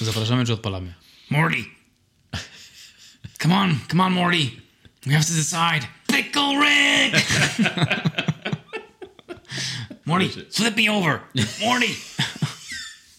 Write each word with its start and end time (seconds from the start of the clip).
Zapraszamy 0.00 0.44
czy 0.44 0.52
odpalamy? 0.52 0.94
Morty! 1.30 1.64
Come 3.42 3.56
on, 3.56 3.78
come 3.90 4.04
on, 4.04 4.12
Morty! 4.12 4.50
We 5.06 5.12
have 5.12 5.24
to 5.24 5.32
decide. 5.34 5.86
Pickle 6.06 6.60
Rick! 6.60 7.16
Morty, 10.06 10.28
flip 10.50 10.76
me 10.76 10.92
over! 10.92 11.18
Morty! 11.60 11.86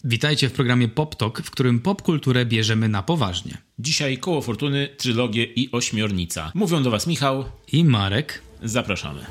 Witajcie 0.04 0.48
w 0.48 0.52
programie 0.52 0.88
Pop 0.88 1.16
Talk, 1.16 1.42
w 1.42 1.50
którym 1.50 1.80
popkulturę 1.80 2.46
bierzemy 2.46 2.88
na 2.88 3.02
poważnie. 3.02 3.58
Dzisiaj 3.78 4.18
koło 4.18 4.42
fortuny, 4.42 4.88
trylogię 4.96 5.44
i 5.44 5.72
ośmiornica. 5.72 6.52
Mówią 6.54 6.82
do 6.82 6.90
Was 6.90 7.06
Michał. 7.06 7.44
I 7.72 7.84
Marek. 7.84 8.42
Zapraszamy. 8.62 9.26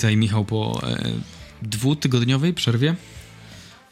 Witaj 0.00 0.16
Michał 0.16 0.44
po 0.44 0.80
e, 0.82 1.12
dwutygodniowej 1.62 2.54
przerwie. 2.54 2.96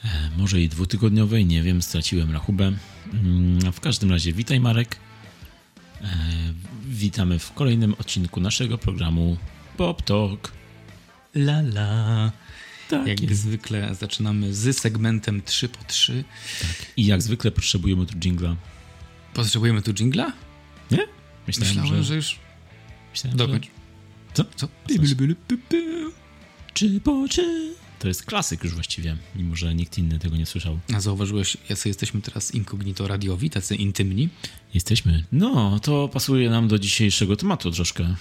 E, 0.04 0.08
może 0.36 0.60
i 0.60 0.68
dwutygodniowej, 0.68 1.46
nie 1.46 1.62
wiem, 1.62 1.82
straciłem 1.82 2.32
rachubę. 2.32 2.72
Mm, 3.12 3.72
w 3.72 3.80
każdym 3.80 4.10
razie 4.10 4.32
witaj 4.32 4.60
Marek. 4.60 4.96
E, 6.00 6.06
witamy 6.88 7.38
w 7.38 7.52
kolejnym 7.52 7.94
odcinku 7.94 8.40
naszego 8.40 8.78
programu 8.78 9.36
Pop 9.76 10.02
Talk. 10.02 10.52
La 11.34 11.58
la. 11.58 12.32
Tak 12.90 13.06
Jak 13.06 13.20
jest. 13.20 13.42
zwykle 13.42 13.94
zaczynamy 13.94 14.54
z 14.54 14.78
segmentem 14.78 15.42
3 15.42 15.68
po 15.68 15.84
3. 15.84 16.24
I 16.96 17.06
jak 17.06 17.22
zwykle 17.22 17.50
potrzebujemy 17.50 18.06
tu 18.06 18.14
jingla. 18.18 18.56
Potrzebujemy 19.34 19.82
tu 19.82 19.94
jingla? 19.94 20.32
Nie? 20.90 21.06
Myślałem, 21.46 21.76
Myślałem, 21.76 21.96
że... 21.96 22.04
że 22.04 22.16
już 22.16 22.38
Myślałem, 23.12 23.38
dokończ. 23.38 23.64
Że... 23.64 23.77
Co? 24.34 24.44
Co? 24.56 24.68
Czy 26.74 27.00
po 27.00 27.28
czy? 27.28 27.74
To 27.98 28.08
jest 28.08 28.24
klasyk 28.24 28.64
już 28.64 28.74
właściwie, 28.74 29.16
mimo 29.36 29.56
że 29.56 29.74
nikt 29.74 29.98
inny 29.98 30.18
tego 30.18 30.36
nie 30.36 30.46
słyszał. 30.46 30.78
A 30.94 31.00
zauważyłeś, 31.00 31.56
jacy 31.68 31.88
jesteśmy 31.88 32.22
teraz 32.22 32.54
incognito 32.54 33.08
radiowi, 33.08 33.50
tacy 33.50 33.76
intymni? 33.76 34.28
Jesteśmy. 34.74 35.24
No, 35.32 35.80
to 35.80 36.08
pasuje 36.08 36.50
nam 36.50 36.68
do 36.68 36.78
dzisiejszego 36.78 37.36
tematu 37.36 37.70
troszkę. 37.70 38.14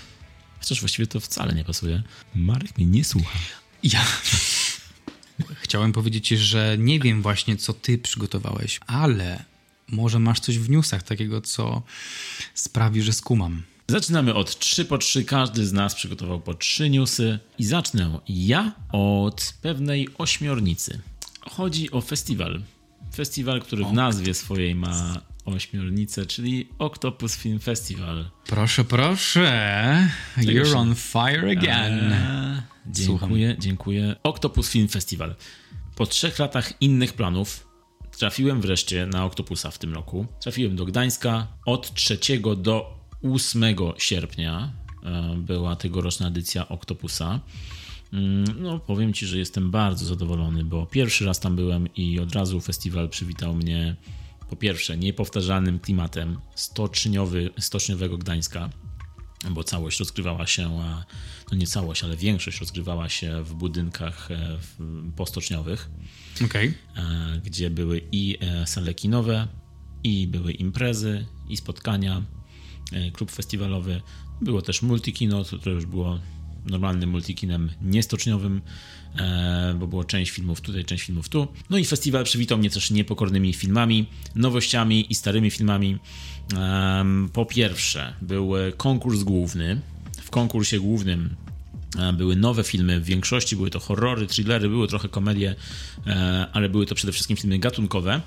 Chociaż 0.60 0.80
właściwie 0.80 1.08
to 1.08 1.20
wcale 1.20 1.54
nie 1.54 1.64
pasuje. 1.64 2.04
Marek 2.36 2.78
mnie 2.78 2.86
nie 2.86 3.04
słucha. 3.04 3.40
Ja. 3.84 4.06
Chciałem 5.64 5.94
powiedzieć 5.94 6.28
że 6.28 6.76
nie 6.80 7.00
wiem 7.00 7.22
właśnie, 7.22 7.58
co 7.58 7.74
ty 7.74 7.98
przygotowałeś, 7.98 8.80
ale 8.88 9.44
może 9.88 10.20
masz 10.20 10.40
coś 10.40 10.60
w 10.60 10.70
newsach 10.70 11.04
takiego, 11.04 11.42
co 11.42 11.82
sprawi, 12.54 13.02
że 13.02 13.14
skumam. 13.14 13.64
Zaczynamy 13.92 14.34
od 14.34 14.60
3 14.60 14.86
po 14.86 14.98
3. 14.98 15.26
Każdy 15.26 15.66
z 15.66 15.74
nas 15.74 15.96
przygotował 15.96 16.40
po 16.40 16.54
3 16.54 16.90
newsy. 16.90 17.40
I 17.58 17.66
zacznę 17.66 18.20
ja 18.30 18.72
od 18.92 19.54
pewnej 19.62 20.08
ośmiornicy. 20.18 21.02
Chodzi 21.42 21.92
o 21.92 22.02
festiwal. 22.02 22.62
Festiwal, 23.16 23.62
który 23.62 23.86
w 23.86 23.94
nazwie 23.94 24.34
swojej 24.34 24.76
ma 24.76 25.22
ośmiornicę, 25.46 26.26
czyli 26.26 26.70
Octopus 26.80 27.36
Film 27.36 27.60
Festival. 27.60 28.30
Proszę, 28.46 28.84
proszę. 28.84 30.10
You're 30.38 30.78
on 30.78 30.96
fire 30.96 31.52
again. 31.52 32.14
Eee, 32.14 32.62
dziękuję, 32.88 33.56
dziękuję. 33.60 34.16
Octopus 34.24 34.70
Film 34.70 34.88
Festival. 34.88 35.36
Po 35.96 36.06
trzech 36.06 36.40
latach 36.40 36.82
innych 36.82 37.14
planów 37.14 37.68
trafiłem 38.18 38.62
wreszcie 38.62 39.06
na 39.06 39.26
Octopusa 39.26 39.72
w 39.72 39.78
tym 39.78 39.94
roku. 39.94 40.26
Trafiłem 40.42 40.76
do 40.76 40.86
Gdańska. 40.86 41.48
Od 41.66 41.94
3 41.94 42.20
do 42.58 42.97
8 43.24 43.64
sierpnia 43.98 44.72
e, 45.04 45.36
była 45.38 45.76
tegoroczna 45.76 46.28
edycja 46.28 46.68
Octopusa. 46.68 47.40
Mm, 48.14 48.46
No, 48.62 48.80
powiem 48.80 49.14
ci, 49.14 49.26
że 49.26 49.38
jestem 49.38 49.72
bardzo 49.72 50.06
zadowolony, 50.06 50.64
bo 50.64 50.86
pierwszy 50.86 51.26
raz 51.26 51.40
tam 51.40 51.56
byłem 51.56 51.94
i 51.94 52.20
od 52.20 52.36
razu 52.36 52.60
festiwal 52.62 53.10
przywitał 53.10 53.56
mnie 53.56 53.96
po 54.50 54.56
pierwsze 54.56 54.98
niepowtarzalnym 54.98 55.80
klimatem 55.80 56.40
stoczniowy, 56.56 57.50
stoczniowego 57.60 58.18
Gdańska 58.18 58.70
bo 59.52 59.64
całość 59.64 60.00
rozgrywała 60.00 60.48
się, 60.48 60.70
no 61.52 61.58
nie 61.58 61.68
całość, 61.68 62.04
ale 62.04 62.18
większość 62.18 62.60
rozgrywała 62.60 63.10
się 63.10 63.44
w 63.44 63.54
budynkach 63.54 64.32
e, 64.32 64.58
postoczniowych, 65.16 65.90
Okej. 66.46 66.74
e, 66.96 67.42
gdzie 67.46 67.70
były 67.70 68.02
i 68.12 68.38
sale 68.66 68.94
kinowe, 68.94 69.48
i 70.04 70.28
były 70.28 70.52
imprezy, 70.52 71.26
i 71.50 71.58
spotkania, 71.58 72.22
klub 73.14 73.32
festiwalowy. 73.32 74.02
Było 74.42 74.62
też 74.62 74.82
multikino, 74.82 75.44
to, 75.44 75.70
już 75.70 75.86
było 75.86 76.20
normalnym 76.66 77.10
multikinem 77.10 77.70
niestoczniowym, 77.82 78.62
e, 79.20 79.76
bo 79.80 79.88
było 79.88 80.04
część 80.04 80.32
filmów 80.32 80.62
tutaj, 80.62 80.86
część 80.86 81.04
filmów 81.04 81.30
tu. 81.30 81.48
No 81.70 81.78
i 81.78 81.86
festiwal 81.86 82.24
przywitał 82.24 82.58
mnie 82.58 82.70
też 82.70 82.92
niepokornymi 82.92 83.54
filmami, 83.54 84.06
nowościami 84.36 85.06
i 85.10 85.16
starymi 85.16 85.52
filmami. 85.52 85.98
Po 87.34 87.46
pierwsze, 87.46 88.14
był 88.22 88.58
e, 88.58 88.72
konkurs 88.72 89.24
główny. 89.24 89.82
W 90.22 90.30
konkursie 90.30 90.80
głównym 90.80 91.36
e, 91.46 91.47
były 92.14 92.36
nowe 92.36 92.64
filmy, 92.64 93.00
w 93.00 93.04
większości 93.04 93.56
były 93.56 93.70
to 93.70 93.80
horrory, 93.80 94.28
thrillery, 94.28 94.70
były 94.70 94.88
trochę 94.88 95.10
komedie, 95.10 95.56
e, 96.08 96.48
ale 96.54 96.70
były 96.70 96.86
to 96.86 96.96
przede 96.96 97.14
wszystkim 97.14 97.38
filmy 97.38 97.60
gatunkowe, 97.60 98.22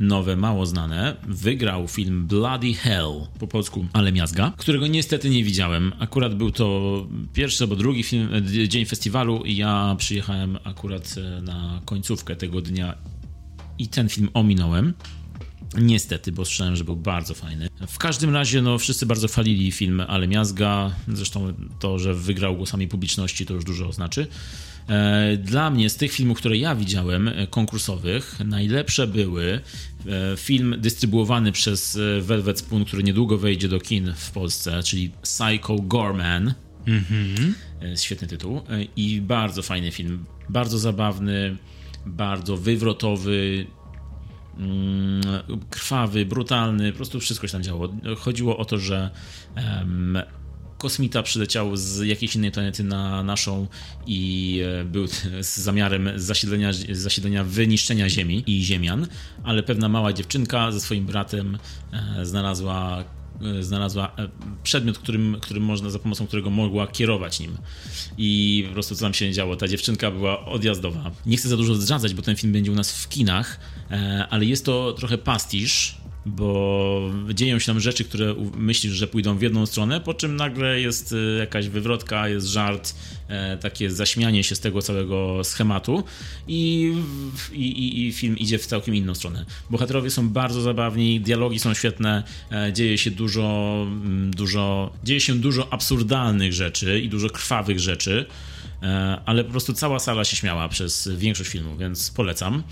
nowe, 0.00 0.36
mało 0.36 0.66
znane. 0.66 1.16
Wygrał 1.28 1.88
film 1.88 2.26
Bloody 2.26 2.74
Hell, 2.74 3.26
po 3.38 3.46
polsku, 3.46 3.86
ale 3.92 4.12
miazga, 4.12 4.52
którego 4.56 4.86
niestety 4.86 5.30
nie 5.30 5.44
widziałem. 5.44 5.92
Akurat 5.98 6.34
był 6.34 6.50
to 6.50 7.06
pierwszy 7.32 7.64
albo 7.64 7.76
drugi 7.76 8.02
film, 8.02 8.28
e, 8.34 8.68
dzień 8.68 8.84
festiwalu 8.84 9.42
i 9.44 9.56
ja 9.56 9.94
przyjechałem 9.98 10.58
akurat 10.64 11.14
e, 11.18 11.42
na 11.42 11.80
końcówkę 11.84 12.36
tego 12.36 12.60
dnia 12.60 12.94
i 13.78 13.88
ten 13.88 14.08
film 14.08 14.28
ominąłem. 14.34 14.94
Niestety, 15.80 16.32
bo 16.32 16.44
słyszałem, 16.44 16.76
że 16.76 16.84
był 16.84 16.96
bardzo 16.96 17.34
fajny. 17.34 17.68
W 17.88 17.98
każdym 17.98 18.34
razie, 18.34 18.62
no, 18.62 18.78
wszyscy 18.78 19.06
bardzo 19.06 19.28
chwalili 19.28 19.72
film 19.72 20.02
Ale 20.08 20.28
Miazga. 20.28 20.90
Zresztą 21.08 21.52
to, 21.78 21.98
że 21.98 22.14
wygrał 22.14 22.56
głosami 22.56 22.88
publiczności, 22.88 23.46
to 23.46 23.54
już 23.54 23.64
dużo 23.64 23.92
znaczy. 23.92 24.26
E, 24.88 25.36
Dla 25.36 25.70
mnie 25.70 25.90
z 25.90 25.96
tych 25.96 26.12
filmów, 26.12 26.38
które 26.38 26.56
ja 26.56 26.74
widziałem, 26.74 27.28
e, 27.28 27.46
konkursowych, 27.46 28.36
najlepsze 28.44 29.06
były 29.06 29.60
e, 30.06 30.36
film 30.36 30.74
dystrybuowany 30.78 31.52
przez 31.52 31.98
Velvet 32.20 32.58
Spoon, 32.58 32.84
który 32.84 33.02
niedługo 33.02 33.38
wejdzie 33.38 33.68
do 33.68 33.80
kin 33.80 34.12
w 34.16 34.30
Polsce, 34.30 34.82
czyli 34.82 35.10
Psycho 35.22 35.76
Gorman. 35.76 36.54
Świetny 37.96 38.28
tytuł. 38.28 38.60
I 38.96 39.20
bardzo 39.20 39.62
fajny 39.62 39.92
film. 39.92 40.24
Bardzo 40.48 40.78
zabawny, 40.78 41.56
bardzo 42.06 42.56
wywrotowy, 42.56 43.66
krwawy, 45.70 46.26
brutalny, 46.26 46.92
po 46.92 46.96
prostu 46.96 47.20
wszystko 47.20 47.46
się 47.46 47.52
tam 47.52 47.62
działo. 47.62 47.88
Chodziło 48.18 48.58
o 48.58 48.64
to, 48.64 48.78
że 48.78 49.10
em, 49.54 50.18
kosmita 50.78 51.22
przyleciał 51.22 51.76
z 51.76 52.00
jakiejś 52.00 52.36
innej 52.36 52.52
planety 52.52 52.84
na 52.84 53.22
naszą 53.22 53.66
i 54.06 54.60
e, 54.80 54.84
był 54.84 55.06
z 55.40 55.56
zamiarem 55.56 56.10
zasiedlenia, 56.16 56.70
zasiedlenia 56.90 57.44
wyniszczenia 57.44 58.08
Ziemi 58.08 58.44
i 58.46 58.64
Ziemian, 58.64 59.06
ale 59.44 59.62
pewna 59.62 59.88
mała 59.88 60.12
dziewczynka 60.12 60.72
ze 60.72 60.80
swoim 60.80 61.06
bratem 61.06 61.58
e, 61.92 62.26
znalazła 62.26 63.04
znalazła 63.60 64.12
e, 64.18 64.28
przedmiot, 64.62 64.98
którym, 64.98 65.36
którym 65.40 65.62
można, 65.62 65.90
za 65.90 65.98
pomocą 65.98 66.26
którego 66.26 66.50
mogła 66.50 66.86
kierować 66.86 67.40
nim. 67.40 67.56
I 68.18 68.64
po 68.68 68.72
prostu 68.72 68.94
co 68.94 69.00
tam 69.00 69.14
się 69.14 69.32
działo. 69.32 69.56
Ta 69.56 69.68
dziewczynka 69.68 70.10
była 70.10 70.44
odjazdowa. 70.46 71.10
Nie 71.26 71.36
chcę 71.36 71.48
za 71.48 71.56
dużo 71.56 71.74
zdradzać, 71.74 72.14
bo 72.14 72.22
ten 72.22 72.36
film 72.36 72.52
będzie 72.52 72.72
u 72.72 72.74
nas 72.74 72.92
w 72.92 73.08
kinach, 73.08 73.60
e, 73.90 74.26
ale 74.30 74.44
jest 74.44 74.64
to 74.64 74.92
trochę 74.92 75.18
pastisz, 75.18 75.96
bo 76.26 77.10
dzieją 77.34 77.58
się 77.58 77.66
tam 77.66 77.80
rzeczy, 77.80 78.04
które 78.04 78.34
myślisz, 78.56 78.92
że 78.92 79.06
pójdą 79.06 79.38
w 79.38 79.42
jedną 79.42 79.66
stronę, 79.66 80.00
po 80.00 80.14
czym 80.14 80.36
nagle 80.36 80.80
jest 80.80 81.12
e, 81.12 81.38
jakaś 81.38 81.68
wywrotka, 81.68 82.28
jest 82.28 82.46
żart, 82.46 82.94
e, 83.28 83.56
takie 83.56 83.90
zaśmianie 83.90 84.44
się 84.44 84.54
z 84.54 84.60
tego 84.60 84.82
całego 84.82 85.44
schematu 85.44 86.04
i, 86.48 86.92
i, 87.52 87.62
i, 87.62 88.06
i 88.06 88.12
film 88.12 88.38
idzie 88.38 88.58
w 88.58 88.66
całkiem 88.66 88.94
inną 88.94 89.14
stronę. 89.14 89.44
Bohaterowie 89.70 90.10
są 90.10 90.28
bardzo 90.28 90.60
zabawni, 90.60 91.20
dialogi 91.20 91.58
są 91.58 91.74
świetne, 91.74 92.22
e, 92.52 92.72
dzieje 92.72 92.98
się 92.98 93.10
dużo, 93.10 93.76
mm, 93.86 94.30
dużo, 94.30 94.92
dzieje 95.04 95.20
się 95.20 95.34
dużo 95.34 95.72
absurdalnych 95.72 96.52
rzeczy 96.52 97.00
i 97.00 97.08
dużo 97.08 97.30
krwawych 97.30 97.80
rzeczy, 97.80 98.26
e, 98.82 99.20
ale 99.26 99.44
po 99.44 99.50
prostu 99.50 99.72
cała 99.72 99.98
sala 99.98 100.24
się 100.24 100.36
śmiała 100.36 100.68
przez 100.68 101.08
większość 101.16 101.50
filmu, 101.50 101.76
więc 101.76 102.10
polecam. 102.10 102.62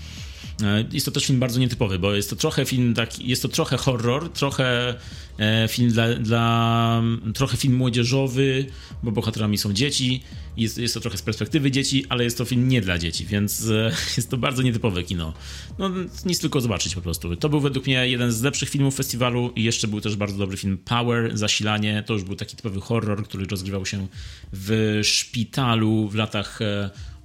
E, 0.63 0.85
Jest 0.91 1.05
to 1.05 1.11
też 1.11 1.25
film 1.25 1.39
bardzo 1.39 1.59
nietypowy, 1.59 1.99
bo 1.99 2.13
jest 2.13 2.29
to 2.29 2.35
trochę 2.35 2.65
film 2.65 2.93
taki, 2.93 3.29
jest 3.29 3.41
to 3.41 3.47
trochę 3.47 3.77
horror, 3.77 4.29
trochę 4.29 4.95
e, 5.39 5.67
film 5.67 5.91
dla, 5.91 6.13
dla 6.13 7.01
trochę 7.33 7.57
film 7.57 7.75
młodzieżowy, 7.75 8.65
bo 9.03 9.11
bohaterami 9.11 9.57
są 9.57 9.73
dzieci 9.73 10.23
Jest, 10.57 10.77
jest 10.77 10.93
to 10.93 10.99
trochę 10.99 11.17
z 11.17 11.21
perspektywy 11.21 11.71
dzieci, 11.71 12.05
ale 12.09 12.23
jest 12.23 12.37
to 12.37 12.45
film 12.45 12.67
nie 12.67 12.81
dla 12.81 12.97
dzieci, 12.97 13.25
więc 13.25 13.69
e, 13.69 13.91
jest 14.17 14.29
to 14.29 14.37
bardzo 14.37 14.61
nietypowe 14.61 15.03
kino. 15.03 15.33
No, 15.79 15.91
nic 16.25 16.39
tylko 16.39 16.61
zobaczyć 16.61 16.95
po 16.95 17.01
prostu. 17.01 17.35
To 17.35 17.49
był 17.49 17.59
według 17.59 17.85
mnie 17.85 18.09
jeden 18.09 18.31
z 18.31 18.41
lepszych 18.41 18.69
filmów 18.69 18.95
festiwalu 18.95 19.51
i 19.55 19.63
jeszcze 19.63 19.87
był 19.87 20.01
też 20.01 20.15
bardzo 20.15 20.37
dobry 20.37 20.57
film 20.57 20.77
Power, 20.77 21.37
Zasilanie. 21.37 22.03
To 22.05 22.13
już 22.13 22.23
był 22.23 22.35
taki 22.35 22.55
typowy 22.55 22.81
horror, 22.81 23.23
który 23.23 23.45
rozgrywał 23.45 23.85
się 23.85 24.07
w 24.53 24.99
szpitalu 25.03 26.09
w 26.09 26.15
latach 26.15 26.59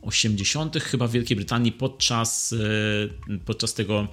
80. 0.03 0.77
E, 0.77 0.81
chyba 0.81 1.07
w 1.07 1.13
Wielkiej 1.13 1.37
Brytanii 1.37 1.73
podczas, 1.73 2.55
e, 3.33 3.39
podczas 3.39 3.75
tego 3.75 4.09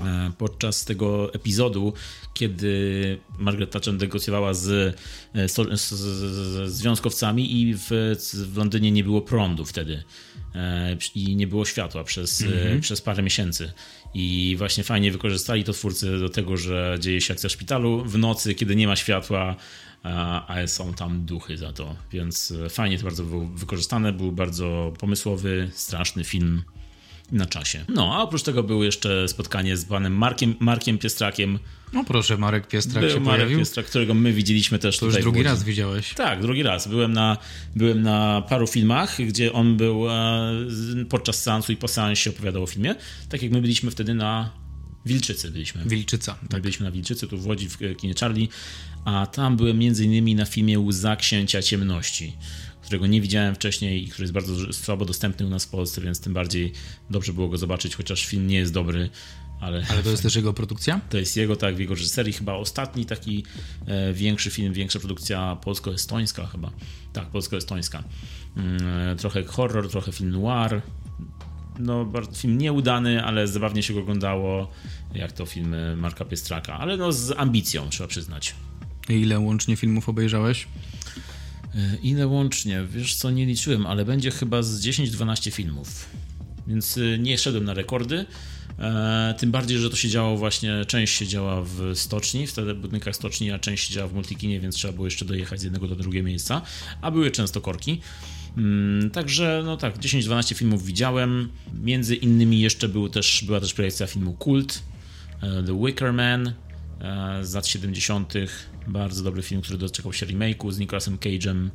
E, 0.00 0.32
podczas 0.38 0.84
tego 0.84 1.34
epizodu, 1.34 1.92
kiedy 2.34 3.18
Margaret 3.38 3.70
Thatcher 3.70 3.94
negocjowała 3.94 4.54
z, 4.54 4.96
e, 5.34 5.48
z, 5.48 5.80
z, 5.80 5.88
z 5.88 6.72
związkowcami 6.72 7.60
i 7.60 7.74
w, 7.74 7.88
w, 8.32 8.56
Londynie 8.56 8.92
nie 8.92 9.04
było 9.04 9.22
prądu 9.22 9.64
wtedy 9.64 10.02
e, 10.54 10.96
i 11.14 11.36
nie 11.36 11.46
było 11.46 11.64
światła 11.64 12.04
przez, 12.04 12.42
mm-hmm. 12.42 12.80
przez 12.80 13.00
parę 13.00 13.22
miesięcy. 13.22 13.72
I 14.14 14.54
właśnie 14.58 14.84
fajnie 14.84 15.12
wykorzystali 15.12 15.64
to 15.64 15.72
twórcy 15.72 16.18
do 16.18 16.28
tego, 16.28 16.56
że 16.56 16.96
dzieje 17.00 17.20
się 17.20 17.32
akcja 17.32 17.48
w 17.48 17.52
szpitalu 17.52 18.04
w 18.04 18.18
nocy, 18.18 18.54
kiedy 18.54 18.76
nie 18.76 18.86
ma 18.86 18.96
światła, 18.96 19.56
ale 20.46 20.68
są 20.68 20.94
tam 20.94 21.24
duchy 21.24 21.58
za 21.58 21.72
to. 21.72 21.96
Więc 22.12 22.54
fajnie 22.70 22.98
to 22.98 23.04
bardzo 23.04 23.24
było 23.24 23.46
wykorzystane. 23.46 24.12
Był 24.12 24.32
bardzo 24.32 24.92
pomysłowy, 24.98 25.70
straszny 25.72 26.24
film 26.24 26.62
na 27.32 27.46
czasie. 27.46 27.84
No, 27.88 28.14
a 28.14 28.22
oprócz 28.22 28.42
tego 28.42 28.62
było 28.62 28.84
jeszcze 28.84 29.28
spotkanie 29.28 29.76
z 29.76 29.84
panem 29.84 30.16
Markiem, 30.16 30.54
Markiem 30.60 30.98
Piestrakiem. 30.98 31.58
No 31.92 32.04
proszę, 32.04 32.36
Marek 32.36 32.66
Piestrak 32.66 33.04
Był 33.04 33.10
się 33.10 33.20
Marek 33.20 33.36
pojawił. 33.36 33.58
Piestrak, 33.58 33.86
którego 33.86 34.14
my 34.14 34.32
widzieliśmy 34.32 34.78
też 34.78 34.98
to 34.98 35.06
tutaj. 35.06 35.18
już 35.18 35.24
drugi 35.24 35.42
raz 35.42 35.64
widziałeś. 35.64 36.14
Tak, 36.14 36.42
drugi 36.42 36.62
raz. 36.62 36.88
Byłem 36.88 37.12
na, 37.12 37.36
byłem 37.76 38.02
na 38.02 38.42
paru 38.48 38.66
filmach, 38.66 39.16
gdzie 39.18 39.52
on 39.52 39.76
był 39.76 40.10
e, 40.10 40.14
podczas 41.08 41.42
seansu 41.42 41.72
i 41.72 41.76
po 41.76 41.88
seansie 41.88 42.30
opowiadał 42.30 42.62
o 42.62 42.66
filmie. 42.66 42.94
Tak 43.28 43.42
jak 43.42 43.52
my 43.52 43.60
byliśmy 43.60 43.90
wtedy 43.90 44.14
na 44.14 44.50
Wilczycy 45.06 45.50
byliśmy. 45.50 45.84
Wilczyca. 45.84 46.38
Tak. 46.48 46.62
Byliśmy 46.62 46.84
na 46.84 46.90
Wilczycy, 46.90 47.28
tu 47.28 47.38
w 47.38 47.46
Łodzi, 47.46 47.68
w 47.68 47.96
kinie 47.96 48.14
Charlie, 48.20 48.48
a 49.04 49.26
tam 49.26 49.56
byłem 49.56 49.78
między 49.78 50.04
innymi 50.04 50.34
na 50.34 50.44
filmie 50.44 50.80
Łza 50.80 51.16
Księcia 51.16 51.62
Ciemności 51.62 52.32
którego 52.82 53.06
nie 53.06 53.20
widziałem 53.20 53.54
wcześniej 53.54 54.04
i 54.04 54.08
który 54.08 54.22
jest 54.22 54.32
bardzo 54.32 54.72
słabo 54.72 55.04
dostępny 55.04 55.46
u 55.46 55.48
nas 55.48 55.64
w 55.64 55.68
Polsce, 55.68 56.00
więc 56.00 56.20
tym 56.20 56.32
bardziej 56.34 56.72
dobrze 57.10 57.32
było 57.32 57.48
go 57.48 57.58
zobaczyć, 57.58 57.96
chociaż 57.96 58.26
film 58.26 58.46
nie 58.46 58.56
jest 58.56 58.72
dobry. 58.72 59.10
Ale, 59.60 59.86
ale 59.90 60.02
to 60.02 60.10
jest 60.10 60.22
też 60.22 60.36
jego 60.36 60.52
produkcja? 60.52 61.00
To 61.10 61.18
jest 61.18 61.36
jego, 61.36 61.56
tak, 61.56 61.76
w 61.76 61.78
jego 61.78 61.94
reżyserii. 61.94 62.32
Chyba 62.32 62.54
ostatni 62.54 63.06
taki 63.06 63.44
e, 63.86 64.12
większy 64.12 64.50
film, 64.50 64.72
większa 64.72 64.98
produkcja 64.98 65.56
polsko-estońska 65.56 66.46
chyba. 66.46 66.70
Tak, 67.12 67.26
polsko-estońska. 67.26 68.04
Mm, 68.56 69.16
trochę 69.16 69.44
horror, 69.44 69.90
trochę 69.90 70.12
film 70.12 70.30
noir. 70.30 70.82
No, 71.78 72.04
bardzo, 72.04 72.32
film 72.32 72.58
nieudany, 72.58 73.24
ale 73.24 73.48
zabawnie 73.48 73.82
się 73.82 73.94
go 73.94 74.00
oglądało, 74.00 74.70
jak 75.14 75.32
to 75.32 75.46
filmy 75.46 75.96
Marka 75.96 76.24
Piestraka, 76.24 76.78
ale 76.78 76.96
no 76.96 77.12
z 77.12 77.34
ambicją, 77.38 77.88
trzeba 77.88 78.08
przyznać. 78.08 78.54
I 79.08 79.12
ile 79.12 79.38
łącznie 79.38 79.76
filmów 79.76 80.08
obejrzałeś? 80.08 80.66
E, 81.74 81.96
ile 82.02 82.26
łącznie? 82.26 82.84
Wiesz 82.90 83.14
co, 83.14 83.30
nie 83.30 83.46
liczyłem, 83.46 83.86
ale 83.86 84.04
będzie 84.04 84.30
chyba 84.30 84.62
z 84.62 84.80
10-12 84.80 85.50
filmów. 85.50 86.06
Więc 86.66 86.98
e, 86.98 87.18
nie 87.18 87.38
szedłem 87.38 87.64
na 87.64 87.74
rekordy. 87.74 88.26
E, 88.78 89.34
tym 89.38 89.50
bardziej, 89.50 89.78
że 89.78 89.90
to 89.90 89.96
się 89.96 90.08
działo 90.08 90.36
właśnie, 90.36 90.84
część 90.84 91.18
się 91.18 91.26
działa 91.26 91.62
w 91.62 91.92
stoczni, 91.94 92.46
w 92.46 92.74
budynkach 92.74 93.16
stoczni, 93.16 93.50
a 93.50 93.58
część 93.58 93.88
się 93.88 93.94
działa 93.94 94.08
w 94.08 94.14
multikinie, 94.14 94.60
więc 94.60 94.74
trzeba 94.74 94.94
było 94.94 95.06
jeszcze 95.06 95.24
dojechać 95.24 95.60
z 95.60 95.62
jednego 95.62 95.88
do 95.88 95.96
drugiego 95.96 96.28
miejsca, 96.28 96.62
a 97.00 97.10
były 97.10 97.30
często 97.30 97.60
korki. 97.60 98.00
Mm, 98.56 99.10
także, 99.10 99.62
no 99.64 99.76
tak, 99.76 99.98
10-12 99.98 100.54
filmów 100.54 100.84
widziałem. 100.84 101.48
Między 101.82 102.16
innymi 102.16 102.60
jeszcze 102.60 102.88
był 102.88 103.08
też, 103.08 103.44
była 103.46 103.60
też 103.60 103.74
projekcja 103.74 104.06
filmu 104.06 104.32
Kult, 104.32 104.82
The 105.40 105.84
Wicker 105.86 106.12
Man 106.12 106.52
z 107.42 107.54
lat 107.54 107.66
70. 107.66 108.34
Bardzo 108.86 109.24
dobry 109.24 109.42
film, 109.42 109.60
który 109.60 109.78
doczekał 109.78 110.12
się 110.12 110.26
remake'u 110.26 110.72
z 110.72 110.78
Nicolasem 110.78 111.18
Cage'em. 111.18 111.68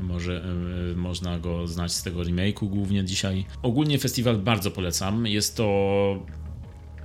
Może 0.00 0.44
y, 0.92 0.96
można 0.96 1.38
go 1.38 1.66
znać 1.66 1.92
z 1.92 2.02
tego 2.02 2.20
remake'u 2.20 2.68
głównie 2.68 3.04
dzisiaj. 3.04 3.44
Ogólnie 3.62 3.98
festiwal 3.98 4.38
bardzo 4.38 4.70
polecam. 4.70 5.26
Jest 5.26 5.56
to 5.56 6.26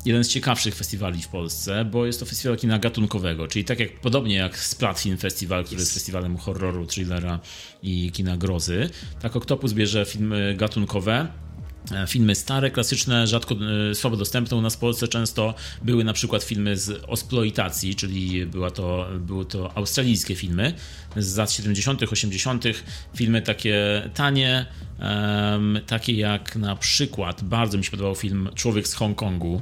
jeden 0.05 0.23
z 0.23 0.27
ciekawszych 0.27 0.75
festiwali 0.75 1.21
w 1.21 1.27
Polsce, 1.27 1.85
bo 1.85 2.05
jest 2.05 2.19
to 2.19 2.25
festiwal 2.25 2.57
kina 2.57 2.79
gatunkowego, 2.79 3.47
czyli 3.47 3.65
tak 3.65 3.79
jak 3.79 3.99
podobnie 3.99 4.35
jak 4.35 4.57
Splat 4.57 4.99
Film 4.99 5.17
Festival, 5.17 5.65
który 5.65 5.79
jest 5.79 5.93
festiwalem 5.93 6.37
horroru, 6.37 6.85
thrillera 6.85 7.39
i 7.83 8.11
kina 8.11 8.37
grozy, 8.37 8.89
tak 9.21 9.35
Octopus 9.35 9.73
bierze 9.73 10.05
filmy 10.05 10.55
gatunkowe 10.57 11.27
E, 11.91 12.07
filmy 12.07 12.35
stare, 12.35 12.71
klasyczne, 12.71 13.27
rzadko 13.27 13.55
e, 13.91 13.95
słabo 13.95 14.17
dostępne 14.17 14.57
u 14.57 14.61
nas 14.61 14.75
w 14.75 14.79
Polsce 14.79 15.07
często 15.07 15.53
były 15.81 16.03
na 16.03 16.13
przykład 16.13 16.43
filmy 16.43 16.77
z 16.77 17.03
osploitacji, 17.07 17.95
czyli 17.95 18.45
była 18.45 18.71
to, 18.71 19.07
były 19.19 19.45
to 19.45 19.77
australijskie 19.77 20.35
filmy 20.35 20.73
z 21.17 21.37
lat 21.37 21.51
70., 21.51 22.03
80., 22.03 22.63
filmy 23.15 23.41
takie 23.41 24.09
tanie, 24.13 24.65
um, 24.99 25.79
takie 25.87 26.13
jak 26.13 26.55
na 26.55 26.75
przykład 26.75 27.43
bardzo 27.43 27.77
mi 27.77 27.83
się 27.83 27.91
podobał 27.91 28.15
film 28.15 28.49
Człowiek 28.55 28.87
z 28.87 28.93
Hongkongu 28.93 29.61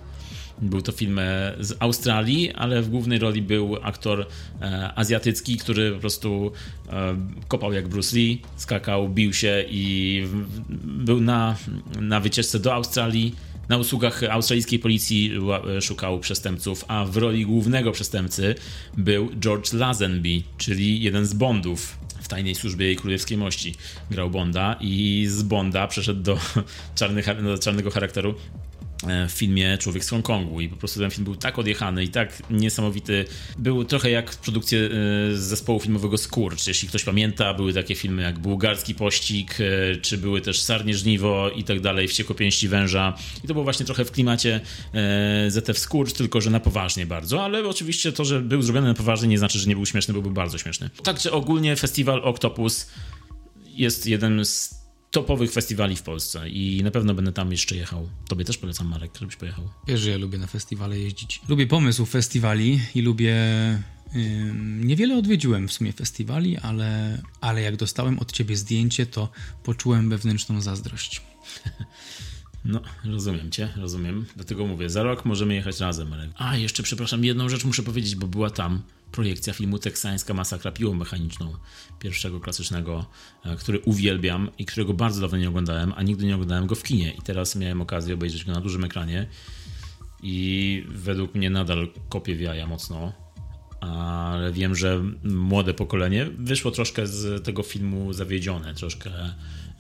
był 0.62 0.82
to 0.82 0.92
film 0.92 1.20
z 1.60 1.76
Australii, 1.80 2.52
ale 2.52 2.82
w 2.82 2.90
głównej 2.90 3.20
roli 3.20 3.42
był 3.42 3.78
aktor 3.82 4.28
e, 4.62 4.94
azjatycki, 4.96 5.58
który 5.58 5.92
po 5.92 6.00
prostu 6.00 6.52
e, 6.90 7.18
kopał 7.48 7.74
jak 7.74 7.88
Bruce 7.88 8.16
Lee, 8.16 8.42
skakał, 8.56 9.10
bił 9.10 9.34
się 9.34 9.66
i 9.70 10.24
był 10.84 11.22
na, 11.22 11.56
na 12.00 12.20
wycieczce 12.20 12.60
do 12.60 12.74
Australii. 12.74 13.36
Na 13.70 13.78
usługach 13.78 14.24
australijskiej 14.24 14.80
policji 14.80 15.32
szukał 15.82 16.20
przestępców, 16.20 16.86
a 16.88 17.06
w 17.06 17.18
roli 17.18 17.46
głównego 17.46 17.92
przestępcy 17.92 18.56
był 18.98 19.30
George 19.40 19.74
Lazenby, 19.74 20.42
czyli 20.58 21.02
jeden 21.02 21.26
z 21.26 21.34
Bondów 21.34 21.98
w 22.24 22.28
tajnej 22.28 22.56
służbie 22.56 22.86
jej 22.86 22.96
królewskiej 22.96 23.38
mości. 23.38 23.76
Grał 24.12 24.30
Bonda 24.30 24.76
i 24.82 25.26
z 25.30 25.44
Bonda 25.44 25.88
przeszedł 25.88 26.22
do, 26.22 26.34
do 27.44 27.58
czarnego 27.58 27.92
charakteru 27.92 28.36
w 29.28 29.32
filmie 29.32 29.78
Człowiek 29.78 30.06
z 30.06 30.10
Hongkongu 30.10 30.62
i 30.62 30.70
po 30.70 30.76
prostu 30.76 31.00
ten 31.00 31.12
film 31.12 31.24
był 31.24 31.36
tak 31.36 31.60
odjechany 31.60 32.04
i 32.04 32.08
tak 32.08 32.44
niesamowity. 32.50 33.26
Był 33.58 33.86
trochę 33.86 34.10
jak 34.10 34.36
produkcje 34.36 34.80
e, 34.80 34.90
z 35.36 35.40
zespołu 35.40 35.80
filmowego 35.80 36.18
Skurcz. 36.18 36.68
Jeśli 36.68 36.88
ktoś 36.88 37.04
pamięta, 37.04 37.54
były 37.54 37.74
takie 37.74 37.96
filmy 37.96 38.22
jak 38.22 38.40
Bułgarski 38.40 38.96
Pościg, 38.96 39.58
e, 39.60 39.96
czy 39.96 40.18
były 40.18 40.42
też 40.42 40.62
Sarnie 40.62 40.94
Żniwo 40.94 41.50
i 41.50 41.64
tak 41.64 41.80
dalej, 41.80 42.08
Wściekłopięści 42.08 42.68
Węża. 42.68 43.18
I 43.44 43.48
to 43.48 43.54
było 43.54 43.64
właśnie 43.64 43.86
trochę 43.86 44.06
w 44.06 44.12
klimacie 44.12 44.62
ZF 45.48 45.80
Skurcz, 45.80 46.14
tylko 46.14 46.42
że 46.42 46.50
na 46.50 46.60
poważnie 46.60 47.06
bardzo, 47.06 47.44
ale 47.44 47.68
oczywiście 47.68 48.12
to, 48.12 48.26
że 48.26 48.42
był 48.42 48.62
zrobiony 48.62 48.88
na 48.88 48.94
poważnie 48.94 49.28
nie 49.28 49.38
znaczy, 49.38 49.60
że 49.60 49.68
nie 49.70 49.76
był 49.76 49.86
śmieszny, 49.86 50.14
bo 50.14 50.22
był 50.22 50.32
bardzo 50.32 50.58
śmieszny. 50.58 50.90
Także 51.04 51.32
ogólnie 51.32 51.76
festiwal 51.76 52.22
Octopus 52.24 52.88
jest 53.66 54.08
jeden 54.08 54.46
z 54.46 54.83
topowych 55.14 55.52
festiwali 55.52 55.96
w 55.96 56.02
Polsce 56.02 56.50
i 56.50 56.84
na 56.84 56.92
pewno 56.92 57.14
będę 57.14 57.32
tam 57.32 57.52
jeszcze 57.52 57.76
jechał. 57.76 58.10
Tobie 58.28 58.46
też 58.46 58.58
polecam, 58.58 58.88
Marek, 58.88 59.12
żebyś 59.20 59.36
pojechał. 59.36 59.70
Wiesz, 59.88 60.00
że 60.00 60.10
ja 60.10 60.18
lubię 60.18 60.38
na 60.38 60.48
festiwale 60.48 61.00
jeździć. 61.00 61.42
Lubię 61.50 61.68
pomysł 61.68 62.06
festiwali 62.06 62.80
i 62.96 63.02
lubię... 63.02 63.36
Niewiele 64.80 65.18
odwiedziłem 65.18 65.68
w 65.68 65.74
sumie 65.74 65.94
festiwali, 65.94 66.58
ale, 66.58 67.22
ale 67.42 67.62
jak 67.62 67.76
dostałem 67.76 68.20
od 68.20 68.32
ciebie 68.32 68.58
zdjęcie, 68.58 69.06
to 69.06 69.30
poczułem 69.64 70.10
wewnętrzną 70.10 70.62
zazdrość. 70.62 71.22
No, 72.66 72.82
rozumiem 73.06 73.52
cię, 73.52 73.70
rozumiem. 73.76 74.26
Dlatego 74.36 74.68
mówię, 74.68 74.90
za 74.90 75.04
rok 75.04 75.26
możemy 75.26 75.56
jechać 75.56 75.80
razem, 75.80 76.10
Marek. 76.10 76.32
A, 76.36 76.58
jeszcze 76.58 76.84
przepraszam, 76.84 77.26
jedną 77.26 77.50
rzecz 77.50 77.66
muszę 77.66 77.84
powiedzieć, 77.84 78.16
bo 78.16 78.28
była 78.28 78.50
tam 78.50 78.82
projekcja 79.14 79.54
filmu 79.54 79.80
Teksańska 79.80 80.34
Masakra 80.34 80.72
Piłą 80.72 80.94
Mechaniczną, 80.94 81.54
pierwszego 82.00 82.40
klasycznego, 82.40 83.06
e, 83.46 83.56
który 83.56 83.80
uwielbiam 83.80 84.50
i 84.58 84.66
którego 84.66 84.94
bardzo 84.94 85.22
dawno 85.22 85.38
nie 85.38 85.50
oglądałem, 85.50 85.94
a 85.96 86.04
nigdy 86.04 86.26
nie 86.26 86.36
oglądałem 86.36 86.68
go 86.68 86.76
w 86.76 86.84
kinie. 86.84 87.12
I 87.12 87.22
teraz 87.22 87.56
miałem 87.56 87.82
okazję 87.82 88.14
obejrzeć 88.14 88.46
go 88.46 88.52
na 88.52 88.62
dużym 88.62 88.84
ekranie 88.84 89.28
i 90.24 90.86
według 90.88 91.36
mnie 91.36 91.50
nadal 91.50 91.88
kopie 92.10 92.36
w 92.36 92.42
jaja 92.42 92.68
mocno, 92.68 93.14
ale 93.90 94.52
wiem, 94.52 94.76
że 94.76 95.04
młode 95.24 95.74
pokolenie 95.74 96.26
wyszło 96.38 96.72
troszkę 96.72 97.08
z 97.08 97.44
tego 97.46 97.64
filmu 97.64 98.14
zawiedzione, 98.14 98.74
troszkę 98.74 99.10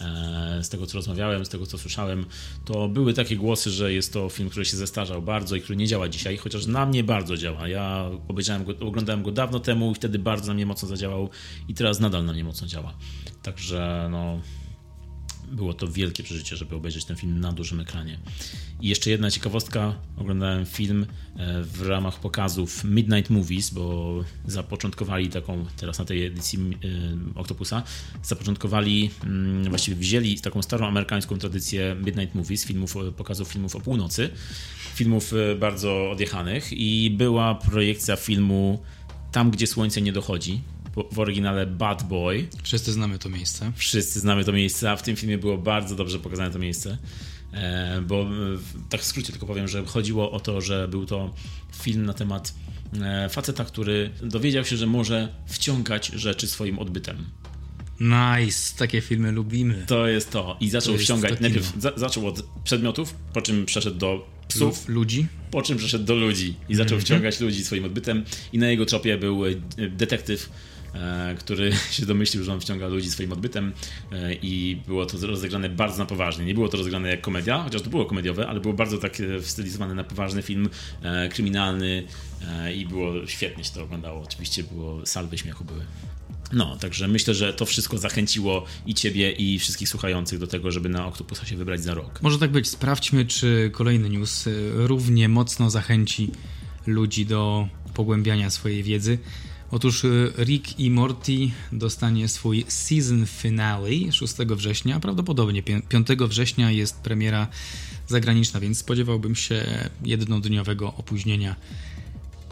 E, 0.04 0.64
z 0.64 0.70
tego 0.70 0.88
co 0.88 0.98
rozmawiałem, 0.98 1.46
z 1.46 1.50
tego 1.50 1.66
co 1.66 1.78
słyszałem, 1.78 2.26
to 2.66 2.88
były 2.90 3.14
takie 3.14 3.36
głosy, 3.36 3.72
że 3.72 3.94
jest 3.94 4.14
to 4.14 4.30
film, 4.30 4.50
który 4.50 4.66
się 4.66 4.78
zestarzał 4.78 5.22
bardzo 5.22 5.56
i 5.56 5.62
który 5.62 5.76
nie 5.76 5.88
działa 5.88 6.10
dzisiaj, 6.10 6.38
chociaż 6.38 6.66
na 6.66 6.86
mnie 6.86 7.04
bardzo 7.04 7.38
działa. 7.38 7.68
Ja 7.68 8.10
obejrzałem 8.28 8.64
go, 8.64 8.74
oglądałem 8.88 9.24
go 9.24 9.32
dawno 9.32 9.60
temu 9.60 9.92
i 9.92 9.96
wtedy 9.96 10.20
bardzo 10.20 10.48
na 10.48 10.54
mnie 10.54 10.66
mocno 10.66 10.88
zadziałał 10.88 11.30
i 11.68 11.74
teraz 11.74 12.00
nadal 12.00 12.26
na 12.26 12.34
mnie 12.34 12.44
mocno 12.44 12.68
działa. 12.68 12.94
Także 13.44 14.08
no 14.12 14.40
było 15.54 15.74
to 15.74 15.88
wielkie 15.88 16.24
przeżycie, 16.24 16.58
żeby 16.58 16.76
obejrzeć 16.76 17.06
ten 17.06 17.16
film 17.16 17.40
na 17.40 17.52
dużym 17.52 17.80
ekranie. 17.80 18.20
I 18.82 18.88
jeszcze 18.88 19.10
jedna 19.10 19.32
ciekawostka, 19.32 19.96
oglądałem 20.18 20.66
film 20.66 21.06
e, 21.36 21.64
w 21.64 21.82
ramach 21.82 22.20
pokazów 22.20 22.84
Midnight 22.84 23.30
Movies, 23.30 23.70
bo 23.70 24.16
zapoczątkowali 24.48 25.30
taką, 25.30 25.66
teraz 25.78 26.00
na 26.00 26.06
tej 26.06 26.26
edycji 26.26 26.60
e, 26.60 27.40
Octopusa, 27.40 27.84
zapoczątkowali, 28.24 29.10
mm, 29.24 29.70
właściwie 29.70 29.98
wzięli 29.98 30.40
taką 30.40 30.62
starą 30.62 30.88
amerykańską 30.88 31.38
tradycję 31.38 31.96
Midnight 32.06 32.36
Movies, 32.36 32.66
filmów, 32.66 32.96
pokazów 33.18 33.48
filmów 33.48 33.76
o 33.76 33.80
północy, 33.80 34.30
filmów 34.96 35.34
e, 35.34 35.56
bardzo 35.56 36.12
odjechanych 36.12 36.74
i 36.74 37.12
była 37.18 37.56
projekcja 37.56 38.16
filmu 38.16 38.84
Tam, 39.32 39.52
gdzie 39.52 39.68
słońce 39.68 40.02
nie 40.02 40.14
dochodzi, 40.14 40.62
w 41.12 41.20
oryginale 41.20 41.66
Bad 41.66 42.08
Boy. 42.08 42.48
Wszyscy 42.64 42.92
znamy 42.92 43.20
to 43.20 43.30
miejsce. 43.30 43.72
Wszyscy 43.76 44.20
znamy 44.20 44.46
to 44.46 44.52
miejsce, 44.52 44.92
a 44.92 44.96
w 44.96 45.04
tym 45.04 45.16
filmie 45.16 45.38
było 45.38 45.58
bardzo 45.58 45.96
dobrze 45.96 46.20
pokazane 46.20 46.52
to 46.52 46.60
miejsce. 46.60 46.98
E, 47.54 48.02
bo 48.02 48.22
e, 48.22 48.28
tak 48.90 49.02
w 49.02 49.04
skrócie 49.04 49.32
tylko 49.32 49.46
powiem, 49.46 49.68
że 49.68 49.86
chodziło 49.86 50.32
o 50.32 50.40
to, 50.40 50.62
że 50.62 50.88
był 50.88 51.06
to 51.06 51.34
film 51.82 52.06
na 52.06 52.14
temat 52.14 52.54
e, 53.02 53.30
faceta, 53.30 53.66
który 53.66 54.10
dowiedział 54.24 54.66
się, 54.66 54.78
że 54.78 54.88
może 54.88 55.28
wciągać 55.48 56.08
rzeczy 56.08 56.48
swoim 56.48 56.80
odbytem. 56.80 57.26
Nice, 58.00 58.78
takie 58.78 59.02
filmy 59.02 59.32
lubimy. 59.32 59.84
To 59.88 60.08
jest 60.08 60.32
to. 60.32 60.58
I 60.60 60.70
zaczął 60.70 60.94
to 60.94 61.00
wciągać. 61.00 61.40
Najpierw 61.40 61.74
za, 61.82 61.92
zaczął 61.96 62.28
od 62.28 62.44
przedmiotów, 62.64 63.16
po 63.34 63.42
czym 63.42 63.66
przeszedł 63.66 63.98
do 63.98 64.28
psów. 64.48 64.90
ludzi. 64.90 65.28
Po 65.52 65.62
czym 65.62 65.78
przeszedł 65.78 66.06
do 66.06 66.16
ludzi 66.16 66.56
i 66.70 66.76
zaczął 66.76 66.96
mm 66.96 67.02
-hmm. 67.02 67.06
wciągać 67.06 67.40
ludzi 67.40 67.64
swoim 67.64 67.86
odbytem. 67.86 68.26
I 68.54 68.58
na 68.58 68.68
jego 68.68 68.86
tropie 68.86 69.18
był 69.18 69.42
detektyw 69.90 70.50
który 71.38 71.72
się 71.92 72.06
domyślił, 72.06 72.44
że 72.44 72.54
on 72.54 72.60
wciąga 72.60 72.88
ludzi 72.88 73.12
swoim 73.12 73.32
odbytem 73.32 73.72
e, 74.12 74.34
i 74.34 74.82
było 74.88 75.06
to 75.06 75.28
rozegrane 75.28 75.70
bardzo 75.70 75.98
na 75.98 76.06
poważnie. 76.06 76.46
Nie 76.46 76.54
było 76.54 76.70
to 76.70 76.78
rozegrane 76.78 77.10
jak 77.10 77.22
komedia, 77.22 77.64
chociaż 77.64 77.82
to 77.82 77.90
było 77.90 78.06
komediowe, 78.06 78.48
ale 78.48 78.60
było 78.60 78.74
bardzo 78.74 78.98
tak 78.98 79.20
e, 79.20 79.42
stylizowane 79.42 79.96
na 79.96 80.04
poważny 80.04 80.42
film 80.42 80.70
kryminalny 81.32 82.04
i 82.76 82.86
było 82.86 83.28
świetnie 83.28 83.64
się 83.64 83.72
to 83.72 83.84
oglądało. 83.84 84.22
Oczywiście 84.22 84.64
było 84.64 85.06
salwy 85.06 85.38
śmiechu 85.38 85.66
były. 85.66 85.86
No, 86.54 86.78
także 86.78 87.08
myślę, 87.08 87.34
że 87.34 87.54
to 87.54 87.66
wszystko 87.66 87.98
zachęciło 87.98 88.66
i 88.86 88.94
ciebie, 88.94 89.32
i 89.32 89.60
wszystkich 89.60 89.90
słuchających 89.90 90.40
do 90.40 90.48
tego, 90.48 90.72
żeby 90.72 90.90
na 90.90 91.08
Octopusa 91.08 91.46
się 91.46 91.58
wybrać 91.58 91.84
za 91.84 91.94
rok. 91.94 92.20
Może 92.22 92.40
tak 92.40 92.52
być. 92.52 92.68
Sprawdźmy, 92.68 93.26
czy 93.26 93.70
kolejny 93.74 94.10
news 94.10 94.50
równie 94.74 95.30
mocno 95.30 95.70
zachęci 95.70 96.32
ludzi 96.88 97.26
do 97.26 97.68
pogłębiania 97.94 98.50
swojej 98.50 98.84
wiedzy. 98.84 99.18
Otóż 99.74 100.04
y, 100.04 100.34
Rick 100.38 100.80
i 100.80 100.90
Morty 100.90 101.38
dostanie 101.72 102.28
swój 102.28 102.66
season 102.68 103.26
finale 103.26 104.12
6 104.12 104.34
września. 104.36 105.00
Prawdopodobnie 105.00 105.64
5 105.64 106.08
września 106.28 106.72
jest 106.72 107.02
premiera 107.02 107.48
zagraniczna, 108.08 108.60
więc 108.60 108.78
spodziewałbym 108.78 109.36
się 109.36 109.90
jednodniowego 110.06 110.94
opóźnienia. 110.94 111.56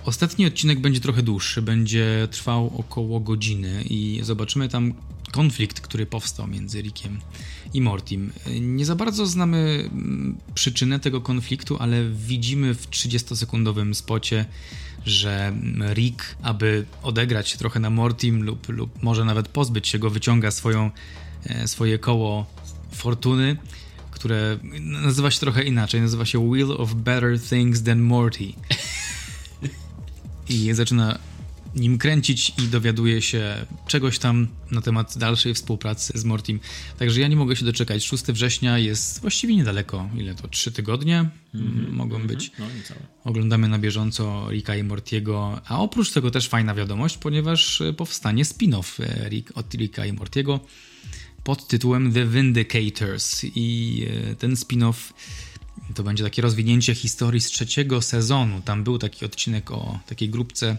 Ostatni 0.05 0.45
odcinek 0.45 0.79
będzie 0.79 0.99
trochę 0.99 1.23
dłuższy, 1.23 1.61
będzie 1.61 2.27
trwał 2.31 2.73
około 2.77 3.19
godziny 3.19 3.83
i 3.89 4.19
zobaczymy 4.23 4.69
tam 4.69 4.93
konflikt, 5.31 5.81
który 5.81 6.05
powstał 6.05 6.47
między 6.47 6.81
Rickiem 6.81 7.19
i 7.73 7.81
Mortim. 7.81 8.31
Nie 8.61 8.85
za 8.85 8.95
bardzo 8.95 9.25
znamy 9.25 9.89
mm, 9.91 10.37
przyczynę 10.53 10.99
tego 10.99 11.21
konfliktu, 11.21 11.77
ale 11.79 12.09
widzimy 12.09 12.73
w 12.73 12.89
30-sekundowym 12.89 13.93
spocie 13.93 14.45
że 15.05 15.53
Rick, 15.93 16.35
aby 16.41 16.85
odegrać 17.03 17.57
trochę 17.57 17.79
na 17.79 17.89
Mortim 17.89 18.43
lub, 18.43 18.69
lub 18.69 19.03
może 19.03 19.25
nawet 19.25 19.47
pozbyć 19.47 19.87
się 19.87 19.99
go, 19.99 20.09
wyciąga 20.09 20.51
swoją, 20.51 20.91
e, 21.45 21.67
swoje 21.67 21.99
koło 21.99 22.45
fortuny, 22.91 23.57
które 24.11 24.57
nazywa 24.79 25.31
się 25.31 25.39
trochę 25.39 25.63
inaczej. 25.63 26.01
Nazywa 26.01 26.25
się 26.25 26.51
Wheel 26.51 26.71
of 26.71 26.93
Better 26.93 27.39
Things 27.39 27.83
Than 27.83 27.99
Morty. 27.99 28.53
I 30.49 30.73
zaczyna 30.73 31.19
nim 31.75 31.97
kręcić 31.97 32.53
i 32.63 32.67
dowiaduje 32.67 33.21
się 33.21 33.65
czegoś 33.87 34.19
tam 34.19 34.47
na 34.71 34.81
temat 34.81 35.17
dalszej 35.17 35.53
współpracy 35.53 36.13
z 36.15 36.23
Mortim. 36.23 36.59
Także 36.99 37.21
ja 37.21 37.27
nie 37.27 37.35
mogę 37.35 37.55
się 37.55 37.65
doczekać. 37.65 38.05
6 38.05 38.23
września 38.23 38.77
jest 38.77 39.21
właściwie 39.21 39.55
niedaleko. 39.55 40.09
Ile 40.17 40.35
to? 40.35 40.47
3 40.47 40.71
tygodnie 40.71 41.29
mm-hmm, 41.55 41.91
mogą 41.91 42.19
mm-hmm. 42.19 42.27
być. 42.27 42.51
No, 42.59 42.65
Oglądamy 43.23 43.67
na 43.67 43.79
bieżąco 43.79 44.47
Ricka 44.49 44.75
i 44.75 44.83
Mortiego, 44.83 45.61
a 45.65 45.79
oprócz 45.79 46.11
tego 46.11 46.31
też 46.31 46.47
fajna 46.47 46.75
wiadomość, 46.75 47.17
ponieważ 47.17 47.83
powstanie 47.97 48.45
spin-off 48.45 49.03
e, 49.03 49.29
Rick, 49.29 49.51
od 49.55 49.73
Ricka 49.73 50.05
i 50.05 50.13
Mortiego 50.13 50.59
pod 51.43 51.67
tytułem 51.67 52.13
The 52.13 52.25
Vindicators 52.25 53.41
i 53.43 54.05
e, 54.31 54.35
ten 54.35 54.53
spin-off 54.53 55.13
to 55.95 56.03
będzie 56.03 56.23
takie 56.23 56.41
rozwinięcie 56.41 56.95
historii 56.95 57.41
z 57.41 57.45
trzeciego 57.45 58.01
sezonu. 58.01 58.61
Tam 58.61 58.83
był 58.83 58.97
taki 58.97 59.25
odcinek 59.25 59.71
o 59.71 59.99
takiej 60.05 60.29
grupce 60.29 60.77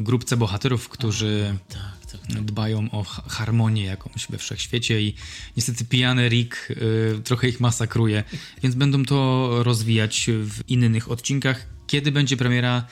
grupce 0.00 0.36
bohaterów, 0.36 0.88
którzy 0.88 1.58
tak, 1.68 2.12
tak, 2.12 2.20
tak. 2.26 2.44
dbają 2.44 2.90
o 2.90 3.04
harmonię 3.04 3.84
jakąś 3.84 4.26
we 4.30 4.38
wszechświecie 4.38 5.02
i 5.02 5.14
niestety 5.56 5.84
pijany 5.84 6.28
Rick 6.28 6.70
y, 6.70 7.20
trochę 7.24 7.48
ich 7.48 7.60
masakruje, 7.60 8.24
więc 8.62 8.74
będą 8.74 9.04
to 9.04 9.48
rozwijać 9.62 10.30
w 10.30 10.70
innych 10.70 11.10
odcinkach. 11.10 11.66
Kiedy 11.86 12.12
będzie 12.12 12.36
premiera, 12.36 12.86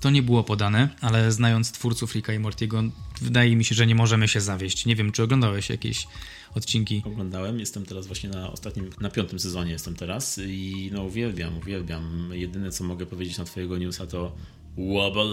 to 0.00 0.10
nie 0.10 0.22
było 0.22 0.44
podane, 0.44 0.88
ale 1.00 1.32
znając 1.32 1.72
twórców 1.72 2.14
Ricka 2.14 2.32
i 2.32 2.38
Mortiego, 2.38 2.82
wydaje 3.20 3.56
mi 3.56 3.64
się, 3.64 3.74
że 3.74 3.86
nie 3.86 3.94
możemy 3.94 4.28
się 4.28 4.40
zawieść. 4.40 4.86
Nie 4.86 4.96
wiem, 4.96 5.12
czy 5.12 5.22
oglądałeś 5.22 5.70
jakieś 5.70 6.06
odcinki? 6.54 7.02
Oglądałem, 7.04 7.60
jestem 7.60 7.86
teraz 7.86 8.06
właśnie 8.06 8.30
na 8.30 8.52
ostatnim, 8.52 8.90
na 9.00 9.10
piątym 9.10 9.38
sezonie 9.38 9.72
jestem 9.72 9.96
teraz 9.96 10.40
i 10.46 10.90
no 10.92 11.02
uwielbiam, 11.02 11.58
uwielbiam. 11.58 12.30
Jedyne, 12.32 12.70
co 12.70 12.84
mogę 12.84 13.06
powiedzieć 13.06 13.38
na 13.38 13.44
twojego 13.44 13.78
newsa 13.78 14.06
to 14.06 14.32
Wabba 14.76 15.24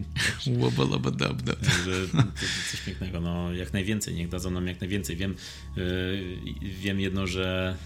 Łobolobodobno. 0.60 1.52
Także 1.52 2.06
coś 2.70 2.80
pięknego. 2.86 3.20
No, 3.20 3.52
jak 3.52 3.72
najwięcej, 3.72 4.14
niech 4.14 4.28
dadzą 4.28 4.50
nam 4.50 4.66
jak 4.66 4.80
najwięcej. 4.80 5.16
Wiem, 5.16 5.34
yy, 5.76 6.36
wiem 6.62 7.00
jedno, 7.00 7.26
że 7.26 7.76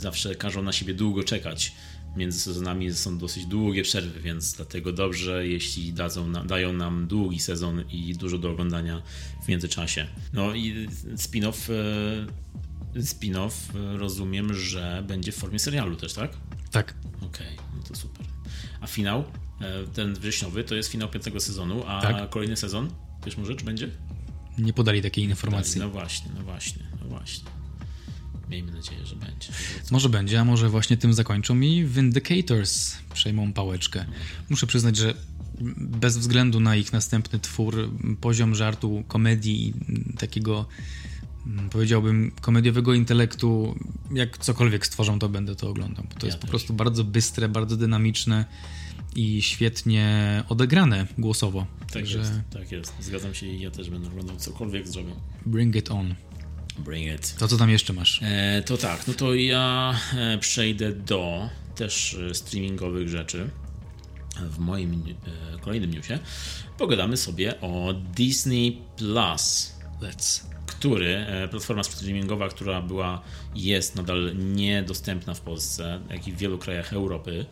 zawsze 0.00 0.34
każą 0.34 0.62
na 0.62 0.72
siebie 0.72 0.94
długo 0.94 1.24
czekać. 1.24 1.74
Między 2.16 2.40
sezonami 2.40 2.92
są 2.92 3.18
dosyć 3.18 3.46
długie 3.46 3.82
przerwy, 3.82 4.20
więc 4.20 4.52
dlatego 4.52 4.92
dobrze, 4.92 5.48
jeśli 5.48 5.92
dadzą, 5.92 6.32
dają 6.32 6.72
nam 6.72 7.06
długi 7.06 7.40
sezon 7.40 7.84
i 7.90 8.14
dużo 8.14 8.38
do 8.38 8.50
oglądania 8.50 9.02
w 9.44 9.48
międzyczasie. 9.48 10.06
No 10.32 10.54
i 10.54 10.88
spin-off, 11.16 11.68
yy, 12.94 13.02
spin-off 13.02 13.74
yy, 13.74 13.98
rozumiem, 13.98 14.54
że 14.54 15.04
będzie 15.08 15.32
w 15.32 15.36
formie 15.36 15.58
serialu 15.58 15.96
też, 15.96 16.12
tak? 16.12 16.36
Tak. 16.70 16.94
Okej, 17.16 17.26
okay, 17.26 17.66
no 17.76 17.82
to 17.82 17.96
super. 17.96 18.26
A 18.80 18.86
finał? 18.86 19.24
E, 19.60 19.86
ten 19.86 20.14
wrześniowy 20.14 20.64
to 20.64 20.74
jest 20.74 20.88
finał 20.88 21.08
piątego 21.08 21.40
sezonu, 21.40 21.82
a 21.86 22.02
tak? 22.02 22.30
kolejny 22.30 22.56
sezon, 22.56 22.90
wiesz 23.26 23.36
może, 23.36 23.54
czy 23.54 23.64
będzie? 23.64 23.90
Nie 24.58 24.72
podali 24.72 25.02
takiej 25.02 25.24
informacji. 25.24 25.80
No 25.80 25.90
właśnie, 25.90 26.30
no 26.36 26.42
właśnie, 26.42 26.82
no 27.02 27.08
właśnie. 27.08 27.50
Miejmy 28.50 28.72
nadzieję, 28.72 29.06
że 29.06 29.16
będzie. 29.16 29.48
Może 29.90 30.08
będzie, 30.08 30.40
a 30.40 30.44
może 30.44 30.68
właśnie 30.68 30.96
tym 30.96 31.14
zakończą 31.14 31.60
i 31.60 31.84
Vindicators 31.84 32.96
przejmą 33.14 33.52
pałeczkę. 33.52 34.04
Muszę 34.50 34.66
przyznać, 34.66 34.96
że 34.96 35.14
bez 35.76 36.18
względu 36.18 36.60
na 36.60 36.76
ich 36.76 36.92
następny 36.92 37.38
twór, 37.38 37.90
poziom 38.20 38.54
żartu, 38.54 39.04
komedii, 39.08 39.74
takiego 40.18 40.66
mm, 41.46 41.70
powiedziałbym 41.70 42.32
komediowego 42.40 42.94
intelektu, 42.94 43.78
jak 44.14 44.38
cokolwiek 44.38 44.86
stworzą, 44.86 45.18
to 45.18 45.28
będę 45.28 45.56
to 45.56 45.68
oglądał. 45.68 46.04
Bo 46.04 46.20
to 46.20 46.26
ja 46.26 46.26
jest 46.26 46.38
też. 46.38 46.40
po 46.40 46.46
prostu 46.46 46.74
bardzo 46.74 47.04
bystre, 47.04 47.48
bardzo 47.48 47.76
dynamiczne 47.76 48.44
i 49.14 49.42
świetnie 49.42 50.42
odegrane 50.48 51.06
głosowo. 51.18 51.66
Tak 51.80 51.92
Także... 51.92 52.18
jest, 52.18 52.32
tak 52.52 52.72
jest. 52.72 52.92
Zgadzam 53.00 53.34
się 53.34 53.46
i 53.46 53.60
ja 53.60 53.70
też 53.70 53.90
będę 53.90 54.08
oglądał 54.08 54.36
cokolwiek 54.36 54.88
zrobią. 54.88 55.16
Bring 55.46 55.76
it 55.76 55.90
on. 55.90 56.14
Bring 56.78 57.20
it. 57.20 57.36
To 57.38 57.48
co 57.48 57.56
tam 57.56 57.70
jeszcze 57.70 57.92
masz? 57.92 58.20
E, 58.22 58.62
to 58.66 58.76
tak, 58.76 59.06
no 59.08 59.14
to 59.14 59.34
ja 59.34 59.94
e, 60.16 60.38
przejdę 60.38 60.92
do 60.92 61.48
też 61.74 62.14
e, 62.14 62.34
streamingowych 62.34 63.08
rzeczy. 63.08 63.50
W 64.50 64.58
moim 64.58 65.04
e, 65.54 65.58
kolejnym 65.58 65.90
newsie 65.90 66.18
pogadamy 66.78 67.16
sobie 67.16 67.60
o 67.60 67.94
Disney 68.14 68.82
Plus. 68.96 69.74
Let's 70.00 70.54
który, 70.66 71.16
e, 71.16 71.48
platforma 71.48 71.82
streamingowa, 71.82 72.48
która 72.48 72.82
była, 72.82 73.22
jest 73.54 73.96
nadal 73.96 74.32
niedostępna 74.36 75.34
w 75.34 75.40
Polsce, 75.40 76.00
jak 76.10 76.28
i 76.28 76.32
w 76.32 76.36
wielu 76.36 76.58
krajach 76.58 76.92
Europy, 76.92 77.46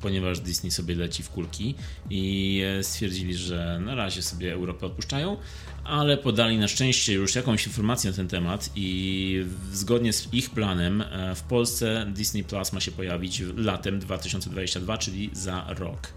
ponieważ 0.00 0.40
Disney 0.40 0.70
sobie 0.70 0.94
leci 0.94 1.22
w 1.22 1.30
kulki 1.30 1.74
i 2.10 2.62
e, 2.78 2.82
stwierdzili, 2.82 3.34
że 3.34 3.80
na 3.84 3.94
razie 3.94 4.22
sobie 4.22 4.52
Europę 4.52 4.86
odpuszczają, 4.86 5.36
ale 5.84 6.16
podali 6.16 6.58
na 6.58 6.68
szczęście 6.68 7.12
już 7.12 7.34
jakąś 7.34 7.66
informację 7.66 8.10
na 8.10 8.16
ten 8.16 8.28
temat 8.28 8.70
i 8.76 9.46
zgodnie 9.72 10.12
z 10.12 10.34
ich 10.34 10.50
planem 10.50 11.02
e, 11.02 11.34
w 11.34 11.42
Polsce 11.42 12.06
Disney 12.14 12.44
Plus 12.44 12.72
ma 12.72 12.80
się 12.80 12.90
pojawić 12.90 13.42
latem 13.56 13.98
2022, 13.98 14.98
czyli 14.98 15.30
za 15.32 15.66
rok. 15.68 16.12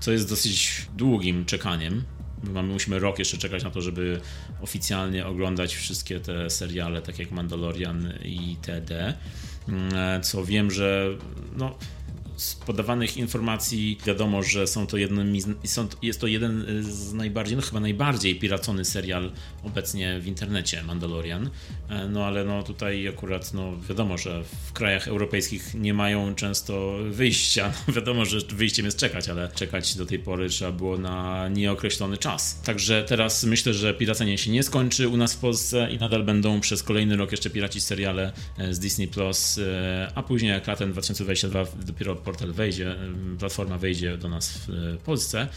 Co 0.00 0.12
jest 0.12 0.28
dosyć 0.28 0.86
długim 0.96 1.44
czekaniem, 1.44 2.04
mamy, 2.42 2.72
musimy 2.72 2.98
rok 2.98 3.18
jeszcze 3.18 3.38
czekać 3.38 3.64
na 3.64 3.70
to, 3.70 3.80
żeby 3.80 4.20
oficjalnie 4.60 5.26
oglądać 5.26 5.74
wszystkie 5.74 6.20
te 6.20 6.50
seriale, 6.50 7.02
tak 7.02 7.18
jak 7.18 7.30
Mandalorian 7.30 8.12
i 8.24 8.56
TD. 8.62 9.14
Mm, 9.68 10.22
co 10.22 10.44
wiem, 10.44 10.70
że 10.70 11.08
no, 11.56 11.78
z 12.42 12.54
podawanych 12.54 13.16
informacji 13.16 13.98
wiadomo, 14.06 14.42
że 14.42 14.66
są 14.66 14.86
to 14.86 14.96
jednymi, 14.96 15.42
są, 15.64 15.88
jest 16.02 16.20
to 16.20 16.26
jeden 16.26 16.66
z 16.80 17.12
najbardziej, 17.12 17.56
no 17.56 17.62
chyba 17.62 17.80
najbardziej 17.80 18.36
piracony 18.38 18.84
serial 18.84 19.32
obecnie 19.64 20.20
w 20.20 20.26
internecie, 20.26 20.82
Mandalorian. 20.82 21.50
E, 21.88 22.08
no 22.08 22.26
ale 22.26 22.44
no 22.44 22.62
tutaj 22.62 23.08
akurat 23.08 23.54
no 23.54 23.72
wiadomo, 23.88 24.18
że 24.18 24.44
w 24.66 24.72
krajach 24.72 25.08
europejskich 25.08 25.74
nie 25.74 25.94
mają 25.94 26.34
często 26.34 26.98
wyjścia. 27.10 27.72
No, 27.88 27.94
wiadomo, 27.94 28.24
że 28.24 28.38
wyjściem 28.48 28.84
jest 28.86 28.98
czekać, 28.98 29.28
ale 29.28 29.48
czekać 29.54 29.96
do 29.96 30.06
tej 30.06 30.18
pory 30.18 30.48
trzeba 30.48 30.72
było 30.72 30.98
na 30.98 31.48
nieokreślony 31.48 32.18
czas. 32.18 32.60
Także 32.60 33.04
teraz 33.08 33.44
myślę, 33.44 33.74
że 33.74 33.94
piracenie 33.94 34.38
się 34.38 34.50
nie 34.50 34.62
skończy 34.62 35.08
u 35.08 35.16
nas 35.16 35.34
w 35.34 35.38
Polsce 35.38 35.88
i 35.90 35.98
nadal 35.98 36.22
będą 36.22 36.60
przez 36.60 36.82
kolejny 36.82 37.16
rok 37.16 37.32
jeszcze 37.32 37.50
piracić 37.50 37.84
seriale 37.84 38.32
e, 38.58 38.74
z 38.74 38.78
Disney 38.78 39.08
Plus, 39.08 39.58
e, 39.58 40.12
a 40.14 40.22
później 40.22 40.50
jak 40.50 40.66
latem 40.66 40.92
2022 40.92 41.64
dopiero 41.86 42.16
portal 42.32 42.52
wejdzie, 42.52 42.96
platforma 43.38 43.78
wejdzie 43.78 44.18
do 44.18 44.28
nas 44.28 44.58
w 44.68 44.98
Polsce, 45.04 45.48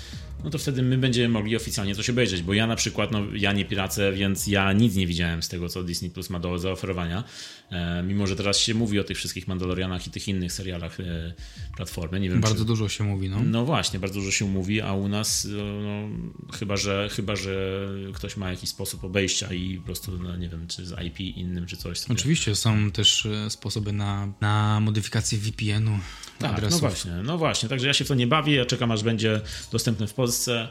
no 0.43 0.49
to 0.49 0.57
wtedy 0.57 0.83
my 0.83 0.97
będziemy 0.97 1.29
mogli 1.29 1.55
oficjalnie 1.55 1.95
coś 1.95 2.09
obejrzeć, 2.09 2.41
bo 2.41 2.53
ja 2.53 2.67
na 2.67 2.75
przykład, 2.75 3.11
no 3.11 3.19
ja 3.33 3.53
nie 3.53 3.65
piracę, 3.65 4.11
więc 4.13 4.47
ja 4.47 4.73
nic 4.73 4.95
nie 4.95 5.07
widziałem 5.07 5.43
z 5.43 5.49
tego, 5.49 5.69
co 5.69 5.83
Disney 5.83 6.09
Plus 6.09 6.29
ma 6.29 6.39
do 6.39 6.59
zaoferowania, 6.59 7.19
e, 7.19 7.64
mimo 8.03 8.27
że 8.27 8.35
teraz 8.35 8.57
się 8.57 8.73
mówi 8.73 8.99
o 8.99 9.03
tych 9.03 9.17
wszystkich 9.17 9.47
Mandalorianach 9.47 10.07
i 10.07 10.09
tych 10.09 10.27
innych 10.27 10.53
serialach 10.53 10.99
e, 10.99 11.33
platformy. 11.75 12.19
Nie 12.19 12.29
wiem, 12.29 12.41
bardzo 12.41 12.59
czy... 12.59 12.65
dużo 12.65 12.89
się 12.89 13.03
mówi, 13.03 13.29
no. 13.29 13.39
No 13.43 13.65
właśnie, 13.65 13.99
bardzo 13.99 14.19
dużo 14.19 14.31
się 14.31 14.45
mówi, 14.45 14.81
a 14.81 14.93
u 14.93 15.07
nas, 15.07 15.47
no, 15.51 15.81
no, 15.81 16.09
chyba, 16.57 16.77
że, 16.77 17.09
chyba, 17.11 17.35
że 17.35 17.87
ktoś 18.13 18.37
ma 18.37 18.51
jakiś 18.51 18.69
sposób 18.69 19.03
obejścia 19.03 19.53
i 19.53 19.77
po 19.77 19.85
prostu, 19.85 20.11
no, 20.17 20.37
nie 20.37 20.49
wiem, 20.49 20.67
czy 20.67 20.85
z 20.85 21.05
IP 21.05 21.19
innym, 21.19 21.65
czy 21.65 21.77
coś. 21.77 21.99
Sobie. 21.99 22.15
Oczywiście, 22.15 22.55
są 22.55 22.91
też 22.91 23.25
e, 23.25 23.49
sposoby 23.49 23.93
na, 23.93 24.33
na 24.41 24.79
modyfikację 24.79 25.37
VPN-u. 25.37 25.99
Tak, 26.39 26.51
no 26.51 26.57
adresów. 26.57 26.81
no 26.81 26.89
właśnie, 26.89 27.11
no 27.11 27.37
właśnie, 27.37 27.69
także 27.69 27.87
ja 27.87 27.93
się 27.93 28.05
w 28.05 28.07
to 28.07 28.15
nie 28.15 28.27
bawię, 28.27 28.55
ja 28.55 28.65
czekam 28.65 28.91
aż 28.91 29.03
będzie 29.03 29.41
dostępny 29.71 30.07
w 30.07 30.13
Polsce. 30.13 30.67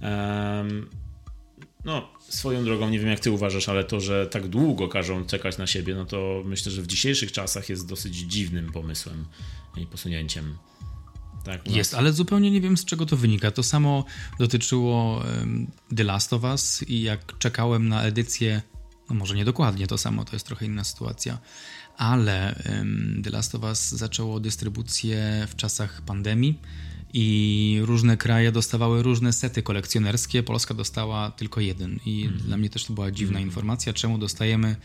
Um, 0.00 0.86
no, 1.86 2.08
swoją 2.18 2.64
drogą, 2.64 2.88
nie 2.88 2.98
wiem 2.98 3.08
jak 3.08 3.20
ty 3.20 3.30
uważasz, 3.30 3.68
ale 3.68 3.84
to, 3.84 4.00
że 4.00 4.26
tak 4.26 4.48
długo 4.48 4.88
każą 4.88 5.24
czekać 5.24 5.58
na 5.58 5.66
siebie, 5.66 5.94
no 5.94 6.04
to 6.04 6.42
myślę, 6.44 6.72
że 6.72 6.82
w 6.82 6.86
dzisiejszych 6.86 7.32
czasach 7.32 7.68
jest 7.68 7.88
dosyć 7.88 8.14
dziwnym 8.16 8.72
pomysłem 8.72 9.24
i 9.76 9.86
posunięciem. 9.86 10.58
Tak, 11.44 11.70
jest, 11.70 11.94
ale 11.94 12.12
zupełnie 12.12 12.50
nie 12.50 12.60
wiem 12.60 12.76
z 12.76 12.84
czego 12.84 13.06
to 13.06 13.16
wynika. 13.16 13.50
To 13.50 13.62
samo 13.62 14.04
dotyczyło 14.38 15.22
um, 15.38 15.66
The 15.96 16.04
Last 16.04 16.32
of 16.32 16.42
Us 16.42 16.84
i 16.88 17.02
jak 17.02 17.38
czekałem 17.38 17.88
na 17.88 18.02
edycję, 18.02 18.62
no 19.10 19.16
może 19.16 19.34
nie 19.34 19.44
dokładnie 19.44 19.86
to 19.86 19.98
samo, 19.98 20.24
to 20.24 20.36
jest 20.36 20.46
trochę 20.46 20.66
inna 20.66 20.84
sytuacja, 20.84 21.38
ale 21.96 22.62
um, 22.68 23.20
The 23.24 23.30
Last 23.30 23.54
of 23.54 23.62
Us 23.62 23.88
zaczęło 23.88 24.40
dystrybucję 24.40 25.46
w 25.50 25.56
czasach 25.56 26.02
pandemii 26.02 26.60
i 27.12 27.78
różne 27.82 28.16
kraje 28.16 28.52
dostawały 28.52 29.02
różne 29.02 29.32
sety 29.32 29.62
kolekcjonerskie. 29.62 30.42
Polska 30.42 30.74
dostała 30.74 31.30
tylko 31.30 31.60
jeden 31.60 32.00
i 32.06 32.24
mm. 32.24 32.38
dla 32.38 32.56
mnie 32.56 32.70
też 32.70 32.84
to 32.84 32.92
była 32.92 33.10
dziwna 33.10 33.38
mm. 33.38 33.48
informacja, 33.48 33.92
czemu 33.92 34.18
dostajemy 34.18 34.76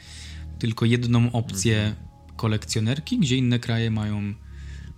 tylko 0.60 0.86
jedną 0.86 1.32
opcję 1.32 1.82
mm. 1.82 1.96
kolekcjonerki, 2.36 3.20
gdzie 3.20 3.38
inne 3.38 3.60
kraje 3.60 3.92
mają 3.92 4.34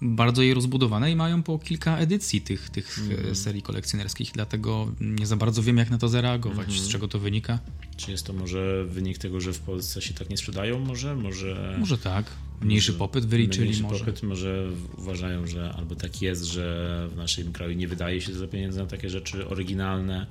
bardzo 0.02 0.42
je 0.42 0.54
rozbudowane 0.54 1.12
i 1.12 1.16
mają 1.16 1.44
po 1.44 1.60
kilka 1.60 1.98
edycji 1.98 2.42
tych, 2.42 2.70
tych 2.70 3.00
mm. 3.00 3.36
serii 3.36 3.62
kolekcjonerskich, 3.62 4.32
dlatego 4.34 4.92
nie 5.02 5.28
za 5.28 5.38
bardzo 5.38 5.64
wiem, 5.64 5.78
jak 5.78 5.90
na 5.90 5.98
to 5.98 6.10
zareagować, 6.10 6.68
mm. 6.68 6.80
z 6.80 6.88
czego 6.88 7.08
to 7.08 7.20
wynika. 7.20 7.60
Czy 7.98 8.12
jest 8.12 8.26
to 8.26 8.34
może 8.34 8.86
wynik 8.86 9.18
tego, 9.18 9.42
że 9.42 9.54
w 9.54 9.60
Polsce 9.60 10.02
się 10.02 10.14
tak 10.14 10.30
nie 10.30 10.38
sprzedają? 10.38 10.80
Może? 10.80 11.16
Może, 11.16 11.76
może 11.80 11.98
tak. 11.98 12.26
Mniejszy 12.66 12.94
popyt 12.94 13.26
wyliczyli 13.26 13.66
mniejszy 13.66 13.84
może. 13.84 14.00
popyt, 14.00 14.24
może 14.24 14.70
uważają, 14.98 15.48
że 15.48 15.74
albo 15.78 15.96
tak 15.96 16.22
jest, 16.22 16.44
że 16.44 17.08
w 17.12 17.16
naszym 17.16 17.54
kraju 17.54 17.74
nie 17.74 17.88
wydaje 17.88 18.22
się 18.22 18.34
za 18.34 18.48
pieniędzy 18.48 18.80
na 18.80 18.86
takie 18.86 19.10
rzeczy 19.10 19.48
oryginalne, 19.48 20.28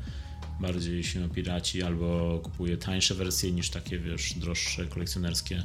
bardziej 0.61 1.05
się 1.05 1.29
piraci, 1.31 1.83
albo 1.83 2.41
kupuje 2.43 2.77
tańsze 2.77 3.15
wersje 3.15 3.53
niż 3.53 3.71
takie, 3.71 3.99
wiesz, 3.99 4.35
droższe, 4.35 4.87
kolekcjonerskie. 4.87 5.63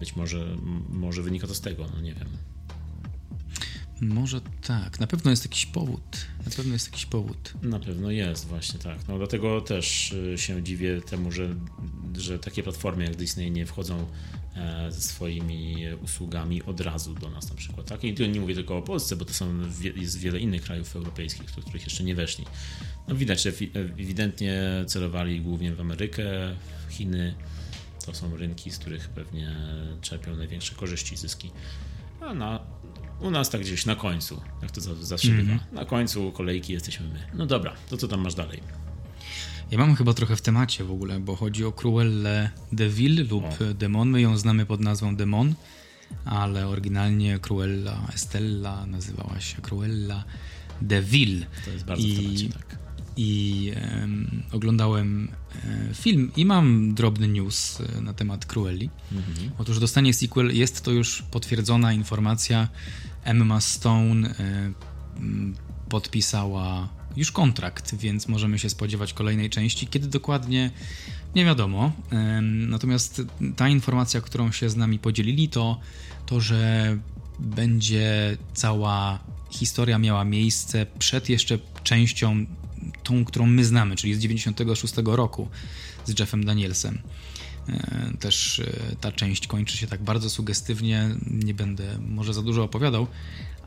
Być 0.00 0.16
może, 0.16 0.56
może 0.88 1.22
wynika 1.22 1.46
to 1.46 1.54
z 1.54 1.60
tego, 1.60 1.86
no 1.94 2.00
nie 2.00 2.14
wiem. 2.14 2.28
Może 4.02 4.40
tak, 4.66 5.00
na 5.00 5.06
pewno 5.06 5.30
jest 5.30 5.44
jakiś 5.44 5.66
powód. 5.66 6.26
Na 6.44 6.50
pewno 6.56 6.72
jest 6.72 6.86
jakiś 6.86 7.06
powód. 7.06 7.52
Na 7.62 7.80
pewno 7.80 8.10
jest, 8.10 8.46
właśnie 8.46 8.80
tak. 8.80 9.08
No 9.08 9.18
dlatego 9.18 9.60
też 9.60 10.12
y, 10.12 10.38
się 10.38 10.62
dziwię 10.62 11.00
temu, 11.00 11.32
że, 11.32 11.54
że 12.16 12.38
takie 12.38 12.62
platformy 12.62 13.04
jak 13.04 13.16
Disney 13.16 13.50
nie 13.50 13.66
wchodzą 13.66 14.06
e, 14.56 14.92
ze 14.92 15.00
swoimi 15.00 15.76
usługami 16.02 16.62
od 16.62 16.80
razu 16.80 17.14
do 17.14 17.30
nas 17.30 17.50
na 17.50 17.56
przykład. 17.56 17.86
Tak? 17.86 18.04
I 18.04 18.28
nie 18.28 18.40
mówię 18.40 18.54
tylko 18.54 18.78
o 18.78 18.82
Polsce, 18.82 19.16
bo 19.16 19.24
to 19.24 19.34
są 19.34 19.58
jest 19.96 20.18
wiele 20.18 20.40
innych 20.40 20.62
krajów 20.62 20.96
europejskich, 20.96 21.54
do 21.54 21.62
których 21.62 21.84
jeszcze 21.84 22.04
nie 22.04 22.14
weszli. 22.14 22.44
No 23.08 23.14
widać, 23.14 23.42
że 23.42 23.52
ewidentnie 23.74 24.62
celowali 24.86 25.40
głównie 25.40 25.74
w 25.74 25.80
Amerykę, 25.80 26.56
w 26.88 26.92
Chiny. 26.92 27.34
To 28.06 28.14
są 28.14 28.36
rynki, 28.36 28.70
z 28.70 28.78
których 28.78 29.08
pewnie 29.08 29.56
czerpią 30.00 30.36
największe 30.36 30.74
korzyści, 30.74 31.16
zyski. 31.16 31.50
A 32.20 32.34
na 32.34 32.60
u 33.22 33.30
nas 33.30 33.50
tak 33.50 33.60
gdzieś 33.60 33.86
na 33.86 33.96
końcu, 33.96 34.40
jak 34.62 34.70
to 34.70 34.80
zawsze 34.80 35.28
mm 35.28 35.46
bywa. 35.46 35.58
Na 35.72 35.84
końcu 35.84 36.32
kolejki 36.32 36.72
jesteśmy 36.72 37.06
my. 37.06 37.26
No 37.34 37.46
dobra, 37.46 37.72
to 37.90 37.96
co 37.96 38.08
tam 38.08 38.20
masz 38.20 38.34
dalej? 38.34 38.60
Ja 39.70 39.78
mam 39.78 39.96
chyba 39.96 40.14
trochę 40.14 40.36
w 40.36 40.42
temacie 40.42 40.84
w 40.84 40.90
ogóle, 40.90 41.20
bo 41.20 41.36
chodzi 41.36 41.64
o 41.64 41.72
Cruellę 41.72 42.50
de 42.72 42.88
Vil 42.88 43.28
lub 43.30 43.44
o. 43.44 43.74
Demon. 43.74 44.10
My 44.10 44.20
ją 44.20 44.38
znamy 44.38 44.66
pod 44.66 44.80
nazwą 44.80 45.16
Demon, 45.16 45.54
ale 46.24 46.68
oryginalnie 46.68 47.38
Cruella 47.38 48.06
Estella 48.14 48.86
nazywała 48.86 49.40
się 49.40 49.62
Cruella 49.62 50.24
de 50.82 51.02
Vil. 51.02 51.46
To 51.64 51.70
jest 51.70 51.84
bardzo 51.84 52.06
I... 52.06 52.12
w 52.12 52.16
temacie, 52.16 52.48
tak 52.48 52.82
i 53.16 53.72
oglądałem 54.52 55.28
e, 55.64 55.94
film 55.94 56.30
i 56.36 56.44
mam 56.44 56.94
drobny 56.94 57.28
news 57.28 57.80
e, 57.80 58.00
na 58.00 58.14
temat 58.14 58.46
Cruelli. 58.46 58.90
Mhm. 59.12 59.50
Otóż 59.58 59.78
dostanie 59.78 60.14
sequel, 60.14 60.56
jest 60.56 60.82
to 60.82 60.90
już 60.90 61.22
potwierdzona 61.22 61.92
informacja. 61.92 62.68
Emma 63.24 63.60
Stone 63.60 64.28
e, 64.28 64.72
podpisała 65.88 66.88
już 67.16 67.32
kontrakt, 67.32 67.94
więc 67.94 68.28
możemy 68.28 68.58
się 68.58 68.70
spodziewać 68.70 69.12
kolejnej 69.12 69.50
części. 69.50 69.86
Kiedy 69.86 70.08
dokładnie, 70.08 70.70
nie 71.34 71.44
wiadomo. 71.44 71.92
Natomiast 72.42 73.22
ta 73.56 73.68
informacja, 73.68 74.20
którą 74.20 74.52
się 74.52 74.70
z 74.70 74.76
nami 74.76 74.98
podzielili, 74.98 75.48
to 75.48 75.80
to, 76.26 76.40
że 76.40 76.98
będzie 77.38 78.36
cała 78.54 79.18
historia 79.50 79.98
miała 79.98 80.24
miejsce 80.24 80.86
przed 80.98 81.28
jeszcze 81.28 81.58
częścią 81.84 82.46
tą, 83.02 83.24
którą 83.24 83.46
my 83.46 83.64
znamy, 83.64 83.96
czyli 83.96 84.14
z 84.14 84.18
96 84.18 84.94
roku 85.04 85.48
z 86.04 86.20
Jeffem 86.20 86.44
Danielsem. 86.44 86.98
E, 87.68 88.12
też 88.20 88.58
e, 88.58 88.96
ta 89.00 89.12
część 89.12 89.46
kończy 89.46 89.76
się 89.76 89.86
tak 89.86 90.02
bardzo 90.02 90.30
sugestywnie, 90.30 91.08
nie 91.30 91.54
będę 91.54 91.98
może 92.08 92.34
za 92.34 92.42
dużo 92.42 92.64
opowiadał, 92.64 93.06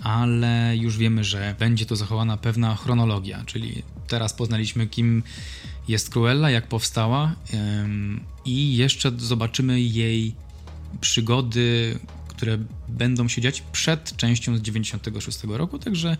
ale 0.03 0.77
już 0.77 0.97
wiemy, 0.97 1.23
że 1.23 1.55
będzie 1.59 1.85
to 1.85 1.95
zachowana 1.95 2.37
pewna 2.37 2.75
chronologia, 2.75 3.43
czyli 3.45 3.83
teraz 4.07 4.33
poznaliśmy, 4.33 4.87
kim 4.87 5.23
jest 5.87 6.09
Cruella, 6.09 6.49
jak 6.49 6.67
powstała 6.67 7.35
i 8.45 8.77
jeszcze 8.77 9.11
zobaczymy 9.17 9.81
jej 9.81 10.35
przygody, 11.01 11.99
które 12.27 12.57
będą 12.87 13.27
się 13.27 13.41
dziać 13.41 13.63
przed 13.71 14.17
częścią 14.17 14.57
z 14.57 14.61
96 14.61 15.43
roku, 15.43 15.79
także 15.79 16.17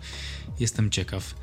jestem 0.60 0.90
ciekaw 0.90 1.34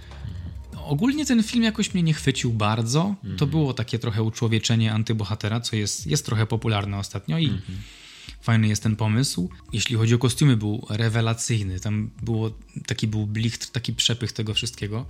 ogólnie 0.86 1.26
ten 1.26 1.44
film 1.44 1.64
jakoś 1.64 1.94
mnie 1.94 2.04
nie 2.04 2.14
chwycił 2.14 2.54
bardzo. 2.54 3.02
Mm 3.02 3.16
-hmm. 3.16 3.22
To 3.22 3.46
mhm. 3.46 3.52
było 3.52 3.74
takie 3.74 4.00
trochę 4.00 4.24
uczłowieczenie 4.24 4.94
antybohatera, 4.94 5.60
co 5.60 5.76
jest, 5.76 6.08
jest 6.08 6.26
trochę 6.26 6.46
popularne 6.46 6.98
ostatnio 6.98 7.38
i 7.38 7.46
mm 7.46 7.58
-hmm. 7.58 8.42
fajny 8.42 8.68
jest 8.68 8.84
ten 8.84 8.96
pomysł. 8.96 9.50
Jeśli 9.74 9.96
chodzi 9.96 10.16
o 10.16 10.18
kostiumy, 10.18 10.58
był 10.58 10.88
rewelacyjny. 10.90 11.80
Tam 11.80 12.10
było, 12.22 12.52
taki 12.86 13.08
był 13.08 13.28
blichtr, 13.28 13.68
taki 13.72 13.94
przepych 13.94 14.32
tego 14.32 14.54
wszystkiego. 14.54 15.06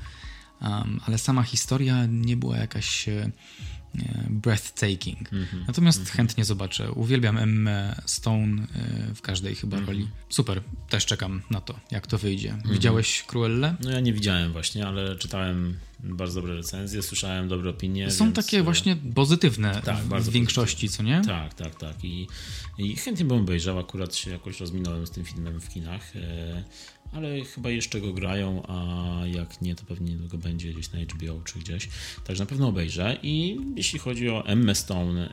Um, 0.64 1.00
ale 1.06 1.18
sama 1.18 1.44
historia 1.44 2.06
nie 2.06 2.38
była 2.38 2.58
jakaś 2.58 3.10
e, 3.10 3.32
breathtaking. 4.30 5.34
Mm 5.34 5.46
-hmm. 5.46 5.68
Natomiast 5.68 6.00
mm 6.00 6.10
-hmm. 6.10 6.16
chętnie 6.16 6.46
zobaczę. 6.46 6.92
Uwielbiam 6.92 7.38
Emma 7.38 7.96
Stone 8.06 8.62
e, 8.62 9.16
w 9.16 9.22
każdej 9.22 9.56
chyba 9.56 9.78
mm 9.78 9.86
-hmm. 9.86 9.90
roli. 9.90 10.08
Super, 10.30 10.62
też 10.90 11.06
czekam 11.06 11.42
na 11.50 11.62
to, 11.62 11.80
jak 11.92 12.08
to 12.08 12.18
wyjdzie. 12.18 12.52
Mhm. 12.52 12.74
Widziałeś 12.74 13.24
Cruelle? 13.24 13.76
No 13.84 13.92
ja 13.92 14.00
nie 14.00 14.14
widziałem 14.14 14.52
właśnie, 14.52 14.88
ale 14.88 15.16
czytałem 15.16 15.78
bardzo 16.00 16.42
dobre 16.42 16.56
recenzje, 16.56 17.04
słyszałem 17.04 17.48
dobre 17.48 17.70
opinie. 17.70 18.12
Są 18.12 18.26
więc... 18.26 18.36
takie 18.36 18.60
e, 18.60 18.64
właśnie 18.64 18.96
pozytywne 18.96 19.82
tak, 19.86 19.98
w, 19.98 20.10
w 20.10 20.30
większości, 20.30 20.88
pozytywne. 20.88 21.22
co 21.22 21.30
nie? 21.30 21.36
Tak, 21.40 21.54
tak, 21.54 21.76
tak. 21.76 22.04
I, 22.04 22.28
I 22.78 22.96
chętnie 22.96 23.26
bym 23.26 23.38
obejrzał, 23.38 23.80
akurat 23.80 24.16
się 24.16 24.32
jakoś 24.32 24.60
rozminąłem 24.60 25.08
z 25.08 25.12
tym 25.12 25.26
filmem 25.26 25.62
w 25.62 25.70
kinach 25.70 26.12
ale 27.14 27.46
chyba 27.46 27.72
jeszcze 27.72 28.02
go 28.02 28.14
grają, 28.14 28.64
a 28.68 29.22
jak 29.28 29.62
nie, 29.62 29.76
to 29.76 29.86
pewnie 29.86 30.12
niedługo 30.12 30.38
będzie 30.38 30.74
gdzieś 30.74 30.92
na 30.92 31.00
HBO 31.00 31.42
czy 31.46 31.60
gdzieś. 31.60 31.90
Także 32.24 32.44
na 32.44 32.48
pewno 32.50 32.68
obejrzę. 32.68 33.18
I 33.24 33.58
jeśli 33.76 34.00
chodzi 34.00 34.30
o 34.30 34.46
Emma 34.46 34.74
Stone, 34.74 35.30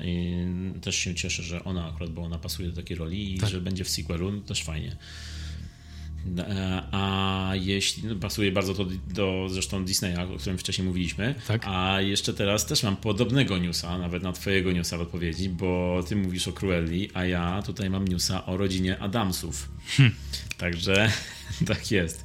też 0.82 0.96
się 0.96 1.14
cieszę, 1.14 1.42
że 1.42 1.64
ona 1.64 1.88
akurat, 1.88 2.10
bo 2.10 2.22
ona 2.22 2.38
pasuje 2.38 2.68
do 2.68 2.76
takiej 2.76 2.96
roli 2.96 3.34
i 3.34 3.38
tak. 3.38 3.50
że 3.50 3.60
będzie 3.60 3.84
w 3.84 3.88
sequelu, 3.88 4.32
no 4.32 4.40
też 4.40 4.62
fajnie. 4.62 4.96
E, 6.38 6.82
a 6.92 7.52
jeśli 7.54 8.08
no, 8.08 8.14
pasuje 8.14 8.52
bardzo 8.52 8.74
to 8.74 8.86
do 9.14 9.46
zresztą 9.50 9.84
Disneya, 9.84 10.34
o 10.34 10.38
którym 10.38 10.58
wcześniej 10.58 10.86
mówiliśmy, 10.88 11.34
tak. 11.48 11.62
a 11.64 12.00
jeszcze 12.00 12.34
teraz 12.34 12.66
też 12.66 12.82
mam 12.82 12.96
podobnego 12.96 13.58
newsa, 13.58 13.98
nawet 13.98 14.22
na 14.22 14.32
twojego 14.32 14.72
newsa 14.72 14.98
w 14.98 15.00
odpowiedzi, 15.00 15.48
bo 15.48 16.00
ty 16.08 16.16
mówisz 16.16 16.48
o 16.48 16.52
Cruelli, 16.52 17.08
a 17.14 17.24
ja 17.24 17.62
tutaj 17.62 17.90
mam 17.90 18.08
newsa 18.08 18.46
o 18.46 18.56
rodzinie 18.56 18.98
Adamsów. 18.98 19.68
Hm. 19.96 20.10
Także 20.58 21.12
tak 21.66 21.90
jest. 21.90 22.24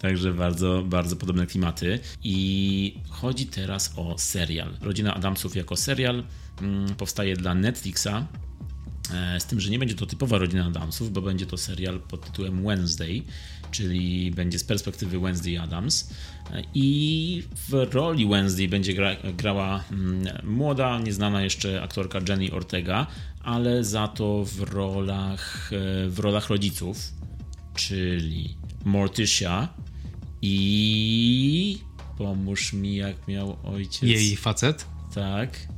Także 0.00 0.32
bardzo, 0.32 0.82
bardzo 0.86 1.16
podobne 1.16 1.46
klimaty. 1.46 1.98
I 2.24 2.94
chodzi 3.08 3.46
teraz 3.46 3.92
o 3.96 4.18
serial. 4.18 4.76
Rodzina 4.80 5.14
Adamsów 5.14 5.56
jako 5.56 5.76
serial 5.76 6.24
mm, 6.62 6.94
powstaje 6.94 7.36
dla 7.36 7.54
Netflixa 7.54 8.26
z 9.38 9.44
tym, 9.44 9.60
że 9.60 9.70
nie 9.70 9.78
będzie 9.78 9.94
to 9.94 10.06
typowa 10.06 10.38
rodzina 10.38 10.66
Adamsów, 10.66 11.12
bo 11.12 11.22
będzie 11.22 11.46
to 11.46 11.56
serial 11.56 12.00
pod 12.00 12.26
tytułem 12.26 12.64
Wednesday, 12.64 13.22
czyli 13.70 14.30
będzie 14.30 14.58
z 14.58 14.64
perspektywy 14.64 15.20
Wednesday 15.20 15.60
Adams. 15.60 16.10
E, 16.52 16.62
I 16.74 17.42
w 17.68 17.94
roli 17.94 18.26
Wednesday 18.26 18.68
będzie 18.68 18.94
gra, 18.94 19.16
grała 19.36 19.84
mm, 19.92 20.26
młoda, 20.44 20.98
nieznana 20.98 21.42
jeszcze 21.42 21.82
aktorka 21.82 22.20
Jenny 22.28 22.52
Ortega, 22.52 23.06
ale 23.42 23.84
za 23.84 24.08
to 24.08 24.44
w 24.44 24.60
rolach, 24.60 25.70
e, 25.72 26.08
w 26.08 26.18
rolach 26.18 26.48
rodziców, 26.48 26.98
czyli 27.74 28.56
Morticia 28.84 29.68
i 30.42 31.78
pomóż 32.18 32.72
mi, 32.72 32.96
jak 32.96 33.28
miał 33.28 33.56
ojciec. 33.64 34.02
Jej 34.02 34.36
facet? 34.36 34.86
Tak 35.14 35.75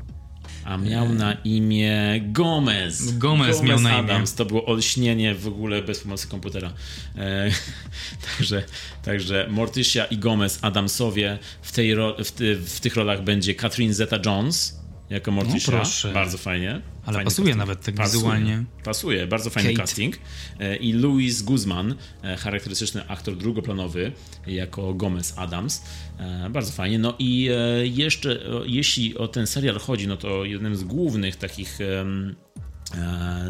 a 0.69 0.77
miał 0.77 1.09
na 1.09 1.33
imię 1.33 2.21
Gomez. 2.23 3.19
Gomez, 3.19 3.57
Gomez 3.57 3.63
miał 3.63 3.81
na 3.81 3.91
imię. 3.91 3.99
Adams. 3.99 4.35
To 4.35 4.45
było 4.45 4.67
olśnienie 4.67 5.35
w 5.35 5.47
ogóle 5.47 5.83
bez 5.83 6.01
pomocy 6.01 6.29
komputera. 6.29 6.73
E, 7.17 7.51
także, 8.37 8.63
także 9.03 9.47
Morticia 9.51 10.05
i 10.05 10.19
Gomez 10.19 10.59
Adamsowie. 10.63 11.39
W, 11.63 11.73
tej 11.73 11.95
w, 12.25 12.33
ty, 12.33 12.57
w 12.57 12.81
tych 12.81 12.97
rolach 12.97 13.25
będzie 13.25 13.55
Catherine 13.55 13.95
Zeta-Jones 13.95 14.75
jako 15.11 15.31
Morticia. 15.31 15.83
No, 16.05 16.13
bardzo 16.15 16.39
fajnie. 16.39 16.71
Ale 17.05 17.15
fajny 17.15 17.25
pasuje 17.25 17.47
casting. 17.47 17.59
nawet 17.59 17.85
tak 17.85 17.95
pasuje, 17.95 18.19
wizualnie. 18.19 18.65
Pasuje, 18.85 19.27
bardzo 19.27 19.51
fajny 19.51 19.71
Kate. 19.71 19.83
casting. 19.83 20.19
E, 20.61 20.77
I 20.77 20.93
Louis 20.93 21.43
Guzman, 21.43 21.95
e, 22.23 22.37
charakterystyczny 22.37 23.09
aktor 23.09 23.37
drugoplanowy, 23.37 24.13
jako 24.47 24.95
Gomez 24.95 25.39
Adams. 25.39 25.85
E, 26.19 26.51
bardzo 26.51 26.73
fajnie. 26.73 26.99
No 26.99 27.15
i 27.19 27.51
jeszcze, 27.85 28.41
jeśli 28.67 29.19
o 29.19 29.29
ten 29.29 29.47
serial 29.47 29.79
chodzi, 29.79 30.09
no 30.09 30.17
to 30.17 30.45
jednym 30.45 30.77
z 30.77 30.85
głównych 30.85 31.37
takich 31.37 31.79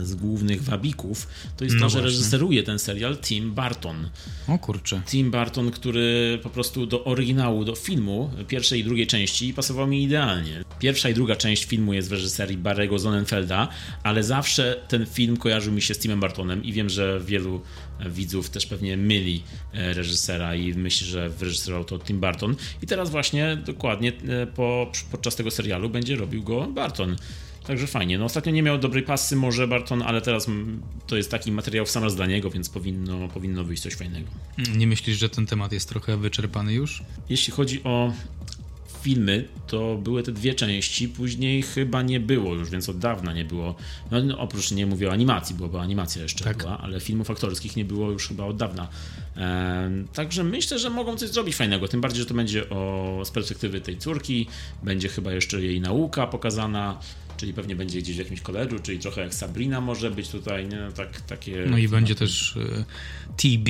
z 0.03 0.15
głównych 0.15 0.63
wabików, 0.63 1.29
to 1.57 1.65
jest 1.65 1.77
no 1.77 1.83
to, 1.83 1.89
że 1.89 1.93
właśnie. 1.93 2.05
reżyseruje 2.05 2.63
ten 2.63 2.79
serial 2.79 3.17
Tim 3.19 3.55
Burton. 3.55 4.11
O 4.49 4.59
kurczę. 4.59 5.03
Tim 5.07 5.31
Burton, 5.31 5.71
który 5.71 6.39
po 6.43 6.51
prostu 6.51 6.87
do 6.87 7.05
oryginału, 7.05 7.65
do 7.65 7.75
filmu 7.75 8.31
pierwszej 8.49 8.81
i 8.81 8.85
drugiej 8.85 9.07
części 9.07 9.55
pasował 9.55 9.87
mi 9.87 10.03
idealnie. 10.03 10.65
Pierwsza 10.79 11.09
i 11.09 11.15
druga 11.15 11.37
część 11.37 11.65
filmu 11.65 11.93
jest 11.93 12.09
w 12.09 12.13
reżyserii 12.13 12.59
Barry'ego 12.59 12.99
Zonenfelda, 12.99 13.69
ale 14.03 14.23
zawsze 14.23 14.77
ten 14.89 15.07
film 15.07 15.37
kojarzył 15.37 15.73
mi 15.73 15.83
się 15.83 15.95
z 15.95 15.99
Timem 15.99 16.21
Burtonem 16.21 16.65
i 16.65 16.73
wiem, 16.73 16.91
że 16.91 17.21
wielu 17.25 17.63
widzów 18.07 18.51
też 18.51 18.67
pewnie 18.67 18.97
myli 18.97 19.43
e, 19.73 19.93
reżysera 19.93 20.55
i 20.55 20.75
myśli, 20.75 21.07
że 21.07 21.29
wyreżyserował 21.29 21.85
to 21.85 21.99
Tim 21.99 22.21
Burton. 22.21 22.57
I 22.83 22.87
teraz 22.87 23.11
właśnie 23.11 23.57
dokładnie 23.57 24.13
e, 24.29 24.47
po, 24.47 24.93
podczas 25.11 25.37
tego 25.37 25.51
serialu 25.51 25.91
będzie 25.91 26.17
robił 26.17 26.43
go 26.43 26.67
Burton. 26.67 27.17
Także 27.69 27.87
fajnie. 27.87 28.19
No 28.19 28.25
ostatnio 28.25 28.53
nie 28.53 28.63
miał 28.63 28.79
dobrej 28.79 29.03
pasy 29.03 29.37
może 29.37 29.69
Barton, 29.69 30.03
ale 30.03 30.21
teraz 30.21 30.47
to 31.07 31.17
jest 31.17 31.31
taki 31.31 31.53
materiał 31.53 31.87
w 31.87 31.91
sam 31.91 32.03
raz 32.05 32.17
dla 32.17 32.27
niego, 32.27 32.51
więc 32.51 32.69
powinno, 32.69 33.29
powinno 33.29 33.65
wyjść 33.65 33.83
coś 33.83 33.95
fajnego. 33.95 34.29
Nie 34.77 34.87
myślisz, 34.87 35.19
że 35.19 35.29
ten 35.29 35.47
temat 35.47 35.73
jest 35.73 35.89
trochę 35.89 36.17
wyczerpany 36.17 36.75
już? 36.75 37.03
Jeśli 37.29 37.53
chodzi 37.53 37.85
o 37.85 38.13
filmy, 39.03 39.49
to 39.67 39.97
były 39.97 40.23
te 40.23 40.33
dwie 40.33 40.55
części, 40.55 41.09
później 41.09 41.63
chyba 41.63 42.03
nie 42.03 42.21
było 42.21 42.55
już, 42.55 42.71
więc 42.71 42.89
od 42.89 42.99
dawna 42.99 43.33
nie 43.33 43.45
było. 43.45 43.75
No, 44.11 44.23
no 44.23 44.39
oprócz 44.39 44.71
nie 44.71 44.87
mówię 44.87 45.09
o 45.09 45.13
animacji, 45.13 45.57
bo, 45.57 45.69
bo 45.69 45.81
animacja 45.81 46.23
jeszcze 46.23 46.45
tak. 46.45 46.57
była, 46.57 46.79
ale 46.79 47.01
filmów 47.01 47.31
aktorskich 47.31 47.77
nie 47.77 47.85
było 47.85 48.11
już 48.11 48.29
chyba 48.29 48.45
od 48.45 48.57
dawna. 48.57 48.89
Także 50.13 50.45
myślę, 50.45 50.79
że 50.79 50.91
mogą 50.91 51.17
coś 51.17 51.29
zrobić 51.29 51.57
fajnego, 51.57 51.89
tym 51.89 52.01
bardziej, 52.01 52.21
że 52.21 52.27
to 52.27 52.35
będzie 52.35 52.71
o, 52.71 53.21
z 53.25 53.31
perspektywy 53.31 53.81
tej 53.81 53.99
córki, 53.99 54.47
będzie 54.83 55.09
chyba 55.09 55.33
jeszcze 55.33 55.63
jej 55.63 55.81
nauka 55.81 56.27
pokazana, 56.27 56.99
czyli 57.39 57.55
pewnie 57.55 57.77
będzie 57.77 57.99
gdzieś 57.99 58.17
w 58.17 58.19
jakimś 58.19 58.41
koledżu, 58.41 58.79
czyli 58.79 58.99
trochę 58.99 59.21
jak 59.21 59.35
Sabrina 59.35 59.81
może 59.81 60.11
być 60.11 60.29
tutaj, 60.29 60.69
nie? 60.69 60.77
No, 60.77 60.93
tak, 60.93 61.21
takie... 61.21 61.67
No 61.71 61.79
i 61.79 61.89
będzie 61.89 62.15
też 62.15 62.57
y, 62.57 62.85
TB, 63.37 63.69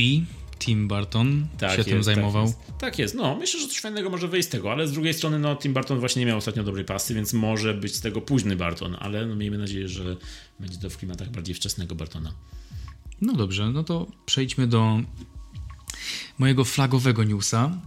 Tim 0.59 0.89
Burton 0.89 1.47
tak 1.59 1.71
się 1.71 1.77
jest, 1.77 1.89
tym 1.89 1.99
tak 1.99 2.05
zajmował. 2.05 2.47
Tak 2.47 2.57
jest. 2.59 2.79
tak 2.79 2.99
jest. 2.99 3.15
no 3.15 3.37
myślę, 3.37 3.61
że 3.61 3.69
coś 3.69 3.81
fajnego 3.81 4.11
może 4.11 4.29
wyjść 4.29 4.49
z 4.49 4.51
tego, 4.51 4.73
ale 4.73 4.89
z 4.89 4.93
drugiej 4.93 5.15
strony 5.15 5.39
no 5.39 5.57
Tim 5.57 5.73
Burton 5.73 6.01
właśnie 6.01 6.21
nie 6.21 6.27
miał 6.27 6.39
ostatnio 6.39 6.65
dobrej 6.65 6.85
pasy, 6.85 7.15
więc 7.15 7.33
może 7.33 7.75
być 7.75 7.95
z 7.95 8.01
tego 8.01 8.21
późny 8.21 8.57
Barton, 8.57 8.97
ale 9.01 9.27
no, 9.27 9.35
miejmy 9.37 9.59
nadzieję, 9.59 9.89
że 9.89 10.17
będzie 10.61 10.79
to 10.79 10.91
w 10.91 10.97
klimatach 10.97 11.31
bardziej 11.31 11.55
wczesnego 11.55 11.95
Bartona. 11.95 12.33
No 13.21 13.33
dobrze, 13.33 13.71
no 13.71 13.85
to 13.85 14.07
przejdźmy 14.27 14.67
do 14.67 15.01
mojego 16.39 16.65
flagowego 16.65 17.25
newsa, 17.25 17.79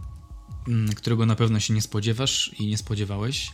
mm, 0.67 0.93
którego 0.93 1.25
na 1.25 1.35
pewno 1.35 1.59
się 1.59 1.73
nie 1.73 1.81
spodziewasz 1.81 2.51
i 2.59 2.67
nie 2.67 2.77
spodziewałeś. 2.77 3.51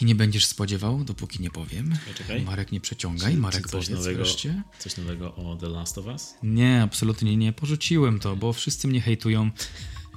I 0.00 0.04
nie 0.04 0.14
będziesz 0.14 0.46
spodziewał, 0.46 1.04
dopóki 1.04 1.42
nie 1.42 1.50
powiem. 1.50 1.98
Czekaj. 2.14 2.42
Marek, 2.42 2.72
nie 2.72 2.80
przeciągaj. 2.80 3.36
Marek, 3.36 3.62
coś 3.62 3.70
powiedz 3.70 3.90
nowego, 3.90 4.18
wreszcie. 4.18 4.62
Coś 4.78 4.96
nowego 4.96 5.34
o 5.34 5.56
The 5.56 5.68
Last 5.68 5.98
of 5.98 6.06
Us? 6.06 6.34
Nie, 6.42 6.82
absolutnie 6.82 7.36
nie. 7.36 7.52
Porzuciłem 7.52 8.20
to, 8.20 8.36
bo 8.36 8.52
wszyscy 8.52 8.88
mnie 8.88 9.00
hejtują. 9.00 9.50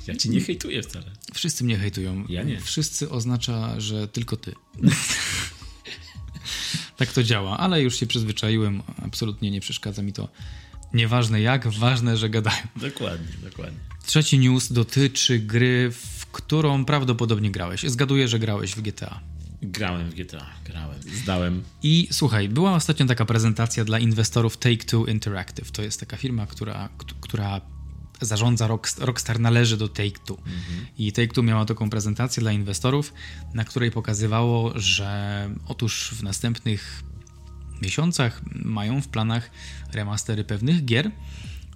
Ja 0.08 0.16
ci 0.16 0.30
nie 0.30 0.42
hejtuję 0.42 0.84
wcale. 0.84 1.12
Wszyscy 1.34 1.64
mnie 1.64 1.78
hejtują. 1.78 2.26
Ja 2.30 2.44
nie. 2.44 2.62
Wszyscy 2.62 3.10
oznacza, 3.10 3.80
że 3.80 4.08
tylko 4.08 4.38
ty. 4.38 4.56
tak 6.98 7.14
to 7.14 7.24
działa, 7.24 7.58
ale 7.58 7.82
już 7.82 8.00
się 8.00 8.08
przyzwyczaiłem. 8.08 8.84
Absolutnie 9.06 9.52
nie 9.52 9.62
przeszkadza 9.62 10.02
mi 10.02 10.14
to. 10.14 10.30
Nieważne 10.94 11.42
jak, 11.42 11.68
ważne, 11.68 12.18
że 12.18 12.30
gadają. 12.30 12.68
Dokładnie, 12.76 13.34
dokładnie. 13.44 13.80
Trzeci 14.06 14.40
news 14.40 14.72
dotyczy 14.72 15.40
gry, 15.40 15.92
w 15.92 16.26
którą 16.26 16.86
prawdopodobnie 16.86 17.52
grałeś. 17.52 17.84
Zgaduję, 17.84 18.28
że 18.28 18.40
grałeś 18.40 18.72
w 18.72 18.82
GTA. 18.82 19.20
Grałem 19.64 20.10
w 20.10 20.16
GTA, 20.16 20.46
grałem, 20.66 21.00
zdałem. 21.24 21.64
I 21.84 22.08
słuchaj, 22.12 22.50
była 22.50 22.74
ostatnio 22.74 23.06
taka 23.06 23.26
prezentacja 23.26 23.86
dla 23.86 24.00
inwestorów 24.00 24.58
Take-Two 24.58 25.10
Interactive. 25.10 25.72
To 25.72 25.82
jest 25.82 26.00
taka 26.00 26.18
firma, 26.18 26.46
która, 26.46 26.90
która 27.22 27.62
zarządza 28.22 28.68
Rockstar, 28.68 29.08
Rockstar 29.08 29.40
należy 29.40 29.78
do 29.78 29.88
Take-Two. 29.88 30.38
Mhm. 30.38 30.86
I 30.98 31.14
Take-Two 31.14 31.44
miała 31.44 31.66
taką 31.66 31.90
prezentację 31.90 32.42
dla 32.42 32.52
inwestorów, 32.52 33.14
na 33.54 33.64
której 33.64 33.92
pokazywało, 33.92 34.72
że 34.76 35.50
otóż 35.68 36.12
w 36.14 36.24
następnych 36.24 37.04
miesiącach 37.82 38.42
mają 38.66 39.02
w 39.02 39.08
planach 39.08 39.52
remastery 39.94 40.44
pewnych 40.44 40.86
gier, 40.86 41.12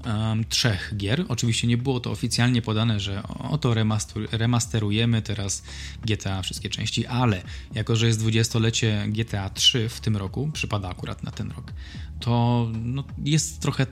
um, 0.05 0.45
trzech 0.45 0.93
gier. 0.97 1.25
Oczywiście 1.27 1.67
nie 1.67 1.77
było 1.77 1.99
to 1.99 2.11
oficjalnie 2.11 2.61
podane, 2.61 2.99
że 2.99 3.23
oto 3.49 3.73
remaster, 3.73 4.27
remasterujemy 4.31 5.21
teraz 5.21 5.63
GTA 6.05 6.41
wszystkie 6.41 6.69
części, 6.69 7.05
ale 7.05 7.41
jako, 7.73 7.95
że 7.95 8.07
jest 8.07 8.21
20-lecie 8.21 9.05
GTA 9.07 9.49
3 9.49 9.89
w 9.89 9.99
tym 9.99 10.17
roku, 10.17 10.49
przypada 10.53 10.89
akurat 10.89 11.23
na 11.23 11.31
ten 11.31 11.51
rok, 11.51 11.73
to 12.19 12.67
no, 12.83 13.03
jest 13.23 13.61
trochę 13.61 13.85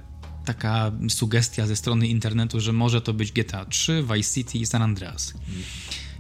taka 0.46 0.92
sugestia 1.10 1.68
ze 1.68 1.76
strony 1.76 2.08
internetu, 2.08 2.60
że 2.60 2.74
może 2.74 3.02
to 3.02 3.14
być 3.14 3.32
GTA 3.32 3.66
3, 3.66 4.04
Vice 4.14 4.34
City 4.34 4.58
i 4.58 4.66
San 4.66 4.82
Andreas. 4.82 5.34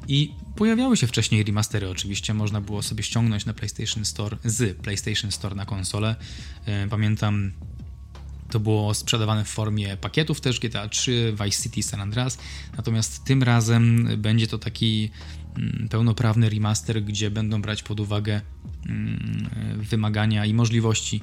I 0.07 0.33
pojawiały 0.55 0.97
się 0.97 1.07
wcześniej 1.07 1.43
remastery, 1.43 1.89
oczywiście 1.89 2.33
można 2.33 2.61
było 2.61 2.83
sobie 2.83 3.03
ściągnąć 3.03 3.45
na 3.45 3.53
PlayStation 3.53 4.05
Store 4.05 4.37
z 4.45 4.77
PlayStation 4.77 5.31
Store 5.31 5.55
na 5.55 5.65
konsolę. 5.65 6.15
Pamiętam 6.89 7.51
to 8.55 8.59
było 8.59 8.93
sprzedawane 8.93 9.43
w 9.43 9.47
formie 9.47 9.97
pakietów 9.97 10.41
też 10.41 10.59
GTA 10.59 10.89
3, 10.89 11.35
Vice 11.43 11.63
City, 11.63 11.83
San 11.83 12.01
Andreas. 12.01 12.37
Natomiast 12.77 13.23
tym 13.23 13.43
razem 13.43 14.07
będzie 14.17 14.47
to 14.47 14.57
taki 14.57 15.09
mm, 15.57 15.87
pełnoprawny 15.89 16.49
remaster, 16.49 17.03
gdzie 17.03 17.31
będą 17.31 17.61
brać 17.61 17.83
pod 17.83 17.99
uwagę 17.99 18.41
mm, 18.85 19.49
wymagania 19.77 20.45
i 20.45 20.53
możliwości 20.53 21.21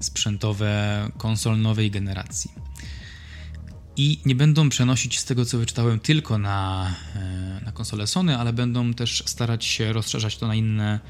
sprzętowe 0.00 1.08
konsol 1.18 1.60
nowej 1.60 1.90
generacji. 1.90 2.50
I 3.96 4.18
nie 4.26 4.34
będą 4.34 4.68
przenosić 4.68 5.18
z 5.18 5.24
tego, 5.24 5.44
co 5.44 5.58
wyczytałem, 5.58 6.00
tylko 6.00 6.38
na, 6.38 6.94
e, 7.14 7.60
na 7.64 7.72
konsolę 7.72 8.06
Sony, 8.06 8.38
ale 8.38 8.52
będą 8.52 8.94
też 8.94 9.22
starać 9.26 9.64
się 9.64 9.92
rozszerzać 9.92 10.38
to 10.38 10.46
na 10.46 10.54
inne 10.54 11.00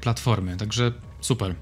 platformy. 0.00 0.56
Także 0.56 0.92
super. 1.20 1.54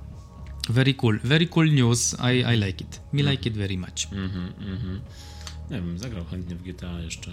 Very 0.68 0.94
cool. 0.94 1.18
Very 1.24 1.46
cool 1.48 1.72
news. 1.72 2.14
I, 2.14 2.54
I 2.54 2.56
like 2.56 2.84
it. 2.84 3.00
Me 3.12 3.22
like 3.22 3.48
it 3.48 3.56
very 3.56 3.78
much. 3.78 4.12
Mm 4.12 4.28
-hmm, 4.28 4.62
mm 4.62 4.78
-hmm. 4.78 5.00
Nie 5.70 5.76
wiem, 5.76 5.98
zagrał 5.98 6.24
chętnie 6.24 6.56
w 6.56 6.62
GTA 6.62 7.00
jeszcze 7.00 7.30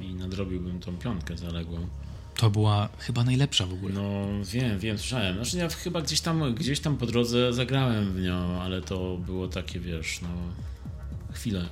i 0.00 0.14
nadrobiłbym 0.14 0.80
tą 0.80 0.96
piątkę 0.96 1.36
zaległą. 1.36 1.88
To 2.36 2.50
była 2.50 2.88
chyba 2.98 3.24
najlepsza 3.24 3.66
w 3.66 3.72
ogóle. 3.72 3.94
No 3.94 4.26
wiem, 4.44 4.78
wiem, 4.78 4.98
słyszałem. 4.98 5.34
Znaczy 5.34 5.56
ja 5.56 5.68
chyba 5.68 6.02
gdzieś 6.02 6.20
tam, 6.20 6.54
gdzieś 6.54 6.80
tam 6.80 6.96
po 6.96 7.06
drodze 7.06 7.52
zagrałem 7.52 8.12
w 8.12 8.20
nią, 8.20 8.60
ale 8.60 8.82
to 8.82 9.18
było 9.18 9.48
takie, 9.48 9.80
wiesz, 9.80 10.20
no 10.22 10.28
chwilę, 11.32 11.68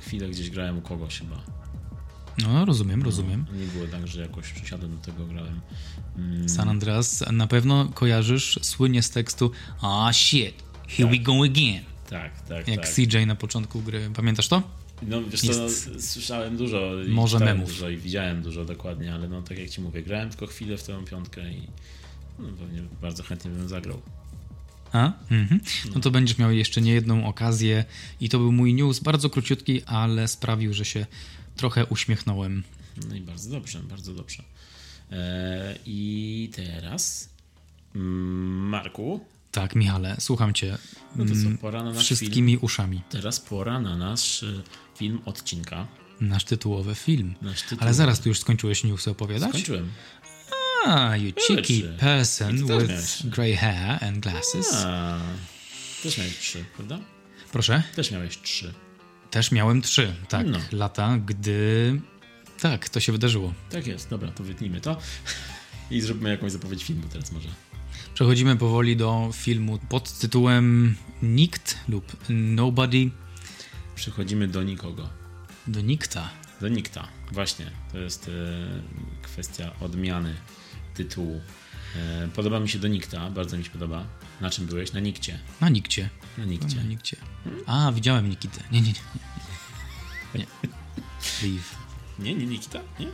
chwilę 0.00 0.28
gdzieś 0.28 0.50
grałem 0.50 0.78
u 0.78 0.80
kogoś 0.80 1.18
chyba. 1.18 1.42
No, 2.42 2.64
rozumiem, 2.64 3.02
rozumiem. 3.02 3.46
Nie 3.60 3.66
było 3.66 3.86
tak, 3.86 4.06
że 4.06 4.22
jakoś 4.22 4.52
przysiadłem 4.52 4.90
do 4.96 5.02
tego, 5.04 5.26
grałem. 5.26 5.60
Mm, 6.16 6.48
San 6.48 6.68
Andreas 6.68 7.24
na 7.32 7.46
pewno 7.46 7.88
kojarzysz 7.94 8.58
słynie 8.62 9.02
z 9.02 9.10
tekstu 9.10 9.50
Ah 9.80 10.12
shit, 10.12 10.54
here 10.88 11.10
we 11.10 11.18
go 11.18 11.32
again. 11.44 11.84
tak, 12.10 12.40
tak, 12.40 12.68
Jak 12.68 12.80
tak. 12.80 12.88
CJ 12.94 13.26
na 13.26 13.34
początku 13.36 13.82
gry. 13.82 14.10
Pamiętasz 14.14 14.48
to? 14.48 14.62
No 15.02 15.22
wiesz 15.24 15.40
co, 15.40 15.62
Jest- 15.62 15.90
no, 15.94 16.00
słyszałem 16.00 16.56
dużo 16.56 16.90
Może 17.08 17.38
memów. 17.38 17.68
dużo 17.68 17.88
i 17.88 17.96
widziałem 17.96 18.42
dużo 18.42 18.64
dokładnie, 18.64 19.14
ale 19.14 19.28
no 19.28 19.42
tak 19.42 19.58
jak 19.58 19.70
ci 19.70 19.80
mówię, 19.80 20.02
grałem 20.02 20.30
tylko 20.30 20.46
chwilę 20.46 20.76
w 20.76 20.82
tę 20.82 21.04
piątkę 21.04 21.52
i 21.52 21.62
no, 22.38 22.48
pewnie 22.48 22.82
bardzo 23.02 23.22
chętnie 23.22 23.50
bym 23.50 23.68
zagrał. 23.68 24.02
A? 24.92 25.12
Mhm. 25.30 25.60
No 25.94 26.00
to 26.00 26.10
będziesz 26.10 26.38
miał 26.38 26.52
jeszcze 26.52 26.80
niejedną 26.80 27.26
okazję 27.26 27.84
i 28.20 28.28
to 28.28 28.38
był 28.38 28.52
mój 28.52 28.74
news, 28.74 29.00
bardzo 29.00 29.30
króciutki, 29.30 29.82
ale 29.82 30.28
sprawił, 30.28 30.74
że 30.74 30.84
się 30.84 31.06
trochę 31.56 31.86
uśmiechnąłem. 31.86 32.62
No 33.08 33.14
i 33.16 33.20
bardzo 33.20 33.50
dobrze, 33.50 33.80
bardzo 33.80 34.14
dobrze. 34.14 34.42
E, 35.12 35.78
I 35.86 36.50
teraz 36.56 37.28
mm, 37.94 38.68
Marku, 38.68 39.20
Tak, 39.52 39.74
Michale, 39.74 40.16
słucham 40.20 40.54
cię 40.54 40.78
no 41.16 41.24
to 41.24 41.30
co, 41.30 41.36
mm, 41.40 41.58
pora 41.58 41.78
na 41.78 41.84
nasz 41.84 41.94
film. 41.94 42.04
wszystkimi 42.04 42.56
uszami. 42.56 43.02
Teraz 43.10 43.40
pora 43.40 43.80
na 43.80 43.96
nasz 43.96 44.42
e, 44.42 44.62
film 44.98 45.20
odcinka. 45.24 45.86
Nasz 46.20 46.44
tytułowy 46.44 46.94
film. 46.94 47.34
Nasz 47.42 47.62
tytuł. 47.62 47.78
Ale 47.80 47.94
zaraz 47.94 48.20
tu 48.20 48.28
już 48.28 48.38
skończyłeś 48.40 48.84
newsy 48.84 49.10
opowiadać? 49.10 49.48
Skończyłem. 49.50 49.90
Ah, 50.86 51.16
you 51.22 51.32
cheeky 51.48 51.62
trzy. 51.82 51.96
person 52.00 52.56
with 52.56 52.68
miałeś. 52.68 53.22
grey 53.26 53.56
hair 53.56 54.04
and 54.04 54.18
glasses. 54.18 54.72
A, 54.74 55.18
też 56.02 56.18
miałeś 56.18 56.38
trzy, 56.38 56.64
prawda? 56.76 56.98
Proszę? 57.52 57.82
Też 57.96 58.10
miałeś 58.10 58.38
trzy. 58.42 58.74
Też 59.36 59.52
miałem 59.52 59.82
trzy, 59.82 60.14
tak, 60.28 60.46
No. 60.46 60.58
lata, 60.72 61.18
gdy... 61.26 62.00
Tak, 62.60 62.88
to 62.88 63.00
się 63.00 63.12
wydarzyło. 63.12 63.54
Tak 63.70 63.86
jest, 63.86 64.10
dobra, 64.10 64.30
to 64.30 64.44
wytnijmy 64.44 64.80
to. 64.80 64.96
I 65.90 66.00
zróbmy 66.00 66.30
jakąś 66.30 66.52
zapowiedź 66.52 66.84
filmu 66.84 67.02
teraz 67.12 67.32
może. 67.32 67.48
Przechodzimy 68.14 68.56
powoli 68.56 68.96
do 68.96 69.30
filmu 69.34 69.78
pod 69.88 70.12
tytułem 70.18 70.96
Nikt 71.22 71.78
lub 71.88 72.16
Nobody 72.28 73.10
Przechodzimy 73.94 74.48
do 74.48 74.62
nikogo. 74.62 75.08
do 75.66 75.80
Nikta. 75.80 76.30
Do 76.60 76.68
nikta. 76.68 77.08
Właśnie, 77.32 77.70
to 77.92 77.98
jest 77.98 78.28
e, 78.28 78.32
kwestia 79.22 79.72
odmiany 79.80 80.34
tytułu. 80.94 81.40
E, 81.96 82.28
podoba 82.34 82.60
mi 82.60 82.68
się 82.68 82.78
do 82.78 82.88
nikta, 82.88 83.30
bardzo 83.30 83.58
mi 83.58 83.64
się 83.64 83.70
podoba. 83.70 84.04
Na 84.40 84.50
czym 84.50 84.66
byłeś? 84.66 84.92
Na 84.92 85.00
nikcie. 85.00 85.38
Na 85.60 85.68
Nikcie. 85.68 86.08
Na 86.38 86.44
nikcie. 86.44 86.76
Na 86.76 86.82
Nikcie. 86.82 87.16
A, 87.66 87.92
widziałem 87.92 88.28
Nikitę. 88.28 88.60
Nie, 88.72 88.80
nie, 88.80 88.92
nie. 88.92 90.40
Nie. 90.40 90.46
Leave. 91.42 91.76
Nie, 92.18 92.34
nie 92.34 92.46
nikita? 92.46 92.80
Nie? 93.00 93.06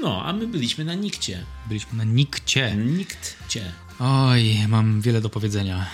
No, 0.00 0.24
a 0.24 0.32
my 0.32 0.46
byliśmy 0.46 0.84
na 0.84 0.94
nikcie. 0.94 1.44
Byliśmy 1.68 1.98
na 1.98 2.04
Nikcie. 2.04 2.76
Niktcie. 2.76 3.72
Oj, 3.98 4.66
mam 4.68 5.00
wiele 5.00 5.20
do 5.20 5.28
powiedzenia, 5.28 5.86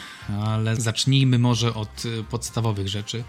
ale 0.45 0.77
zacznijmy 0.77 1.39
może 1.39 1.75
od 1.75 2.05
y, 2.05 2.25
podstawowych 2.25 2.89
rzeczy, 2.89 3.25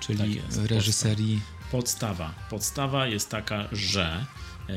czyli 0.00 0.18
Tak 0.18 0.28
jest, 0.30 0.58
reżyserii. 0.70 1.40
Podstawa. 1.70 2.34
Podstawa 2.50 3.06
jest 3.06 3.28
taka, 3.30 3.68
że 3.72 4.26
e, 4.68 4.72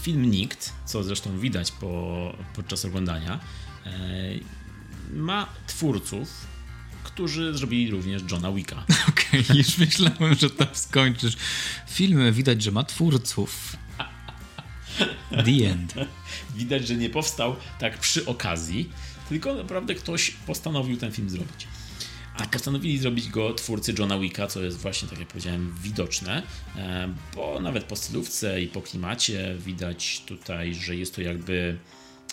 film 0.00 0.30
Nikt, 0.30 0.72
co 0.84 1.02
zresztą 1.02 1.38
widać 1.38 1.72
po, 1.72 2.34
podczas 2.54 2.84
oglądania, 2.84 3.40
e, 3.86 3.90
ma 5.12 5.46
twórców, 5.66 6.46
którzy 7.02 7.58
zrobili 7.58 7.90
również 7.90 8.22
Johna 8.30 8.52
Wicka. 8.52 8.84
Okej, 9.08 9.44
już 9.54 9.78
myślałem, 9.78 10.34
że 10.34 10.50
tam 10.50 10.68
skończysz. 10.72 11.36
Film 11.88 12.32
widać, 12.32 12.62
że 12.62 12.70
ma 12.70 12.84
twórców. 12.84 13.76
The 15.30 15.70
end. 15.70 15.94
Widać, 16.56 16.88
że 16.88 16.96
nie 16.96 17.10
powstał 17.10 17.56
tak 17.78 17.98
przy 17.98 18.26
okazji, 18.26 18.90
tylko 19.28 19.54
naprawdę 19.54 19.94
ktoś 19.94 20.30
postanowił 20.30 20.96
ten 20.96 21.12
film 21.12 21.30
zrobić. 21.30 21.66
A 22.36 22.46
postanowili 22.46 22.98
zrobić 22.98 23.28
go 23.28 23.54
twórcy 23.54 23.94
Johna 23.98 24.18
Wicka, 24.18 24.46
co 24.46 24.62
jest 24.62 24.78
właśnie, 24.78 25.08
tak 25.08 25.18
jak 25.18 25.28
powiedziałem, 25.28 25.74
widoczne, 25.82 26.42
e, 26.76 27.14
bo 27.34 27.60
nawet 27.60 27.84
po 27.84 27.96
stylówce 27.96 28.62
i 28.62 28.66
po 28.68 28.82
klimacie 28.82 29.54
widać 29.58 30.22
tutaj, 30.26 30.74
że 30.74 30.96
jest 30.96 31.14
to 31.14 31.22
jakby, 31.22 31.78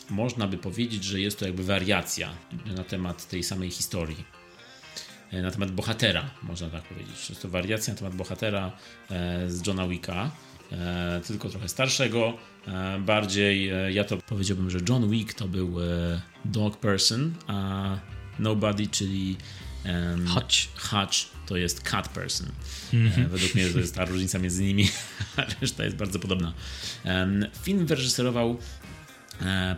można 0.10 0.48
by 0.48 0.58
powiedzieć, 0.58 1.04
że 1.04 1.20
jest 1.20 1.40
to 1.40 1.46
jakby 1.46 1.64
wariacja 1.64 2.30
na 2.66 2.84
temat 2.84 3.28
tej 3.28 3.44
samej 3.44 3.72
historii. 3.72 4.37
E, 5.32 5.42
Na 5.42 5.52
temat 5.52 5.72
bohatera, 5.72 6.30
można 6.44 6.70
tak 6.70 6.84
powiedzieć. 6.84 7.30
Jest 7.30 7.42
to 7.42 7.50
wariacja 7.50 7.94
na 7.94 8.00
temat 8.00 8.16
bohatera 8.16 8.72
e, 9.12 9.50
z 9.50 9.68
Johna 9.68 9.88
Wicka, 9.88 10.32
e, 10.72 11.22
tylko 11.28 11.50
trochę 11.50 11.70
starszego, 11.70 12.38
bardziej, 13.00 13.72
ja 13.96 14.04
to 14.04 14.18
powiedziałbym, 14.18 14.70
że 14.70 14.80
John 14.90 15.10
Wick 15.10 15.34
to 15.34 15.48
był 15.48 15.76
dog 16.46 16.78
person, 16.78 17.34
a 17.48 17.98
Nobody, 18.40 18.88
czyli 18.88 19.38
em, 19.84 20.28
Hutch. 20.28 20.56
Hutch 20.78 21.18
to 21.46 21.58
jest 21.58 21.82
cat 21.82 22.10
person. 22.10 22.48
E, 22.94 23.28
według 23.28 23.56
mnie 23.56 23.70
to 23.70 23.80
jest 23.80 23.96
ta 23.96 24.06
różnica 24.06 24.40
między 24.40 24.64
nimi, 24.64 24.90
a 25.38 25.42
reszta 25.62 25.84
jest 25.84 25.96
bardzo 25.96 26.20
podobna. 26.20 26.54
Film 27.64 27.86
wyreżyserował 27.86 28.58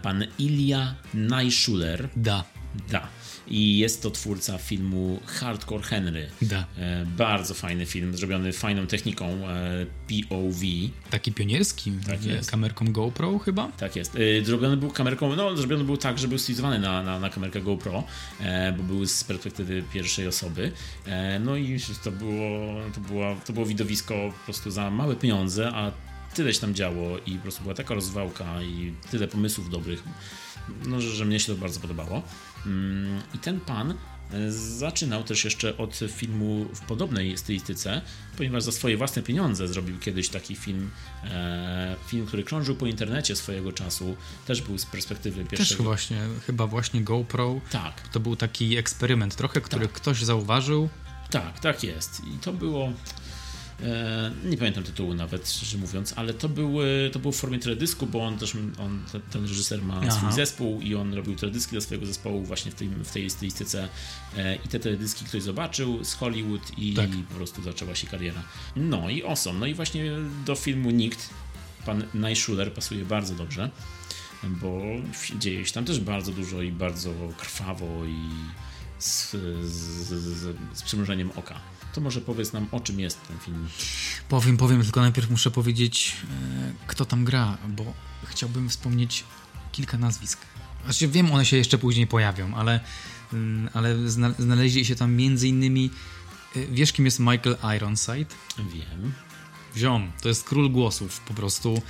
pan 0.01 0.25
Ilya 0.39 0.95
Najszuler. 1.13 2.09
Da, 2.15 2.43
Da. 2.89 3.07
I 3.49 3.77
jest 3.77 4.01
to 4.01 4.11
twórca 4.11 4.57
filmu 4.57 5.19
Hardcore 5.25 5.83
Henry. 5.83 6.29
da. 6.41 6.65
E, 6.77 7.05
bardzo 7.05 7.53
fajny 7.53 7.85
film, 7.85 8.17
zrobiony 8.17 8.53
fajną 8.53 8.87
techniką 8.87 9.25
e, 9.25 9.85
POV. 10.07 10.61
Taki 11.09 11.31
pionierski, 11.31 11.91
Tak 12.07 12.25
jest. 12.25 12.51
kamerką 12.51 12.85
GoPro 12.91 13.39
chyba. 13.39 13.67
Tak 13.67 13.95
jest. 13.95 14.15
E, 14.15 14.45
zrobiony 14.45 14.77
był 14.77 14.91
kamerką, 14.91 15.35
no 15.35 15.57
zrobiony 15.57 15.83
był 15.83 15.97
tak, 15.97 16.19
że 16.19 16.27
był 16.27 16.37
stylizowany 16.37 16.79
na, 16.79 17.03
na, 17.03 17.19
na 17.19 17.29
kamerkę 17.29 17.61
GoPro, 17.61 18.03
bo 18.77 18.83
był 18.83 19.05
z 19.05 19.23
perspektywy 19.23 19.83
pierwszej 19.93 20.27
osoby. 20.27 20.71
No 21.39 21.55
i 21.55 21.79
to 22.03 22.11
było, 22.11 22.75
to, 22.95 23.01
było, 23.01 23.35
to 23.45 23.53
było 23.53 23.65
widowisko 23.65 24.13
po 24.39 24.45
prostu 24.45 24.71
za 24.71 24.91
małe 24.91 25.15
pieniądze, 25.15 25.71
a 25.73 25.91
tyle 26.33 26.53
się 26.53 26.59
tam 26.59 26.75
działo 26.75 27.17
i 27.25 27.35
po 27.35 27.41
prostu 27.41 27.61
była 27.63 27.75
taka 27.75 27.93
rozwałka 27.93 28.61
i 28.61 28.93
tyle 29.11 29.27
pomysłów 29.27 29.69
dobrych, 29.69 30.03
no, 30.85 31.01
że, 31.01 31.09
że 31.11 31.25
mnie 31.25 31.39
się 31.39 31.53
to 31.55 31.59
bardzo 31.61 31.79
podobało. 31.79 32.21
Mm, 32.65 33.21
I 33.33 33.37
ten 33.37 33.59
pan 33.59 33.91
e, 33.91 34.51
zaczynał 34.51 35.23
też 35.23 35.45
jeszcze 35.45 35.77
od 35.77 35.99
filmu 36.11 36.65
w 36.73 36.79
podobnej 36.79 37.37
stylistyce, 37.37 38.01
ponieważ 38.37 38.63
za 38.63 38.71
swoje 38.71 38.97
własne 38.97 39.21
pieniądze 39.21 39.67
zrobił 39.67 39.99
kiedyś 39.99 40.29
taki 40.29 40.55
film, 40.55 40.91
e, 41.23 41.95
film, 42.07 42.25
który 42.25 42.43
krążył 42.43 42.75
po 42.75 42.85
internecie 42.87 43.35
swojego 43.35 43.71
czasu, 43.71 44.15
też 44.47 44.61
był 44.61 44.77
z 44.77 44.85
perspektywy 44.85 45.41
Też 45.45 45.49
pierwszego. 45.49 45.83
właśnie, 45.83 46.17
chyba 46.47 46.67
właśnie 46.67 47.01
GoPro. 47.01 47.61
Tak, 47.71 48.07
To 48.07 48.19
był 48.19 48.35
taki 48.35 48.77
eksperyment 48.77 49.35
trochę, 49.35 49.61
który 49.61 49.85
Tak. 49.87 49.95
ktoś 49.95 50.23
zauważył. 50.23 50.89
tak, 51.31 51.59
tak 51.59 51.83
jest. 51.83 52.21
I 52.35 52.37
to 52.39 52.53
było. 52.53 52.93
E, 53.83 54.31
nie 54.45 54.57
pamiętam 54.57 54.83
tytułu 54.83 55.13
nawet, 55.13 55.51
szczerze 55.51 55.77
mówiąc, 55.77 56.13
ale 56.15 56.33
to, 56.33 56.49
były, 56.49 57.09
to 57.13 57.19
było 57.19 57.31
w 57.31 57.35
formie 57.35 57.59
teledysku, 57.59 58.07
bo 58.07 58.25
on 58.25 58.37
też, 58.37 58.55
on, 58.55 59.03
ten, 59.31 59.41
reżyser 59.41 59.81
ma 59.83 60.01
Aha. 60.03 60.11
swój 60.11 60.31
zespół 60.31 60.81
i 60.81 60.95
on 60.95 61.13
robił 61.13 61.35
teledyski 61.35 61.71
dla 61.71 61.81
swojego 61.81 62.05
zespołu 62.05 62.43
właśnie 62.43 62.71
w 62.71 62.75
tej, 62.75 62.87
w 62.87 63.11
tej 63.11 63.29
stylistyce 63.29 63.89
e, 64.37 64.55
i 64.55 64.67
te 64.67 64.79
teledyski 64.79 65.25
ktoś 65.25 65.43
zobaczył 65.43 66.03
z 66.03 66.13
Hollywood 66.13 66.77
i 66.77 66.93
Tak. 66.93 67.09
po 67.29 67.35
prostu 67.35 67.63
zaczęła 67.63 67.95
się 67.95 68.07
kariera. 68.07 68.43
No 68.75 69.09
i 69.09 69.23
awesome. 69.23 69.59
No 69.59 69.65
i 69.65 69.73
właśnie 69.73 70.11
do 70.45 70.55
filmu 70.55 70.91
Nikt 70.91 71.29
pan 71.85 72.03
Najszuler 72.13 72.73
pasuje 72.73 73.05
bardzo 73.05 73.35
dobrze, 73.35 73.69
bo 74.43 74.81
dzieje 75.39 75.65
się 75.65 75.73
tam 75.73 75.85
też 75.85 75.99
bardzo 75.99 76.31
dużo 76.31 76.61
i 76.61 76.71
bardzo 76.71 77.13
krwawo 77.37 78.05
i 78.05 78.15
z, 78.99 79.31
z, 79.63 80.07
z, 80.07 80.55
z 80.73 80.81
przymrużeniem 80.83 81.31
oka. 81.35 81.55
To 81.93 82.01
może 82.01 82.21
powiedz 82.21 82.53
nam, 82.53 82.67
o 82.71 82.79
czym 82.79 82.99
jest 82.99 83.27
ten 83.27 83.39
film. 83.39 83.67
Powiem, 84.29 84.57
powiem, 84.57 84.83
tylko 84.83 85.01
najpierw 85.01 85.29
muszę 85.29 85.51
powiedzieć, 85.51 86.17
e, 86.23 86.73
kto 86.87 87.05
tam 87.05 87.25
gra, 87.25 87.57
bo 87.67 87.93
chciałbym 88.23 88.69
wspomnieć 88.69 89.23
kilka 89.71 89.97
nazwisk. 89.97 90.39
Znaczy, 90.83 91.07
wiem, 91.07 91.31
one 91.31 91.45
się 91.45 91.57
jeszcze 91.57 91.77
później 91.77 92.07
pojawią, 92.07 92.55
ale, 92.55 92.79
mm, 93.33 93.69
ale 93.73 94.09
zna, 94.09 94.33
znaleźli 94.39 94.85
się 94.85 94.95
tam 94.95 95.13
między 95.13 95.47
innymi. 95.47 95.89
e, 96.55 96.65
Wiesz, 96.65 96.91
kim 96.93 97.05
jest 97.05 97.19
Michael 97.19 97.57
Ironside? 97.77 98.35
Wiem. 98.57 99.13
Ziom, 99.77 100.11
to 100.21 100.27
jest 100.27 100.43
król 100.43 100.71
głosów, 100.71 101.19
po 101.19 101.33
prostu. 101.33 101.81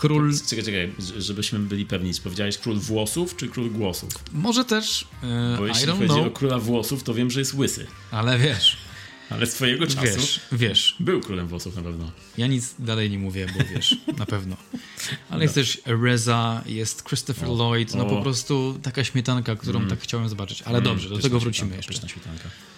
Król. 0.00 0.32
Czekaj, 0.48 0.64
czekaj, 0.64 0.92
żebyśmy 1.18 1.58
byli 1.58 1.86
pewni, 1.86 2.12
powiedziałeś 2.24 2.58
król 2.58 2.78
włosów, 2.78 3.36
czy 3.36 3.48
król 3.48 3.70
głosów? 3.70 4.10
Może 4.32 4.64
też. 4.64 5.06
e, 5.22 5.56
Bo 5.58 5.66
jeśli 5.66 5.86
chodzi 5.86 6.04
know, 6.04 6.26
o 6.26 6.30
króla 6.30 6.58
włosów, 6.58 7.02
to 7.02 7.14
wiem, 7.14 7.30
że 7.30 7.40
jest 7.40 7.54
łysy. 7.54 7.86
ale 8.10 8.38
wiesz. 8.38 8.76
Ale 9.30 9.46
swojego 9.46 9.86
czasu 9.86 10.02
Wiesz, 10.02 10.40
wiesz, 10.52 10.96
był 11.00 11.20
królem 11.20 11.48
włosów 11.48 11.76
na 11.76 11.82
pewno. 11.82 12.10
ja 12.38 12.46
nic 12.46 12.74
dalej 12.78 13.10
nie 13.10 13.18
mówię, 13.18 13.46
bo 13.58 13.64
wiesz, 13.74 13.96
na 14.18 14.26
pewno. 14.26 14.56
Ale 15.30 15.42
jest 15.42 15.54
też 15.54 15.82
Reza, 15.86 16.62
jest 16.66 17.04
Christopher 17.04 17.48
Lloyd, 17.48 17.94
no 17.94 18.06
o. 18.06 18.10
po 18.10 18.22
prostu 18.22 18.78
taka 18.82 19.04
śmietanka, 19.04 19.56
którą 19.56 19.86
tak 19.88 20.00
chciałem 20.00 20.28
zobaczyć. 20.28 20.62
Ale 20.62 20.82
dobrze, 20.82 21.08
do 21.08 21.18
tego 21.18 21.40
wrócimy 21.40 21.76
jeszcze. 21.76 22.06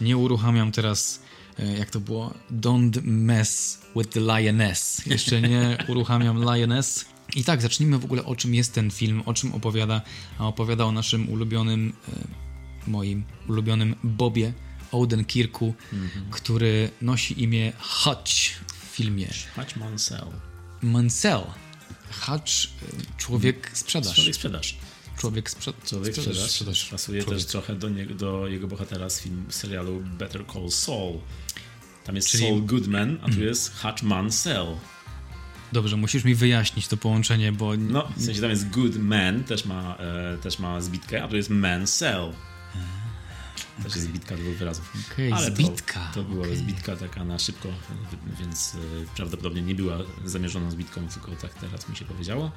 Nie 0.00 0.16
uruchamiam 0.16 0.72
teraz, 0.72 1.22
e, 1.58 1.78
jak 1.78 1.90
to 1.90 2.00
było, 2.00 2.34
don't 2.52 3.02
mess 3.02 3.80
with 3.96 4.10
the 4.10 4.20
lioness. 4.20 5.06
Jeszcze 5.06 5.42
nie 5.42 5.78
uruchamiam 5.88 6.54
lioness. 6.54 7.11
I 7.36 7.44
tak, 7.44 7.62
zacznijmy 7.62 7.98
w 7.98 8.04
ogóle 8.04 8.24
o 8.24 8.36
czym 8.36 8.54
jest 8.54 8.72
ten 8.74 8.90
film, 8.90 9.22
o 9.26 9.34
czym 9.34 9.54
opowiada. 9.54 10.02
A 10.38 10.46
opowiada 10.48 10.84
o 10.84 10.92
naszym 10.92 11.28
ulubionym, 11.28 11.92
e, 12.08 12.90
moim 12.90 13.24
ulubionym 13.48 13.94
Bobie 14.04 14.52
Odenkirku, 14.92 15.74
który 16.30 16.90
nosi 17.02 17.42
imię 17.42 17.72
Hutch 17.80 18.32
w 18.66 18.94
filmie. 18.96 19.28
Hutch 19.56 19.76
Mansell. 19.76 20.26
Mansell. 20.82 21.42
Hutch, 22.20 22.52
e, 22.82 23.16
człowiek 23.16 23.70
sprzedaż. 23.74 24.14
Człowiek 24.14 24.34
sprzedaż. 24.34 24.76
Człowiek 25.18 25.50
sprzed... 25.50 25.84
Człowiek 25.86 26.14
sprzedaż. 26.16 26.88
Pasuje 26.90 27.22
Człowiek. 27.22 27.42
też 27.42 27.50
trochę 27.50 27.74
do, 27.74 27.88
niego, 27.88 28.14
do 28.14 28.46
jego 28.46 28.68
bohatera 28.68 29.10
z 29.10 29.20
film, 29.20 29.44
serialu 29.50 30.00
Better 30.18 30.44
Call 30.52 30.70
Saul. 30.70 31.18
Tam 32.04 32.16
jest 32.16 32.28
Czyli- 32.28 32.44
Mm. 32.46 32.58
Saul 32.58 32.66
Goodman, 32.66 33.18
a 33.22 33.28
tu 33.30 33.40
jest 33.40 33.76
Hutch 33.82 34.02
Mansell. 34.02 34.66
Dobrze, 35.72 35.96
musisz 35.96 36.24
mi 36.24 36.34
wyjaśnić 36.34 36.88
to 36.88 36.96
połączenie, 36.96 37.52
bo 37.52 37.76
No, 37.76 38.08
w 38.16 38.22
sensie 38.24 38.40
tam 38.40 38.50
jest 38.50 38.68
Good 38.70 38.96
Man, 38.96 39.44
też 39.44 39.64
ma, 39.64 39.96
e, 39.96 40.38
też 40.38 40.58
ma 40.58 40.80
zbitkę, 40.80 41.24
a 41.24 41.28
tu 41.28 41.36
jest 41.36 41.50
Mansell. 41.50 42.32
Też 43.82 43.94
jest 43.96 44.06
zbitka 44.06 44.36
dwóch 44.36 44.54
wyrazów. 44.56 44.92
Okej, 45.12 45.32
Ale 45.32 45.46
zbitka, 45.50 46.00
To, 46.14 46.22
to 46.22 46.28
była 46.28 46.42
okej. 46.44 46.56
zbitka 46.56 46.96
taka 46.96 47.24
na 47.24 47.38
szybko, 47.38 47.68
więc 48.40 48.74
e, 48.74 48.78
prawdopodobnie 49.16 49.62
nie 49.62 49.74
była 49.74 49.98
zamierzoną 50.24 50.70
zbitką, 50.70 51.08
tylko 51.08 51.30
tak 51.42 51.54
teraz 51.54 51.88
mi 51.88 51.96
się 51.96 52.04
powiedziało. 52.04 52.50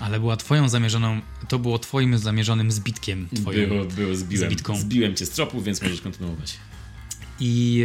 Ale 0.00 0.20
była 0.20 0.36
twoją 0.36 0.68
zamierzoną, 0.68 1.20
to 1.48 1.58
było 1.58 1.78
twoim 1.78 2.18
zamierzonym 2.18 2.72
zbitkiem. 2.72 3.28
Twoim. 3.36 3.68
Było, 3.68 3.84
było 3.84 4.14
zbiłem, 4.16 4.50
zbitką. 4.50 4.76
zbiłem 4.76 5.14
cię 5.16 5.26
z 5.26 5.30
tropu, 5.30 5.62
więc 5.62 5.82
możesz 5.82 6.00
kontynuować. 6.00 6.56
I 7.40 7.84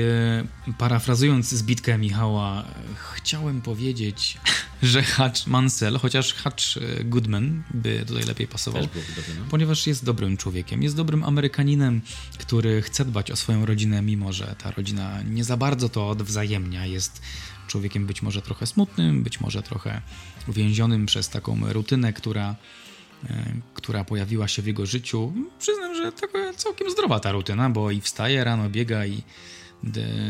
e, 0.70 0.74
parafrazując 0.74 1.50
zbitkę 1.50 1.98
Michała, 1.98 2.62
e, 2.64 2.66
chciałem 3.16 3.62
powiedzieć, 3.62 4.38
że 4.84 5.04
Hutch 5.04 5.48
Mansell, 5.48 5.98
chociaż 5.98 6.34
Hutch 6.34 6.78
e, 6.78 7.04
Goodman 7.04 7.64
by 7.74 8.04
tutaj 8.08 8.24
lepiej 8.24 8.48
pasował, 8.48 8.82
dobre, 8.82 9.02
no. 9.40 9.46
ponieważ 9.50 9.88
jest 9.88 10.06
dobrym 10.06 10.38
człowiekiem, 10.38 10.84
jest 10.84 10.96
dobrym 10.96 11.24
Amerykaninem, 11.24 12.02
który 12.38 12.82
chce 12.82 13.06
dbać 13.06 13.32
o 13.32 13.36
swoją 13.36 13.66
rodzinę, 13.66 14.02
mimo 14.02 14.34
że 14.34 14.56
ta 14.64 14.72
rodzina 14.72 15.22
nie 15.22 15.44
za 15.44 15.58
bardzo 15.58 15.90
to 15.90 16.10
odwzajemnia. 16.10 16.86
Jest 16.86 17.22
człowiekiem 17.68 18.06
być 18.06 18.22
może 18.22 18.42
trochę 18.42 18.68
smutnym, 18.68 19.24
być 19.24 19.40
może 19.40 19.64
trochę 19.64 20.02
uwięzionym 20.48 21.06
przez 21.06 21.30
taką 21.30 21.74
rutynę, 21.74 22.14
która, 22.14 22.56
e, 23.30 23.46
która 23.74 24.04
pojawiła 24.04 24.48
się 24.48 24.62
w 24.62 24.68
jego 24.68 24.86
życiu. 24.86 25.34
Przyznam, 25.60 25.96
że 25.96 26.12
taka 26.12 26.54
całkiem 26.54 26.92
zdrowa 26.92 27.20
ta 27.20 27.32
rutyna, 27.32 27.70
bo 27.70 27.92
i 27.92 28.02
wstaje 28.02 28.44
rano, 28.44 28.70
biega 28.70 29.06
i 29.06 29.22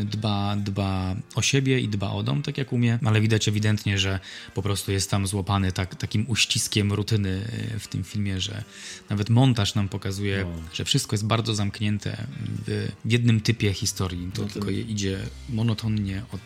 dba, 0.04 0.56
dba 0.56 1.16
o 1.34 1.42
siebie 1.42 1.80
i 1.80 1.88
dba 1.88 2.10
o 2.10 2.22
dom, 2.22 2.42
tak 2.42 2.58
jak 2.58 2.72
umie, 2.72 2.98
ale 3.04 3.20
widać 3.20 3.48
ewidentnie, 3.48 3.98
że 3.98 4.20
po 4.54 4.62
prostu 4.62 4.92
jest 4.92 5.10
tam 5.10 5.26
złapany 5.26 5.72
tak, 5.72 5.94
takim 5.94 6.24
uściskiem 6.28 6.92
rutyny 6.92 7.48
e, 7.74 7.78
w 7.78 7.88
tym 7.88 8.04
filmie, 8.04 8.40
że 8.40 8.64
nawet 9.10 9.30
montaż 9.30 9.74
nam 9.74 9.88
pokazuje, 9.88 10.44
No. 10.56 10.62
że 10.74 10.84
wszystko 10.84 11.14
jest 11.14 11.26
bardzo 11.26 11.54
zamknięte 11.54 12.26
w, 12.66 12.88
w 13.04 13.12
jednym 13.12 13.40
typie 13.40 13.72
historii. 13.72 14.30
To 14.34 14.42
No 14.42 14.48
tylko 14.48 14.70
idzie 14.70 15.18
monotonnie 15.48 16.22
od, 16.32 16.40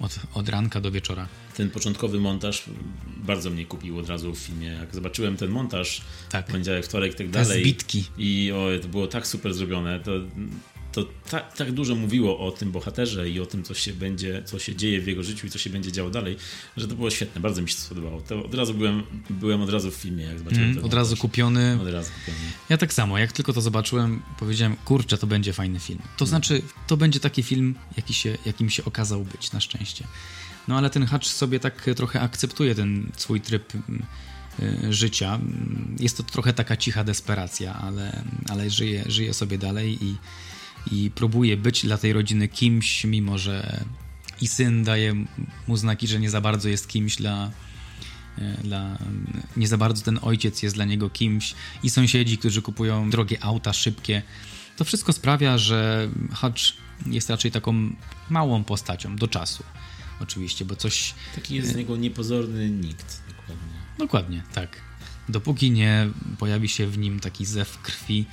od, 0.00 0.18
od 0.34 0.48
ranka 0.48 0.80
do 0.80 0.90
wieczora. 0.90 1.28
Ten 1.56 1.70
początkowy 1.70 2.20
montaż 2.20 2.64
bardzo 3.16 3.50
mnie 3.50 3.66
kupił 3.66 3.98
od 3.98 4.08
razu 4.08 4.34
w 4.34 4.38
filmie. 4.38 4.66
Jak 4.68 4.94
zobaczyłem 4.94 5.36
ten 5.36 5.50
montaż, 5.50 6.02
Tak. 6.30 6.46
poniedziałek, 6.46 6.84
wtorek 6.86 7.12
i 7.12 7.16
tak 7.16 7.26
Te 7.26 7.32
dalej. 7.32 7.60
zbitki. 7.62 8.04
I 8.18 8.52
o, 8.54 8.82
to 8.82 8.88
było 8.88 9.06
tak 9.06 9.26
super 9.26 9.54
zrobione. 9.54 10.00
To, 10.00 10.10
to 10.92 11.04
tak, 11.30 11.56
tak 11.56 11.72
dużo 11.72 11.94
mówiło 11.94 12.38
o 12.38 12.50
tym 12.50 12.72
bohaterze 12.72 13.30
i 13.30 13.40
o 13.40 13.46
tym, 13.46 13.62
co 13.62 13.74
się 13.74 13.92
będzie, 13.92 14.42
co 14.44 14.58
się 14.58 14.76
dzieje 14.76 15.00
w 15.00 15.06
jego 15.06 15.22
życiu 15.22 15.46
i 15.46 15.50
co 15.50 15.58
się 15.58 15.70
będzie 15.70 15.92
działo 15.92 16.10
dalej, 16.10 16.36
że 16.76 16.88
to 16.88 16.94
było 16.94 17.10
świetne. 17.10 17.40
Bardzo 17.40 17.62
mi 17.62 17.68
się 17.68 17.74
to 17.76 17.80
spodobało. 17.82 18.20
To 18.20 18.44
od 18.44 18.54
razu 18.54 18.74
byłem, 18.74 19.02
byłem 19.30 19.62
od 19.62 19.70
razu 19.70 19.90
w 19.90 19.94
filmie, 19.94 20.24
jak 20.24 20.38
zobaczyłem 20.38 20.70
Mm, 20.70 20.84
od 20.84 20.94
razu 20.94 21.16
kupiony. 21.16 21.78
Od 21.82 21.88
razu 21.88 22.10
kupiony. 22.12 22.38
Ja 22.68 22.78
tak 22.78 22.92
samo, 22.92 23.18
jak 23.18 23.32
tylko 23.32 23.52
to 23.52 23.60
zobaczyłem, 23.60 24.22
powiedziałem, 24.38 24.76
kurczę, 24.84 25.18
to 25.18 25.26
będzie 25.26 25.52
fajny 25.52 25.80
film. 25.80 25.98
To 26.16 26.26
znaczy, 26.26 26.62
to 26.86 26.96
będzie 26.96 27.20
taki 27.20 27.42
film, 27.42 27.74
jaki 27.96 28.14
się, 28.14 28.38
jakim 28.46 28.70
się 28.70 28.84
okazał 28.84 29.24
być, 29.24 29.52
na 29.52 29.60
szczęście. 29.60 30.04
No 30.68 30.78
ale 30.78 30.90
ten 30.90 31.06
Hutch 31.06 31.26
sobie 31.26 31.60
tak 31.60 31.90
trochę 31.96 32.20
akceptuje 32.20 32.74
ten 32.74 33.10
swój 33.16 33.40
tryb 33.40 33.72
mm, 33.74 34.02
y, 34.88 34.92
życia. 34.92 35.34
Mm, 35.34 35.96
Jest 36.00 36.16
to 36.16 36.22
trochę 36.22 36.52
taka 36.52 36.76
cicha 36.76 37.04
desperacja, 37.04 37.74
ale, 37.74 38.22
ale 38.48 38.70
żyje, 38.70 39.04
żyje 39.06 39.34
sobie 39.34 39.58
dalej 39.58 40.04
i, 40.04 40.16
i 40.90 41.10
próbuje 41.14 41.56
być 41.56 41.82
dla 41.82 41.98
tej 41.98 42.12
rodziny 42.12 42.48
kimś, 42.48 43.04
mimo 43.04 43.38
że 43.38 43.84
i 44.40 44.48
syn 44.48 44.84
daje 44.84 45.14
mu 45.68 45.76
znaki, 45.76 46.06
że 46.08 46.20
nie 46.20 46.30
za 46.30 46.40
bardzo 46.40 46.68
jest 46.68 46.88
kimś 46.88 47.16
dla, 47.16 47.50
e, 48.38 48.56
dla, 48.64 48.98
nie 49.56 49.68
za 49.68 49.78
bardzo 49.78 50.04
ten 50.04 50.18
ojciec 50.22 50.62
jest 50.62 50.74
dla 50.74 50.84
niego 50.84 51.10
kimś 51.10 51.54
i 51.82 51.90
sąsiedzi, 51.90 52.38
którzy 52.38 52.62
kupują 52.62 53.10
drogie 53.10 53.44
auta, 53.44 53.72
szybkie. 53.72 54.22
To 54.76 54.84
wszystko 54.84 55.12
sprawia, 55.12 55.58
że 55.58 56.08
Hutch 56.34 56.62
jest 57.06 57.30
raczej 57.30 57.50
taką 57.50 57.90
małą 58.30 58.64
postacią 58.64 59.16
do 59.16 59.28
czasu. 59.28 59.64
Oczywiście, 60.20 60.64
bo 60.64 60.76
coś. 60.76 61.14
Taki 61.34 61.54
jest 61.54 61.72
z 61.72 61.76
niego 61.76 61.96
niepozorny 61.96 62.70
nikt. 62.70 63.22
Dokładnie. 63.28 63.72
Dokładnie, 63.98 64.42
tak. 64.54 64.80
Dopóki 65.28 65.70
nie 65.70 66.08
pojawi 66.38 66.68
się 66.68 66.86
w 66.86 66.98
nim 66.98 67.20
taki 67.20 67.44
zew 67.44 67.78
krwi, 67.82 68.26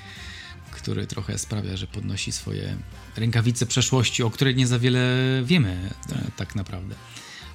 który 0.80 1.08
trochę 1.08 1.38
sprawia, 1.38 1.78
że 1.78 1.88
podnosi 1.88 2.32
swoje 2.32 2.78
rękawice 3.15 3.65
przeszłości, 3.65 4.24
o 4.24 4.30
której 4.30 4.56
nie 4.56 4.68
za 4.68 4.80
wiele 4.80 5.00
wiemy 5.44 5.89
e, 6.12 6.32
tak 6.38 6.56
naprawdę. 6.56 6.96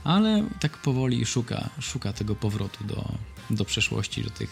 Ale 0.05 0.49
tak 0.61 0.79
powoli 0.79 1.27
szuka, 1.27 1.71
szuka 1.81 2.13
tego 2.13 2.35
powrotu 2.35 2.85
do, 2.85 3.13
do 3.51 3.65
przeszłości, 3.65 4.25
do, 4.25 4.31
tych, 4.31 4.51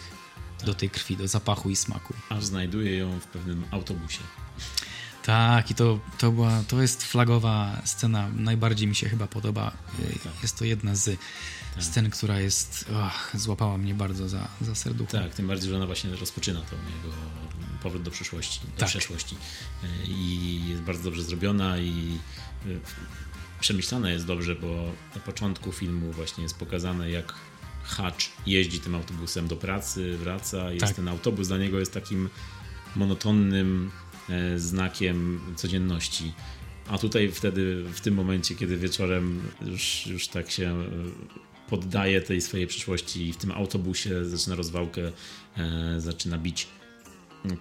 do 0.65 0.73
tej 0.73 0.89
krwi, 0.89 1.17
do 1.17 1.27
zapachu 1.27 1.69
i 1.69 1.75
smaku. 1.75 2.13
Aż 2.29 2.45
znajduje 2.45 2.97
ją 2.97 3.19
w 3.19 3.27
pewnym 3.27 3.63
autobusie. 3.71 4.19
Tak, 5.23 5.71
i 5.71 5.75
to, 5.75 5.99
to, 6.17 6.31
była, 6.31 6.63
to 6.67 6.81
jest 6.81 7.03
flagowa 7.03 7.81
scena. 7.85 8.29
Najbardziej 8.35 8.87
mi 8.87 8.95
się 8.95 9.09
chyba 9.09 9.27
podoba. 9.27 9.71
tak. 10.23 10.41
Jest 10.41 10.59
to 10.59 10.65
jedna 10.65 10.95
z 10.95 11.19
scen, 11.79 12.09
która 12.09 12.39
jest. 12.39 12.85
Och, 12.91 13.41
złapała 13.41 13.77
mnie 13.77 13.93
bardzo 13.93 14.29
za, 14.29 14.47
za 14.61 14.75
serducho. 14.75 15.11
Tak, 15.11 15.35
tym 15.35 15.47
bardziej, 15.47 15.69
że 15.69 15.75
ona 15.75 15.85
właśnie 15.85 16.15
rozpoczyna 16.15 16.61
to 16.61 16.75
jego 16.75 17.15
powrót 17.83 18.03
do 18.03 18.11
przyszłości, 18.11 18.59
do 18.73 18.79
Tak. 18.79 18.89
przeszłości. 18.89 19.35
E, 19.83 19.87
I 20.07 20.61
jest 20.69 20.81
bardzo 20.81 21.03
dobrze 21.03 21.23
zrobiona 21.23 21.77
i 21.77 22.17
e, 22.65 22.69
przemyślana 23.59 24.11
jest 24.11 24.25
dobrze, 24.25 24.55
bo 24.55 24.91
na 25.15 25.21
początku 25.21 25.71
filmu 25.71 26.11
właśnie 26.11 26.43
jest 26.43 26.57
pokazane, 26.57 27.09
jak 27.11 27.33
Hutch 27.83 28.25
jeździ 28.45 28.79
tym 28.79 28.95
autobusem 28.95 29.47
do 29.47 29.55
pracy, 29.55 30.17
wraca. 30.17 30.71
Jest 30.71 30.85
Tak. 30.85 30.95
ten 30.95 31.07
autobus 31.07 31.47
dla 31.47 31.57
niego 31.57 31.79
jest 31.79 31.93
takim 31.93 32.29
monotonnym 32.95 33.91
e, 34.29 34.59
znakiem 34.59 35.39
codzienności. 35.55 36.33
A 36.87 36.97
tutaj 36.97 37.31
wtedy, 37.31 37.83
w 37.93 38.01
tym 38.01 38.13
momencie, 38.13 38.55
kiedy 38.55 38.77
wieczorem 38.77 39.41
już, 39.65 40.07
już 40.07 40.27
tak 40.27 40.51
się 40.51 40.83
poddaje 41.69 42.21
tej 42.21 42.41
swojej 42.41 42.67
przyszłości 42.67 43.27
i 43.27 43.33
w 43.33 43.37
tym 43.37 43.51
autobusie 43.51 44.25
zaczyna 44.25 44.55
rozwałkę, 44.55 45.11
e, 45.57 46.01
zaczyna 46.01 46.37
bić 46.37 46.67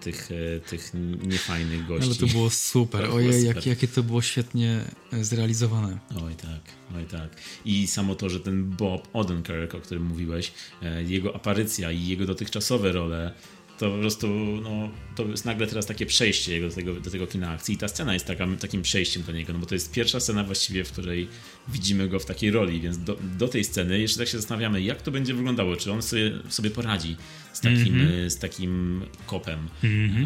tych, 0.01 0.29
e, 0.33 0.61
tych 0.61 0.91
niefajnych 1.27 1.87
gości. 1.87 2.11
Ale 2.11 2.15
to 2.15 2.27
było 2.27 2.51
super. 2.51 3.11
Ojej, 3.11 3.47
jak, 3.47 3.67
jakie 3.67 3.89
to 3.89 4.03
było 4.03 4.23
świetnie 4.23 4.85
e, 5.13 5.25
zrealizowane. 5.25 5.99
Oj 6.25 6.35
tak, 6.35 6.61
oj 6.97 7.05
tak. 7.05 7.37
I 7.65 7.87
samo 7.87 8.15
to, 8.15 8.29
że 8.29 8.41
ten 8.41 8.71
Bob 8.71 9.09
Odenkirk, 9.13 9.75
o 9.75 9.81
którym 9.81 10.07
mówiłeś, 10.07 10.53
e, 10.83 11.03
jego 11.03 11.35
aparycja 11.35 11.93
i 11.93 12.07
jego 12.07 12.27
dotychczasowe 12.27 12.93
role, 12.93 13.35
to 13.83 13.91
po 13.91 13.99
prostu, 13.99 14.29
no, 14.63 14.91
to 15.17 15.25
jest 15.25 15.45
nagle 15.45 15.67
teraz 15.67 15.87
takie 15.87 16.07
przejście 16.07 16.53
jego 16.53 16.69
do 16.69 16.75
tego, 16.75 16.95
do 16.95 17.11
tego 17.11 17.27
kina 17.27 17.51
akcji. 17.51 17.75
I 17.75 17.79
ta 17.79 17.89
scena 17.89 18.15
jest 18.15 18.27
taka, 18.27 18.47
takim 18.61 18.83
przejściem 18.83 19.23
do 19.23 19.33
niego, 19.33 19.53
no 19.53 19.59
bo 19.59 19.67
to 19.67 19.75
jest 19.75 19.93
pierwsza 19.93 20.21
scena 20.21 20.45
właściwie, 20.45 20.85
w 20.85 20.93
której 20.93 21.29
widzimy 21.69 22.09
go 22.09 22.19
w 22.19 22.25
takiej 22.25 22.51
roli, 22.51 22.81
więc 22.81 22.99
do, 22.99 23.19
do 23.39 23.49
tej 23.49 23.65
sceny 23.65 23.99
jeszcze 23.99 24.19
tak 24.19 24.29
się 24.29 24.39
zastanawiamy, 24.39 24.83
jak 24.83 25.03
to 25.03 25.11
będzie 25.11 25.35
wyglądało, 25.35 25.77
czy 25.77 25.93
on 25.93 26.03
sobie, 26.03 26.33
sobie 26.49 26.71
poradzi 26.71 27.17
z 27.53 27.61
takim, 27.61 28.09
e, 28.27 28.31
z 28.31 28.39
takim 28.39 29.03
kopem. 29.27 29.69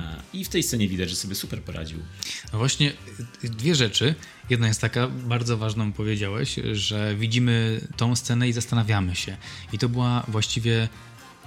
A, 0.03 0.22
I 0.33 0.45
w 0.45 0.49
tej 0.49 0.62
scenie 0.62 0.89
widać, 0.89 1.11
że 1.11 1.16
sobie 1.16 1.35
super 1.35 1.62
poradził. 1.62 1.99
No 2.53 2.59
właśnie 2.59 2.93
dwie 3.43 3.74
rzeczy. 3.74 4.14
Jedna 4.51 4.68
jest 4.68 4.80
taka, 4.80 5.09
bardzo 5.09 5.57
ważną 5.57 5.93
powiedziałeś, 5.93 6.57
że 6.72 7.14
widzimy 7.18 7.80
tą 7.97 8.16
scenę 8.16 8.49
i 8.49 8.53
zastanawiamy 8.53 9.16
się. 9.16 9.37
I 9.72 9.78
to 9.78 9.89
była 9.89 10.24
właściwie 10.28 10.89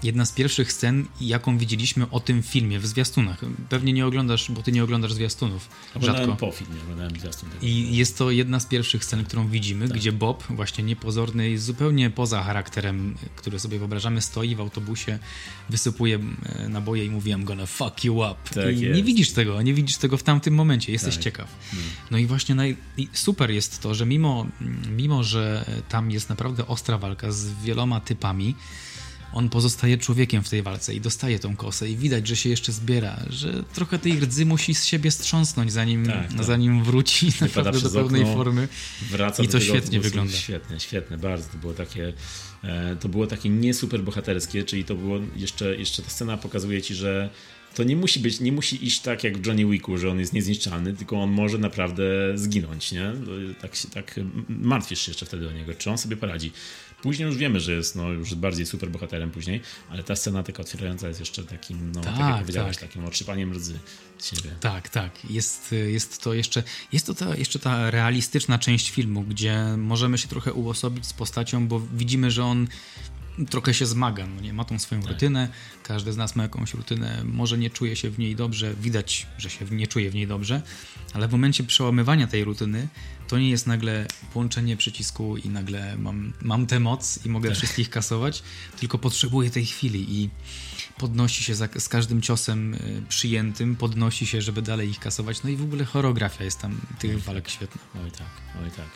jedna 0.04 0.26
z 0.26 0.32
pierwszych 0.32 0.74
scen, 0.74 1.06
jaką 1.22 1.58
widzieliśmy 1.58 2.10
o 2.10 2.20
tym 2.20 2.44
filmie 2.44 2.80
w 2.80 2.88
zwiastunach. 2.88 3.42
Pewnie 3.70 3.94
nie 3.94 4.06
oglądasz, 4.06 4.52
bo 4.52 4.64
ty 4.64 4.72
nie 4.72 4.84
oglądasz 4.84 5.14
zwiastunów. 5.14 5.70
Oglądałem 5.96 6.30
Rzadko. 6.30 6.46
po 6.46 6.52
filmie, 6.52 6.82
oglądałem 6.84 7.20
zwiastun. 7.20 7.50
I 7.62 7.98
jest 7.98 8.18
to 8.18 8.32
jedna 8.32 8.60
z 8.60 8.66
pierwszych 8.66 9.06
scen, 9.06 9.26
którą 9.26 9.48
widzimy, 9.48 9.88
Tak. 9.88 9.98
gdzie 9.98 10.12
Bob, 10.12 10.44
właśnie 10.50 10.84
niepozorny, 10.84 11.60
zupełnie 11.60 12.10
poza 12.10 12.44
charakterem, 12.44 13.16
który 13.36 13.60
sobie 13.60 13.80
wyobrażamy, 13.80 14.22
stoi 14.22 14.56
w 14.56 14.60
autobusie, 14.60 15.20
wysypuje 15.70 16.20
e, 16.46 16.70
naboje 16.70 17.06
i 17.06 17.10
mówi 17.10 17.32
I'm 17.32 17.44
gonna 17.44 17.66
fuck 17.66 18.04
you 18.04 18.16
up. 18.18 18.36
Tak 18.54 18.74
I 18.76 18.78
nie 18.78 18.88
jest. 18.88 19.02
widzisz 19.04 19.32
tego, 19.32 19.62
nie 19.62 19.74
widzisz 19.74 19.98
tego 19.98 20.18
w 20.18 20.24
tamtym 20.24 20.54
momencie, 20.54 20.92
jesteś 20.92 21.16
Tak. 21.16 21.24
ciekaw. 21.24 21.48
No 22.12 22.18
i 22.18 22.26
właśnie 22.26 22.56
naj... 22.56 22.78
i 22.98 23.08
super 23.14 23.52
jest 23.52 23.82
to, 23.82 23.96
że 23.96 24.06
mimo, 24.06 24.48
mimo, 24.90 25.24
że 25.24 25.66
tam 25.90 26.12
jest 26.12 26.30
naprawdę 26.30 26.68
ostra 26.68 26.98
walka 26.98 27.32
z 27.32 27.54
wieloma 27.64 28.00
typami, 28.00 28.56
on 29.34 29.50
pozostaje 29.50 29.98
człowiekiem 29.98 30.44
w 30.44 30.50
tej 30.50 30.62
walce 30.62 30.94
i 30.96 31.02
dostaje 31.02 31.40
tą 31.40 31.56
kosę 31.56 31.90
i 31.90 31.98
widać, 31.98 32.28
że 32.28 32.36
się 32.36 32.50
jeszcze 32.50 32.72
zbiera, 32.72 33.20
że 33.30 33.64
trochę 33.74 34.00
tej 34.00 34.20
rdzy 34.20 34.46
musi 34.46 34.76
z 34.76 34.86
siebie 34.86 35.12
strząsnąć, 35.12 35.72
zanim, 35.72 36.06
Tak, 36.06 36.34
tak. 36.34 36.44
zanim 36.44 36.84
wróci 36.84 37.32
naprawdę 37.42 37.82
do 37.82 37.90
pełnej 37.90 38.22
okno. 38.22 38.34
formy. 38.36 38.68
Wraca 39.12 39.44
I 39.44 39.48
to 39.48 39.60
świetnie 39.60 40.00
wygląda. 40.00 40.34
Świetne, 40.34 40.80
świetne, 40.80 41.18
bardzo. 41.18 41.50
To 41.50 41.58
było 41.58 41.74
takie, 41.74 42.14
e, 42.64 42.96
to 42.96 43.10
było 43.10 43.28
takie 43.28 43.50
nie 43.50 43.74
super 43.74 44.04
bohaterskie, 44.04 44.64
czyli 44.64 44.84
to 44.84 44.96
było 44.96 45.20
jeszcze, 45.36 45.76
jeszcze 45.76 46.02
ta 46.02 46.10
scena 46.10 46.38
pokazuje 46.38 46.82
ci, 46.82 46.96
że 46.96 47.30
to 47.76 47.84
nie 47.84 47.96
musi 47.96 48.20
być, 48.20 48.40
nie 48.40 48.52
musi 48.52 48.86
iść 48.86 49.02
tak 49.02 49.24
jak 49.24 49.38
w 49.38 49.46
Johnny 49.46 49.66
Wicku, 49.66 49.98
że 49.98 50.10
on 50.10 50.20
jest 50.20 50.34
niezniszczalny, 50.34 50.94
tylko 50.94 51.22
on 51.22 51.32
może 51.32 51.58
naprawdę 51.58 52.04
zginąć, 52.36 52.92
nie? 52.92 53.12
Tak, 53.62 53.72
tak 53.94 54.20
martwisz 54.50 55.00
się 55.02 55.12
jeszcze 55.12 55.26
wtedy 55.26 55.48
o 55.50 55.52
niego, 55.52 55.74
czy 55.74 55.90
on 55.90 55.98
sobie 55.98 56.18
poradzi. 56.18 56.52
Później 57.02 57.26
już 57.26 57.38
wiemy, 57.38 57.60
że 57.60 57.72
jest 57.72 57.96
no, 57.96 58.10
już 58.10 58.36
bardziej 58.36 58.66
super 58.66 58.90
bohaterem 58.90 59.32
później, 59.32 59.62
ale 59.90 60.04
ta 60.04 60.16
scena 60.16 60.44
taka 60.44 60.62
otwierająca 60.62 61.08
jest 61.08 61.20
jeszcze 61.20 61.44
takim, 61.44 61.92
no 61.92 62.02
tak, 62.02 62.18
Tak, 62.18 62.30
jak 62.30 62.40
powiedziałeś, 62.40 62.78
tak. 62.78 62.90
takim 62.90 63.06
otrzypaniem 63.06 63.54
rdzy 63.54 63.80
z 64.18 64.26
siebie. 64.26 64.56
Tak, 64.60 64.90
tak. 64.90 65.12
Jest, 65.30 65.76
jest 65.88 66.22
to 66.24 66.34
jeszcze, 66.34 66.64
jest 66.92 67.06
to 67.06 67.14
ta, 67.14 67.36
jeszcze 67.36 67.60
ta 67.60 67.92
realistyczna 67.92 68.60
część 68.60 68.90
filmu, 68.92 69.24
gdzie 69.24 69.64
możemy 69.78 70.18
się 70.18 70.28
trochę 70.28 70.54
uosobić 70.54 71.06
z 71.06 71.14
postacią, 71.14 71.68
bo 71.68 71.82
widzimy, 71.94 72.32
że 72.32 72.44
on 72.46 72.68
trochę 73.46 73.74
się 73.74 73.86
zmaga, 73.86 74.28
no 74.28 74.42
nie? 74.42 74.54
ma 74.54 74.66
tą 74.66 74.80
swoją 74.80 75.02
rutynę, 75.02 75.50
każdy 75.84 76.14
z 76.14 76.18
nas 76.18 76.36
ma 76.36 76.44
jakąś 76.44 76.74
rutynę, 76.74 77.24
może 77.24 77.58
nie 77.58 77.70
czuje 77.70 77.96
się 77.96 78.10
w 78.10 78.20
niej 78.20 78.36
dobrze, 78.36 78.74
widać, 78.74 79.28
że 79.38 79.50
się 79.50 79.66
nie 79.72 79.88
czuje 79.88 80.12
w 80.12 80.16
niej 80.16 80.28
dobrze, 80.28 80.62
ale 81.14 81.28
w 81.28 81.32
momencie 81.32 81.64
przełamywania 81.64 82.28
tej 82.28 82.44
rutyny 82.44 82.88
to 83.28 83.40
nie 83.40 83.50
jest 83.50 83.68
nagle 83.68 84.06
włączenie 84.34 84.78
przycisku 84.78 85.38
i 85.38 85.50
nagle 85.50 85.98
mam, 85.98 86.34
mam 86.42 86.68
tę 86.68 86.80
moc 86.80 87.26
i 87.26 87.30
mogę 87.30 87.56
wszystkich 87.56 87.90
kasować, 87.90 88.44
tylko 88.80 88.98
potrzebuję 88.98 89.50
tej 89.50 89.66
chwili 89.66 90.06
i 90.10 90.30
podnosi 91.00 91.44
się 91.44 91.56
za, 91.56 91.68
z 91.80 91.90
każdym 91.90 92.22
ciosem 92.22 92.74
y, 92.74 93.04
przyjętym, 93.10 93.76
podnosi 93.76 94.28
się, 94.28 94.42
żeby 94.42 94.62
dalej 94.62 94.90
ich 94.90 95.00
kasować, 95.00 95.44
no 95.44 95.50
i 95.50 95.56
w 95.56 95.64
ogóle 95.64 95.86
choreografia 95.86 96.44
jest 96.44 96.60
tam 96.60 96.82
tych 97.00 97.24
walek 97.24 97.50
świetna. 97.50 97.82
Oj 98.04 98.12
tak, 98.12 98.30
oj 98.64 98.72
tak. 98.72 98.90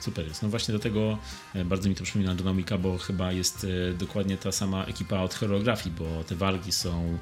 Super 0.00 0.28
jest. 0.28 0.42
No 0.42 0.48
właśnie 0.48 0.72
do 0.72 0.78
tego 0.80 1.18
e, 1.54 1.64
bardzo 1.64 1.88
mi 1.88 1.94
to 1.94 2.04
przypomina 2.04 2.32
Johna 2.32 2.54
Wicka, 2.54 2.78
bo 2.78 2.98
chyba 2.98 3.32
jest 3.32 3.66
e, 3.90 3.94
dokładnie 3.94 4.36
ta 4.36 4.52
sama 4.52 4.84
ekipa 4.84 5.20
od 5.20 5.34
choreografii, 5.34 5.94
bo 5.98 6.24
te 6.24 6.36
walki 6.36 6.72
są 6.72 7.18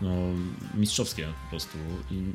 no, 0.00 0.10
mistrzowskie 0.74 1.26
po 1.44 1.50
prostu 1.50 1.78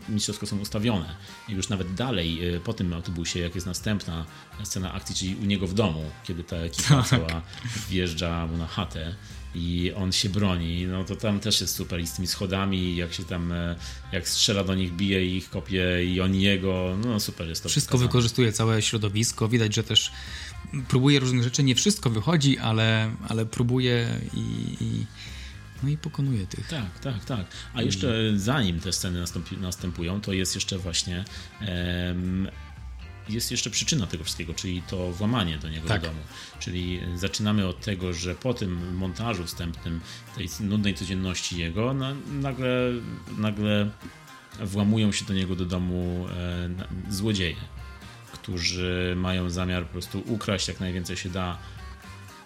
mistrzowsko 0.09 0.45
są 0.45 0.59
ustawione. 0.59 1.15
I 1.49 1.51
już 1.51 1.69
nawet 1.69 1.93
dalej 1.93 2.55
e, 2.55 2.59
po 2.59 2.73
tym 2.73 2.93
autobusie, 2.93 3.39
jak 3.39 3.55
jest 3.55 3.67
następna 3.67 4.25
scena 4.63 4.93
akcji, 4.93 5.15
czyli 5.15 5.35
u 5.35 5.45
niego 5.45 5.67
w 5.67 5.73
domu, 5.73 6.03
kiedy 6.23 6.43
ta 6.43 6.55
ekipa 6.55 7.03
cała 7.09 7.41
wjeżdża 7.89 8.47
mu 8.47 8.57
na 8.57 8.67
chatę 8.67 9.15
i 9.55 9.91
on 9.95 10.11
się 10.11 10.29
broni, 10.29 10.85
no 10.87 11.03
to 11.03 11.15
tam 11.15 11.39
też 11.39 11.61
jest 11.61 11.75
super 11.75 12.01
i 12.01 12.07
z 12.07 12.13
tymi 12.13 12.27
schodami, 12.27 12.95
jak 12.95 13.13
się 13.13 13.23
tam, 13.23 13.51
e, 13.51 13.75
jak 14.11 14.29
strzela 14.29 14.63
do 14.63 14.75
nich, 14.75 14.93
bije 14.93 15.25
ich, 15.25 15.49
kopie 15.49 16.05
i 16.05 16.21
oni 16.21 16.41
jego, 16.41 16.97
no 17.05 17.19
super 17.19 17.47
jest 17.47 17.63
to 17.63 17.69
Wszystko 17.69 17.91
pokazane. 17.91 18.07
wykorzystuje 18.07 18.51
całe 18.51 18.81
środowisko, 18.81 19.47
widać, 19.47 19.75
że 19.75 19.83
też 19.83 20.11
próbuje 20.87 21.19
różnych 21.19 21.43
rzeczy, 21.43 21.63
nie 21.63 21.75
wszystko 21.75 22.09
wychodzi, 22.09 22.57
ale, 22.57 23.11
ale 23.27 23.45
próbuje 23.45 24.19
i, 24.33 24.39
i 24.83 25.05
no 25.83 25.89
i 25.89 25.97
pokonuje 25.97 26.47
tych. 26.47 26.67
Tak, 26.67 26.99
tak, 26.99 27.25
tak. 27.25 27.45
A 27.73 27.81
jeszcze 27.81 28.31
zanim 28.35 28.79
te 28.79 28.93
sceny 28.93 29.19
nastąpi, 29.19 29.57
następują, 29.57 30.21
to 30.21 30.33
jest 30.33 30.55
jeszcze 30.55 30.77
właśnie 30.77 31.25
em, 31.61 32.47
jest 33.29 33.51
jeszcze 33.51 33.69
przyczyna 33.69 34.07
tego 34.07 34.23
wszystkiego, 34.23 34.53
czyli 34.53 34.81
to 34.81 35.11
włamanie 35.11 35.57
do 35.57 35.69
niego 35.69 35.87
Tak. 35.87 36.01
do 36.01 36.07
domu. 36.07 36.19
Czyli 36.59 36.99
zaczynamy 37.15 37.67
od 37.67 37.81
tego, 37.81 38.13
że 38.13 38.35
po 38.35 38.53
tym 38.53 38.95
montażu 38.95 39.45
wstępnym 39.45 40.01
tej 40.35 40.49
nudnej 40.59 40.93
codzienności 40.93 41.57
jego, 41.57 41.93
na, 41.93 42.15
nagle, 42.41 42.91
nagle 43.37 43.89
włamują 44.59 45.11
się 45.11 45.25
do 45.25 45.33
niego 45.33 45.55
do 45.55 45.65
domu 45.65 46.27
e, 46.29 46.69
złodzieje, 47.09 47.55
którzy 48.33 49.13
mają 49.17 49.49
zamiar 49.49 49.85
po 49.85 49.91
prostu 49.91 50.23
ukraść 50.25 50.67
jak 50.67 50.79
najwięcej 50.79 51.17
się 51.17 51.29
da 51.29 51.57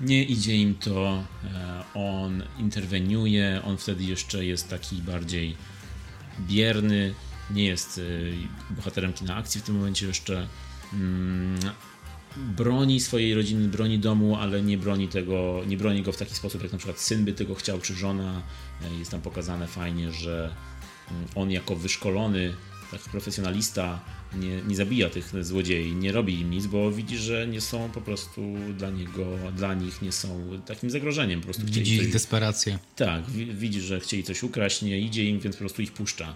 nie 0.02 0.24
idzie 0.24 0.56
im 0.56 0.76
to, 0.76 1.24
e, 1.44 1.84
on 1.94 2.44
interweniuje, 2.58 3.62
on 3.66 3.78
wtedy 3.78 4.04
jeszcze 4.04 4.46
jest 4.46 4.70
taki 4.70 4.96
bardziej 4.96 5.56
bierny, 6.40 7.14
nie 7.52 7.66
jest 7.66 8.02
e, 8.72 8.74
bohaterem 8.74 9.14
kina 9.14 9.36
akcji 9.36 9.62
w 9.62 9.64
tym 9.64 9.76
momencie 9.76 10.08
jeszcze. 10.08 10.48
Mm, 10.94 11.60
Broni 12.38 13.00
swojej 13.00 13.34
rodziny, 13.34 13.68
broni 13.68 14.00
domu, 14.00 14.36
ale 14.36 14.62
nie 14.62 14.78
broni 14.78 15.08
tego, 15.08 15.62
nie 15.68 15.78
broni 15.78 16.04
go 16.04 16.12
w 16.12 16.18
taki 16.18 16.36
sposób, 16.36 16.64
jak 16.64 16.72
na 16.72 16.78
przykład 16.78 17.00
syn 17.00 17.26
by 17.26 17.34
tego 17.34 17.56
chciał, 17.56 17.80
czy 17.82 17.94
żona. 17.94 18.42
E, 18.84 19.00
Jest 19.00 19.12
tam 19.12 19.22
pokazane 19.22 19.68
fajnie, 19.68 20.12
że 20.12 20.56
mm, 21.12 21.26
on 21.36 21.52
jako 21.52 21.76
wyszkolony, 21.76 22.54
taki 22.92 23.10
profesjonalista 23.10 24.00
nie, 24.36 24.62
nie 24.68 24.76
zabija 24.76 25.10
tych 25.10 25.46
złodziei, 25.46 25.96
nie 25.96 26.12
robi 26.12 26.40
im 26.42 26.50
nic, 26.52 26.66
bo 26.68 26.92
widzi, 26.92 27.18
że 27.18 27.48
nie 27.48 27.62
są 27.62 27.90
po 27.90 28.02
prostu 28.02 28.56
dla 28.78 28.90
niego, 28.90 29.26
dla 29.58 29.74
nich 29.74 30.02
nie 30.02 30.12
są 30.12 30.60
takim 30.66 30.90
zagrożeniem. 30.90 31.40
Po 31.42 31.46
prostu 31.46 31.66
Widzi 31.66 31.94
ich 31.96 32.02
coś, 32.04 32.12
desperację. 32.12 32.80
tak, 32.96 33.30
wi- 33.30 33.54
widzi, 33.54 33.82
że 33.82 34.00
chcieli 34.00 34.24
coś 34.24 34.44
ukraść, 34.44 34.82
nie 34.82 35.00
idzie 35.00 35.26
im, 35.26 35.40
więc 35.40 35.56
po 35.56 35.60
prostu 35.60 35.82
ich 35.82 35.92
puszcza, 35.94 36.36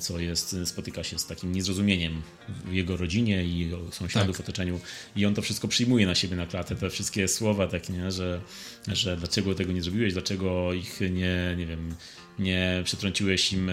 co 0.00 0.18
jest, 0.18 0.56
spotyka 0.64 1.04
się 1.04 1.18
z 1.18 1.26
takim 1.26 1.52
niezrozumieniem 1.52 2.22
w 2.64 2.72
jego 2.72 2.96
rodzinie 2.96 3.44
i 3.44 3.58
jego 3.58 3.92
sąsiadów 3.92 4.36
w 4.36 4.40
otoczeniu 4.40 4.80
i 5.16 5.26
on 5.26 5.34
to 5.34 5.42
wszystko 5.42 5.68
przyjmuje 5.68 6.06
na 6.06 6.14
siebie 6.14 6.36
na 6.36 6.46
klatę, 6.46 6.76
te 6.76 6.90
wszystkie 6.90 7.28
słowa 7.28 7.66
takie, 7.66 7.92
nie, 7.92 8.10
że, 8.10 8.40
że 8.88 9.16
dlaczego 9.16 9.54
tego 9.54 9.72
nie 9.72 9.82
zrobiłeś, 9.82 10.12
dlaczego 10.12 10.72
ich 10.72 11.00
nie, 11.00 11.54
nie 11.58 11.66
wiem, 11.66 11.94
nie 12.38 12.82
przetrąciłeś 12.84 13.52
im 13.52 13.68
e, 13.68 13.72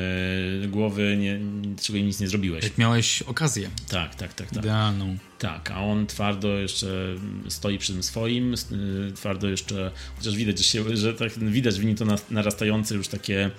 głowy, 0.67 1.17
nie, 1.19 1.39
dlaczego 1.75 1.97
im 1.99 2.05
nic 2.07 2.19
nie 2.19 2.27
zrobiłeś. 2.27 2.63
Jak 2.63 2.77
miałeś 2.77 3.21
okazję 3.21 3.60
Tak, 3.89 4.15
tak, 4.15 4.33
tak, 4.33 4.49
tak. 4.49 4.57
idealną. 4.57 5.17
Tak, 5.39 5.71
a 5.71 5.83
on 5.83 6.07
twardo 6.07 6.47
jeszcze 6.47 7.15
stoi 7.49 7.77
przy 7.77 7.93
tym 7.93 8.03
swoim, 8.03 8.53
y, 8.53 9.11
twardo 9.15 9.49
jeszcze, 9.49 9.91
chociaż 10.17 10.35
widać, 10.35 10.57
że, 10.57 10.63
się, 10.63 10.97
że 10.97 11.13
tak, 11.13 11.39
widać 11.39 11.79
w 11.79 11.85
nim 11.85 11.95
to 11.95 12.05
narastające 12.29 12.95
już 12.95 13.07
takie 13.07 13.51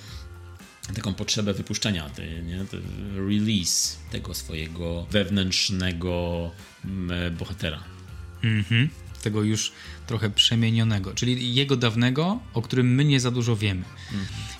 taką 0.94 1.14
potrzebę 1.14 1.54
wypuszczenia, 1.54 2.10
nie? 2.42 2.64
Release 3.16 3.96
tego 4.10 4.34
swojego 4.34 5.06
wewnętrznego 5.10 6.50
mm, 6.84 7.36
bohatera. 7.36 7.84
Mhm. 8.42 8.88
Tego 9.22 9.42
już 9.42 9.72
trochę 10.06 10.30
przemienionego, 10.30 11.14
czyli 11.14 11.54
jego 11.54 11.76
dawnego, 11.76 12.40
o 12.54 12.62
którym 12.62 12.94
my 12.94 13.04
nie 13.04 13.20
za 13.20 13.30
dużo 13.30 13.56
wiemy. 13.56 13.84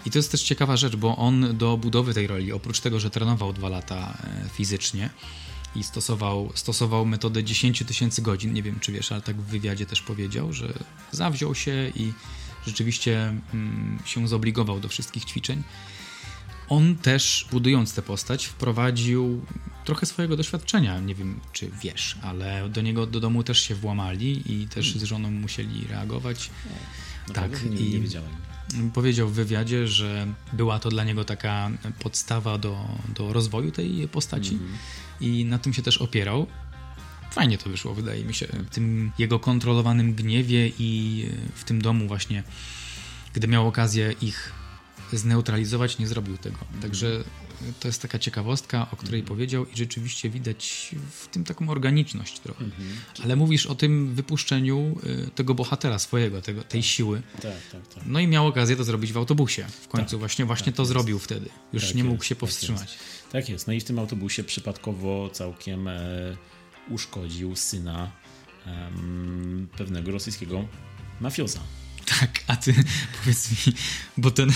I 0.07 0.11
to 0.11 0.19
jest 0.19 0.31
też 0.31 0.43
ciekawa 0.43 0.77
rzecz, 0.77 0.97
bo 0.97 1.17
on 1.17 1.59
do 1.59 1.77
budowy 1.77 2.15
tej 2.15 2.27
roli, 2.27 2.53
oprócz 2.53 2.81
tego, 2.81 3.01
że 3.01 3.11
trenował 3.11 3.53
dwa 3.53 3.69
lata 3.69 4.19
e, 4.25 4.49
fizycznie 4.49 5.11
i 5.77 5.85
stosował, 5.85 6.53
stosował 6.55 7.07
metodę 7.07 7.45
10 7.45 7.85
tysięcy 7.87 8.23
godzin, 8.23 8.53
nie 8.53 8.63
wiem 8.63 8.81
czy 8.81 8.93
wiesz, 8.93 9.13
ale 9.13 9.23
tak 9.23 9.37
w 9.37 9.45
wywiadzie 9.45 9.87
też 9.87 10.03
powiedział, 10.03 10.53
że 10.53 10.73
zawziął 11.13 11.55
się 11.55 11.93
i 11.95 12.13
rzeczywiście 12.67 13.35
mm, 13.55 13.99
się 14.05 14.29
zobligował 14.29 14.81
do 14.81 14.89
wszystkich 14.89 15.25
ćwiczeń. 15.25 15.63
On 16.73 16.97
też, 16.97 17.47
budując 17.51 17.95
tę 17.95 18.03
postać, 18.03 18.47
wprowadził 18.47 19.45
trochę 19.85 20.07
swojego 20.07 20.37
doświadczenia. 20.37 21.01
Nie 21.01 21.15
wiem, 21.15 21.41
czy 21.53 21.71
wiesz, 21.83 22.17
ale 22.23 22.69
do 22.69 22.81
niego 22.83 23.07
do 23.07 23.21
domu 23.21 23.43
też 23.43 23.61
się 23.61 23.75
włamali 23.75 24.53
i 24.53 24.69
też 24.69 24.95
z 24.97 25.03
żoną 25.03 25.31
musieli 25.31 25.87
reagować. 25.89 26.51
Naprawdę 27.29 27.59
Tak, 27.59 27.71
nie, 27.71 27.91
nie 27.91 28.01
wiedziałem. 28.01 28.31
Powiedział 28.95 29.29
w 29.29 29.33
wywiadzie, 29.33 29.89
że 29.89 30.27
była 30.53 30.79
to 30.79 30.89
dla 30.89 31.05
niego 31.05 31.25
taka 31.25 31.71
podstawa 31.99 32.59
do, 32.59 32.89
do 33.15 33.33
rozwoju 33.33 33.71
tej 33.71 34.09
postaci 34.09 34.59
i 35.21 35.45
na 35.45 35.59
tym 35.59 35.73
się 35.73 35.83
też 35.83 35.99
opierał. 35.99 36.47
Fajnie 37.31 37.59
to 37.59 37.71
wyszło, 37.71 37.95
wydaje 37.95 38.25
mi 38.25 38.35
się. 38.35 38.47
W 38.47 38.71
tym 38.71 39.13
jego 39.19 39.39
kontrolowanym 39.39 40.15
gniewie 40.15 40.73
i 40.79 41.25
w 41.55 41.65
tym 41.65 41.83
domu 41.83 42.09
właśnie, 42.09 42.43
gdy 43.33 43.49
miał 43.49 43.69
okazję 43.69 44.15
ich 44.21 44.62
zneutralizować, 45.19 45.99
nie 45.99 46.07
zrobił 46.07 46.39
tego. 46.39 46.59
Także 46.83 47.25
to 47.81 47.89
jest 47.89 48.03
taka 48.03 48.19
ciekawostka, 48.19 48.87
o 48.93 48.97
której 48.97 49.23
powiedział 49.23 49.67
i 49.67 49.77
rzeczywiście 49.77 50.31
widać 50.31 50.95
w 51.11 51.29
tym 51.29 51.45
taką 51.45 51.69
organiczność 51.69 52.41
trochę. 52.41 52.65
Ale 53.25 53.37
mówisz 53.37 53.67
o 53.67 53.75
tym 53.75 54.15
wypuszczeniu 54.15 54.99
y, 55.27 55.31
tego 55.31 55.55
bohatera 55.55 55.99
swojego, 55.99 56.43
tego, 56.43 56.63
tej 56.63 56.83
siły. 56.83 57.23
Tak, 57.43 57.43
tak, 57.73 57.95
tak. 57.95 58.05
No 58.07 58.21
i 58.21 58.27
miał 58.27 58.47
okazję 58.47 58.77
to 58.77 58.85
zrobić 58.85 59.13
w 59.13 59.17
autobusie. 59.17 59.67
W 59.83 59.89
końcu 59.89 60.19
właśnie, 60.19 60.45
właśnie 60.45 60.73
to 60.73 60.85
zrobił 60.85 61.19
wtedy. 61.19 61.49
Już 61.73 61.95
nie 61.95 62.05
mógł 62.05 62.25
się 62.25 62.35
powstrzymać. 62.35 62.99
Tak 63.33 63.49
jest. 63.49 63.67
No 63.67 63.73
i 63.73 63.81
w 63.81 63.85
tym 63.85 63.99
autobusie 63.99 64.45
przypadkowo 64.45 65.31
całkiem 65.31 65.89
e, 65.89 66.01
uszkodził 66.91 67.57
syna 67.57 68.13
pewnego 69.77 70.13
rosyjskiego 70.13 70.69
mafioza. 71.21 71.61
Tak, 72.21 72.45
a 72.47 72.57
ty 72.57 72.75
powiedz 73.21 73.67
mi, 73.67 73.73
bo 74.17 74.31
ten, 74.31 74.53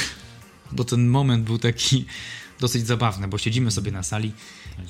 bo 0.72 0.84
ten 0.84 1.08
moment 1.08 1.44
był 1.44 1.58
taki 1.58 2.04
dosyć 2.60 2.86
zabawny, 2.86 3.28
bo 3.28 3.38
siedzimy 3.38 3.70
sobie 3.70 3.92
na 3.92 4.02
sali 4.02 4.32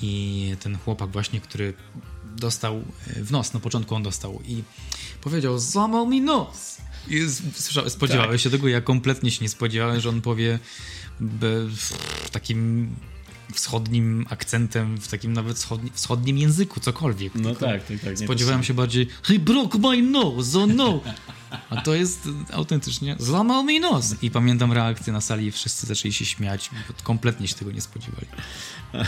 i 0.01 0.55
ten 0.59 0.77
chłopak 0.77 1.09
właśnie, 1.09 1.41
który 1.41 1.73
dostał 2.35 2.75
e, 3.07 3.23
w 3.23 3.31
nos, 3.31 3.53
na 3.53 3.59
początku 3.59 3.95
on 3.95 4.03
dostał 4.03 4.41
i 4.47 4.63
powiedział, 5.21 5.59
złamał 5.59 6.07
mi 6.07 6.21
nos. 6.21 6.77
I 7.07 7.17
s- 7.17 7.41
słysza- 7.41 7.89
spodziewałeś 7.89 8.43
się 8.43 8.49
tego? 8.49 8.67
Ja 8.67 8.81
kompletnie 8.81 9.31
się 9.31 9.41
nie 9.45 9.49
spodziewałem, 9.49 10.01
że 10.01 10.09
on 10.09 10.21
powie 10.21 10.59
w 12.21 12.29
takim 12.31 12.89
wschodnim 13.53 14.25
akcentem, 14.29 14.97
w 14.97 15.07
takim 15.07 15.33
nawet 15.33 15.57
wschodni, 15.57 15.91
wschodnim 15.93 16.37
języku, 16.37 16.79
cokolwiek. 16.79 17.35
No 17.35 17.49
Tylko 17.49 17.65
tak, 17.65 17.85
tak, 17.85 17.99
tak. 17.99 18.17
Spodziewałem 18.17 18.63
się 18.63 18.73
bardziej 18.73 19.07
He 19.23 19.39
broke 19.39 19.77
my 19.77 20.01
nose, 20.01 20.59
oh 20.59 20.73
no! 20.75 21.01
A 21.69 21.81
to 21.81 21.93
jest 21.93 22.29
autentycznie 22.53 23.15
złamał 23.19 23.63
mi 23.63 23.79
nos. 23.79 24.15
I 24.21 24.31
pamiętam 24.31 24.71
reakcję 24.71 25.13
na 25.13 25.21
sali, 25.21 25.51
wszyscy 25.51 25.87
zaczęli 25.87 26.13
się 26.13 26.25
śmiać, 26.25 26.69
bo 26.87 27.03
kompletnie 27.03 27.47
się 27.47 27.55
tego 27.55 27.71
nie 27.71 27.81
spodziewali. 27.81 28.27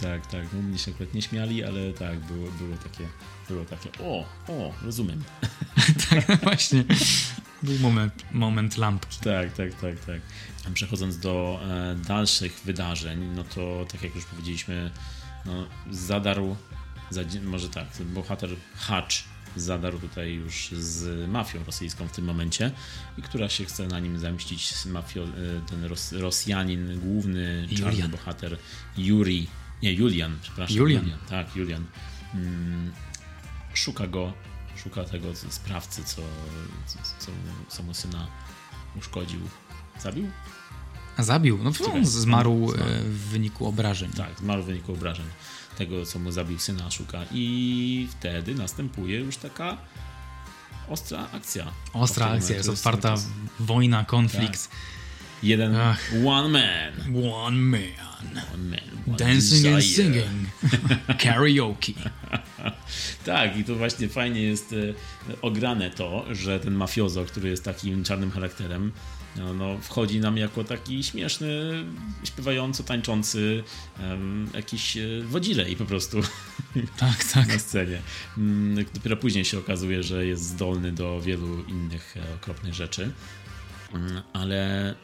Tak, 0.00 0.26
tak. 0.26 0.46
No, 0.52 0.62
mnie 0.62 0.78
się 0.78 0.90
akurat 0.90 1.14
nie 1.14 1.22
śmiali, 1.22 1.64
ale 1.64 1.92
tak, 1.92 2.18
było, 2.20 2.50
było 2.50 2.76
takie, 2.76 3.08
było 3.48 3.64
takie, 3.64 3.90
o, 4.02 4.24
o, 4.48 4.72
rozumiem. 4.82 5.24
tak, 6.10 6.42
właśnie. 6.42 6.84
Był 7.62 7.78
moment, 7.78 8.24
moment 8.32 8.76
lampki. 8.76 9.18
Tak, 9.20 9.52
tak, 9.52 9.74
tak, 9.74 10.00
tak. 10.04 10.20
Przechodząc 10.74 11.18
do 11.18 11.60
e, 11.68 11.94
dalszych 11.94 12.60
wydarzeń, 12.64 13.20
no 13.36 13.44
to 13.44 13.86
tak 13.92 14.02
jak 14.02 14.14
już 14.14 14.24
powiedzieliśmy, 14.24 14.90
no, 15.46 15.66
zadarł, 15.90 16.56
zadzi- 17.10 17.40
może 17.42 17.68
tak, 17.68 17.86
bohater 18.14 18.50
Hacz 18.76 19.24
zadarł 19.56 19.98
tutaj 19.98 20.32
już 20.34 20.68
z 20.72 21.28
mafią 21.28 21.64
rosyjską 21.64 22.08
w 22.08 22.12
tym 22.12 22.24
momencie 22.24 22.70
i 23.18 23.22
która 23.22 23.48
się 23.48 23.64
chce 23.64 23.86
na 23.86 24.00
nim 24.00 24.18
zamścić, 24.18 24.86
mafio, 24.86 25.22
e, 25.24 25.28
ten 25.70 25.84
Ros, 25.84 26.12
Rosjanin, 26.12 27.00
główny 27.00 27.68
czarny 27.76 27.90
Julian. 27.92 28.10
bohater 28.10 28.56
Yuri, 28.96 29.46
nie, 29.82 29.92
Julian, 29.92 30.38
przepraszam. 30.42 30.76
Julian. 30.76 31.10
tak, 31.28 31.56
Julian. 31.56 31.84
Mm, 32.34 32.92
szuka 33.74 34.06
go, 34.06 34.32
szuka 34.84 35.04
tego 35.04 35.28
sprawcy, 35.48 36.04
co, 36.04 36.22
co, 37.18 37.32
co, 37.68 37.82
mu 37.82 37.94
syna 37.94 38.26
uszkodził. 38.98 39.40
Zabił? 40.02 40.30
A 41.16 41.22
zabił. 41.22 41.58
No, 41.62 41.72
on 41.94 42.06
zmarł 42.06 42.72
e, 42.72 42.76
w 43.02 43.18
wyniku 43.18 43.66
obrażeń. 43.66 44.10
Tak, 44.10 44.38
zmarł 44.38 44.62
w 44.62 44.66
wyniku 44.66 44.92
obrażeń. 44.92 45.26
Tego, 45.78 46.06
co 46.06 46.18
mu 46.18 46.32
zabił 46.32 46.58
syna, 46.58 46.90
szuka. 46.90 47.24
I 47.32 48.08
wtedy 48.10 48.54
następuje 48.54 49.18
już 49.18 49.36
taka 49.36 49.76
ostra 50.88 51.28
akcja. 51.32 51.72
Ostra 51.92 52.26
akcja, 52.26 52.56
jest 52.56 52.68
otwarta 52.68 53.14
wojna, 53.60 54.04
konflikt. 54.04 54.68
Jeden 55.42 55.76
Ach. 55.76 55.98
one 56.24 56.48
man. 56.48 56.92
One 57.32 57.56
man. 57.56 57.80
One 58.54 58.64
man. 58.70 58.80
One 59.06 59.16
Dancing 59.16 59.66
and 59.66 59.76
desire. 59.76 59.82
singing. 59.96 60.46
Karaoke. 61.22 61.92
Tak, 63.24 63.56
i 63.56 63.64
to 63.64 63.74
właśnie 63.74 64.08
fajnie 64.08 64.42
jest 64.42 64.72
e, 64.72 64.76
ograne 65.42 65.90
to, 65.90 66.26
że 66.34 66.60
ten 66.60 66.74
mafiozo, 66.74 67.24
który 67.24 67.48
jest 67.48 67.64
takim 67.64 68.04
czarnym 68.04 68.30
charakterem, 68.30 68.92
no, 69.36 69.54
no, 69.54 69.78
wchodzi 69.78 70.20
nam 70.20 70.36
jako 70.36 70.64
taki 70.64 71.04
śmieszny, 71.04 71.84
śpiewająco 72.24 72.82
tańczący 72.82 73.62
em, 74.00 74.50
jakiś 74.54 74.96
e, 74.96 75.00
wodzilej 75.24 75.76
po 75.76 75.84
prostu 75.84 76.20
Tak, 76.96 77.24
tak. 77.24 77.48
na 77.48 77.58
scenie. 77.58 78.02
Mm, 78.38 78.84
Dopiero 78.94 79.16
później 79.16 79.44
się 79.44 79.58
okazuje, 79.58 80.02
że 80.02 80.26
jest 80.26 80.42
zdolny 80.44 80.92
do 80.92 81.20
wielu 81.20 81.64
innych 81.64 82.16
e, 82.16 82.34
okropnych 82.34 82.74
rzeczy, 82.74 83.12
Mm, 83.94 84.22
ale 84.32 84.94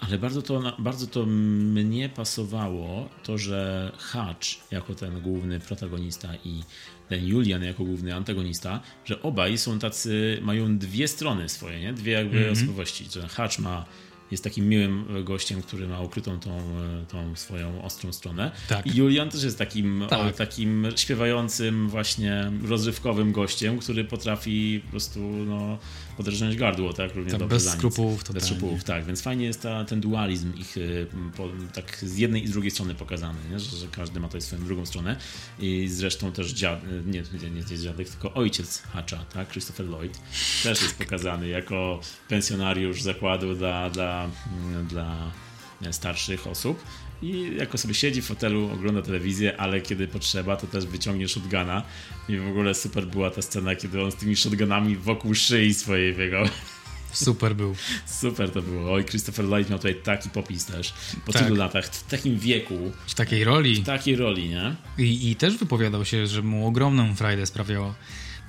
ale 0.00 0.18
bardzo 0.18 0.42
to, 0.42 0.76
bardzo 0.78 1.06
to 1.06 1.26
mnie 1.26 2.08
pasowało, 2.08 3.08
to, 3.22 3.38
że 3.38 3.92
Hutch 3.98 4.70
jako 4.70 4.94
ten 4.94 5.20
główny 5.20 5.60
protagonista 5.60 6.28
i 6.44 6.62
ten 7.08 7.26
Julian 7.26 7.62
jako 7.62 7.84
główny 7.84 8.14
antagonista, 8.14 8.80
że 9.04 9.22
obaj 9.22 9.58
są 9.58 9.78
tacy, 9.78 10.38
mają 10.42 10.78
dwie 10.78 11.08
strony 11.08 11.48
swoje, 11.48 11.80
nie? 11.80 11.92
Dwie 11.92 12.12
jakby 12.12 12.50
osobowości, 12.50 13.04
że 13.12 13.28
Hutch 13.28 13.58
ma 13.58 13.84
jest 14.30 14.44
takim 14.44 14.68
miłym 14.68 15.24
gościem, 15.24 15.62
który 15.62 15.88
ma 15.88 16.00
ukrytą 16.00 16.40
tą, 16.40 16.50
e, 16.58 17.06
tą 17.08 17.36
swoją 17.36 17.82
ostrą 17.82 18.12
stronę. 18.12 18.50
Tak. 18.68 18.86
I 18.86 18.96
Julian 18.96 19.30
też 19.30 19.42
jest 19.42 19.58
takim, 19.58 20.04
Tak. 20.10 20.18
o, 20.20 20.30
takim 20.32 20.86
śpiewającym, 20.96 21.88
właśnie 21.88 22.52
rozrywkowym 22.64 23.32
gościem, 23.32 23.78
który 23.78 24.04
potrafi 24.04 24.80
po 24.84 24.90
prostu 24.90 25.20
no, 25.20 25.78
podrżnąć 26.16 26.56
gardło, 26.56 26.92
tak? 26.92 27.14
Równie 27.14 27.30
Tak, 27.30 27.40
dobrze 27.40 27.54
bez 27.56 27.70
skrupułów 27.70 28.16
Bez 28.18 28.24
totalnie. 28.24 28.46
skrupułów, 28.46 28.84
tak. 28.84 29.04
Więc 29.04 29.22
fajnie 29.22 29.44
jest 29.44 29.62
ta, 29.62 29.84
ten 29.84 30.00
dualizm 30.00 30.54
ich 30.54 30.76
y, 30.76 31.06
po, 31.36 31.48
tak 31.74 31.96
z 32.02 32.16
jednej 32.16 32.44
i 32.44 32.46
z 32.46 32.50
drugiej 32.50 32.70
strony 32.70 32.94
pokazany? 32.94 33.38
Że, 33.56 33.76
że 33.76 33.86
każdy 33.92 34.20
ma 34.20 34.26
tutaj 34.28 34.40
swoją 34.40 34.64
drugą 34.64 34.86
stronę. 34.86 35.16
I 35.58 35.88
zresztą 35.88 36.32
też 36.32 36.52
dziad, 36.52 36.80
nie, 37.06 37.22
nie, 37.42 37.50
nie 37.50 37.58
jest 37.70 37.82
dziadek, 37.82 38.08
tylko 38.08 38.34
ojciec 38.34 38.82
Hatcha, 38.82 39.24
tak? 39.34 39.48
Christopher 39.50 39.86
Lloyd 39.86 40.18
też 40.62 40.82
jest 40.82 40.98
pokazany 40.98 41.48
jako 41.48 42.00
pensjonariusz 42.28 43.02
zakładu 43.02 43.54
dla, 43.54 43.90
dla, 43.90 44.19
mm, 44.24 44.86
dla 44.86 45.32
starszych 45.90 46.46
osób. 46.46 46.84
I 47.22 47.52
jako 47.58 47.78
sobie 47.78 47.94
siedzi 47.94 48.22
w 48.22 48.26
fotelu, 48.26 48.70
ogląda 48.74 49.02
telewizję, 49.02 49.56
ale 49.60 49.80
kiedy 49.80 50.08
potrzeba, 50.08 50.56
to 50.56 50.66
też 50.66 50.86
wyciągnie 50.86 51.28
shotguna. 51.28 51.82
I 52.28 52.36
w 52.36 52.48
ogóle 52.48 52.74
super 52.74 53.06
była 53.06 53.30
ta 53.30 53.42
scena, 53.42 53.74
kiedy 53.76 54.02
on 54.02 54.12
z 54.12 54.14
tymi 54.14 54.36
shotgunami 54.36 54.96
wokół 54.96 55.34
szyi 55.34 55.74
swojej 55.74 56.14
biegał. 56.16 56.44
Super 57.12 57.56
był. 57.56 57.74
Super 58.20 58.50
to 58.50 58.62
było. 58.62 58.92
Oj, 58.92 59.04
Christopher 59.04 59.44
Lloyd 59.44 59.70
miał 59.70 59.78
tutaj 59.78 59.94
taki 59.94 60.30
popis 60.30 60.64
też. 60.66 60.94
Po 61.26 61.32
Tak. 61.32 61.42
tylu 61.42 61.56
latach, 61.56 61.86
w 61.86 62.06
takim 62.10 62.38
wieku, 62.38 62.92
W 63.06 63.14
takiej 63.14 63.44
roli. 63.44 63.74
w 63.82 63.86
takiej 63.86 64.16
roli, 64.16 64.48
nie? 64.48 64.74
I, 64.98 65.30
I 65.30 65.36
też 65.36 65.56
wypowiadał 65.56 66.04
się, 66.04 66.26
że 66.26 66.42
mu 66.42 66.66
ogromną 66.66 67.14
frajdę 67.16 67.46
sprawiało 67.46 67.94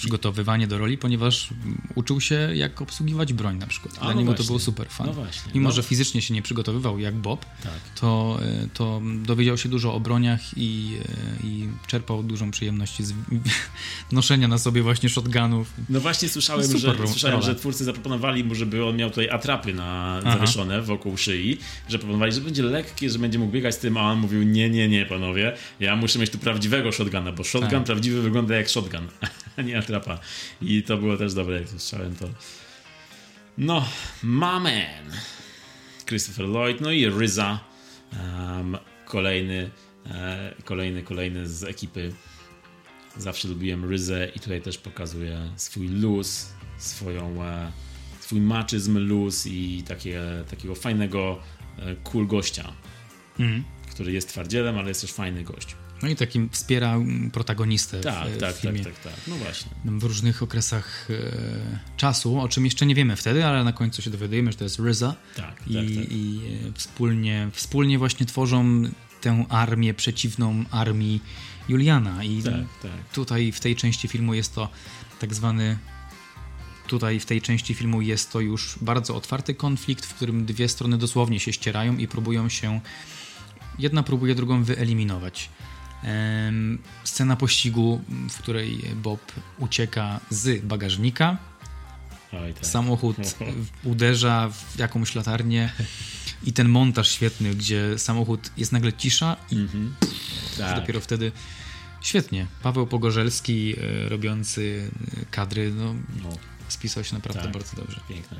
przygotowywanie 0.01 0.67
do 0.67 0.77
roli, 0.77 0.97
ponieważ 0.97 1.49
uczył 1.95 2.21
się, 2.21 2.49
jak 2.53 2.81
obsługiwać 2.81 3.33
broń 3.33 3.57
na 3.57 3.67
przykład. 3.67 3.93
Dla 3.93 4.03
no 4.03 4.13
niego 4.13 4.31
to 4.31 4.35
właśnie. 4.37 4.45
było 4.45 4.59
super 4.59 4.87
fan. 4.89 5.07
No 5.07 5.13
właśnie, 5.13 5.51
Mimo, 5.55 5.69
no. 5.69 5.75
że 5.75 5.83
fizycznie 5.83 6.21
się 6.21 6.33
nie 6.33 6.41
przygotowywał 6.41 6.99
jak 6.99 7.15
Bob, 7.15 7.45
Tak. 7.63 7.73
to, 7.99 8.39
y, 8.65 8.69
to 8.73 9.01
dowiedział 9.23 9.57
się 9.57 9.69
dużo 9.69 9.93
o 9.93 9.99
broniach 9.99 10.41
i, 10.57 10.97
y, 11.43 11.47
i 11.47 11.67
czerpał 11.87 12.23
dużą 12.23 12.51
przyjemność 12.51 13.03
z 13.03 13.13
noszenia 14.11 14.47
na 14.47 14.57
sobie 14.57 14.83
właśnie 14.83 15.09
shotgunów. 15.09 15.73
No 15.89 15.99
właśnie 15.99 16.29
słyszałem, 16.29 16.63
że, 16.63 16.79
słyszałem 17.07 17.39
rola. 17.39 17.41
że 17.41 17.55
twórcy 17.55 17.83
zaproponowali 17.83 18.43
mu, 18.43 18.55
żeby 18.55 18.85
on 18.85 18.95
miał 18.97 19.09
tutaj 19.09 19.29
atrapy 19.29 19.73
na, 19.73 20.19
Aha. 20.25 20.33
zawieszone 20.33 20.81
wokół 20.81 21.17
szyi, 21.17 21.57
że 21.89 21.99
proponowali, 21.99 22.31
że 22.33 22.41
będzie 22.41 22.63
lekkie, 22.63 23.09
że 23.09 23.19
będzie 23.19 23.39
mógł 23.39 23.51
biegać 23.51 23.75
z 23.75 23.77
tym, 23.77 23.97
a 23.97 24.11
on 24.11 24.19
mówił, 24.19 24.43
nie, 24.43 24.69
nie, 24.69 24.89
nie, 24.89 25.05
panowie, 25.05 25.53
ja 25.79 25.95
muszę 25.95 26.19
mieć 26.19 26.29
tu 26.29 26.37
prawdziwego 26.37 26.91
shotguna, 26.91 27.31
bo 27.31 27.43
shotgun 27.43 27.69
Tak. 27.71 27.83
prawdziwy 27.83 28.21
wygląda 28.21 28.55
jak 28.55 28.69
shotgun, 28.69 29.07
a 29.57 29.61
nie 29.61 29.77
atrapa. 29.77 29.90
I 30.61 30.83
to 30.83 30.97
było 30.97 31.17
też 31.17 31.33
dobre, 31.33 31.59
jak 31.59 31.69
słyszałem 31.69 32.15
to. 32.15 32.29
No, 33.57 33.85
my 34.23 34.59
man. 34.59 35.11
Christopher 36.05 36.45
Lloyd, 36.45 36.81
no 36.81 36.91
i 36.91 37.05
Ryza, 37.09 37.59
um, 38.13 38.77
kolejny, 39.05 39.69
e, 40.05 40.55
kolejny, 40.65 41.03
kolejny 41.03 41.47
z 41.49 41.63
ekipy 41.63 42.13
Zawsze 43.17 43.47
lubiłem 43.47 43.85
Ryzę 43.89 44.27
i 44.35 44.39
tutaj 44.39 44.61
też 44.61 44.77
pokazuje 44.77 45.51
swój 45.55 45.87
luz, 45.87 46.47
swoją, 46.77 47.43
e, 47.43 47.71
swój 48.19 48.41
maczyzm, 48.41 48.97
luz 48.97 49.45
i 49.47 49.83
takie, 49.87 50.21
takiego 50.49 50.75
fajnego 50.75 51.39
e, 51.79 51.95
cool 51.95 52.27
gościa, 52.27 52.73
Mhm. 53.39 53.63
który 53.91 54.11
jest 54.11 54.29
twardzielem, 54.29 54.77
ale 54.77 54.87
jest 54.87 55.01
też 55.01 55.13
fajny 55.13 55.43
gość. 55.43 55.75
No 56.03 56.09
i 56.09 56.15
takim 56.15 56.49
wspiera 56.49 56.93
mm, 56.93 57.31
protagonistę 57.31 57.99
Tak, 58.01 58.29
w, 58.29 58.37
tak, 58.37 58.55
w 58.55 58.59
filmie. 58.59 58.83
tak, 58.83 58.93
tak, 58.99 59.03
tak. 59.03 59.13
No 59.27 59.35
właśnie. 59.35 59.71
w 59.85 60.03
różnych 60.03 60.43
okresach 60.43 61.07
e, 61.09 61.97
czasu, 61.97 62.39
o 62.39 62.47
czym 62.49 62.65
jeszcze 62.65 62.85
nie 62.85 62.95
wiemy 62.95 63.15
wtedy, 63.15 63.45
ale 63.45 63.63
na 63.63 63.73
końcu 63.73 64.01
się 64.01 64.09
dowiadujemy, 64.09 64.51
że 64.51 64.57
to 64.57 64.63
jest 64.63 64.79
Ryza 64.79 65.15
Tak, 65.35 65.55
i, 65.67 65.73
tak, 65.73 65.83
tak. 65.85 66.11
i 66.11 66.41
e, 66.69 66.71
wspólnie, 66.73 67.49
wspólnie 67.53 67.97
właśnie 67.97 68.25
tworzą 68.25 68.83
tę 69.21 69.45
armię 69.49 69.93
przeciwną 69.93 70.63
armii 70.71 71.21
Juliana 71.69 72.23
i 72.23 72.43
Tak, 72.43 72.53
tak. 72.81 72.91
tutaj 73.13 73.51
w 73.51 73.59
tej 73.59 73.75
części 73.75 74.07
filmu 74.07 74.33
jest 74.33 74.55
to 74.55 74.69
tak 75.19 75.33
zwany 75.33 75.77
tutaj 76.87 77.19
w 77.19 77.25
tej 77.25 77.41
części 77.41 77.73
filmu 77.73 78.01
jest 78.01 78.31
to 78.31 78.39
już 78.39 78.75
bardzo 78.81 79.15
otwarty 79.15 79.55
konflikt, 79.55 80.05
w 80.05 80.13
którym 80.13 80.45
dwie 80.45 80.69
strony 80.69 80.97
dosłownie 80.97 81.39
się 81.39 81.53
ścierają 81.53 81.97
i 81.97 82.07
próbują 82.07 82.49
się. 82.49 82.79
Jedna 83.79 84.03
próbuje 84.03 84.35
drugą 84.35 84.63
wyeliminować. 84.63 85.49
Scena 87.03 87.35
pościgu, 87.35 88.01
w 88.29 88.37
której 88.37 88.81
Bob 88.95 89.31
ucieka 89.59 90.19
z 90.29 90.65
bagażnika. 90.65 91.37
Oj, 92.33 92.53
tak. 92.53 92.65
Samochód 92.65 93.17
uderza 93.83 94.49
w 94.49 94.79
jakąś 94.79 95.15
latarnię 95.15 95.69
i 96.43 96.53
ten 96.53 96.69
montaż 96.69 97.11
świetny, 97.11 97.55
gdzie 97.55 97.99
samochód 97.99 98.51
jest 98.57 98.71
nagle 98.71 98.93
cisza 98.93 99.37
i 99.51 99.55
mm 99.55 99.67
-hmm. 99.67 99.89
tak. 100.57 100.75
dopiero 100.75 101.01
wtedy 101.01 101.31
świetnie. 102.01 102.47
Paweł 102.63 102.87
Pogorzelski 102.87 103.75
e, 103.77 104.09
robiący 104.09 104.91
e, 105.21 105.25
kadry, 105.31 105.71
no, 105.71 105.95
no. 106.23 106.29
Spisał 106.71 107.03
się 107.03 107.15
naprawdę 107.15 107.41
tak. 107.41 107.51
bardzo 107.51 107.75
dobrze. 107.75 107.99
Piękne. 108.09 108.37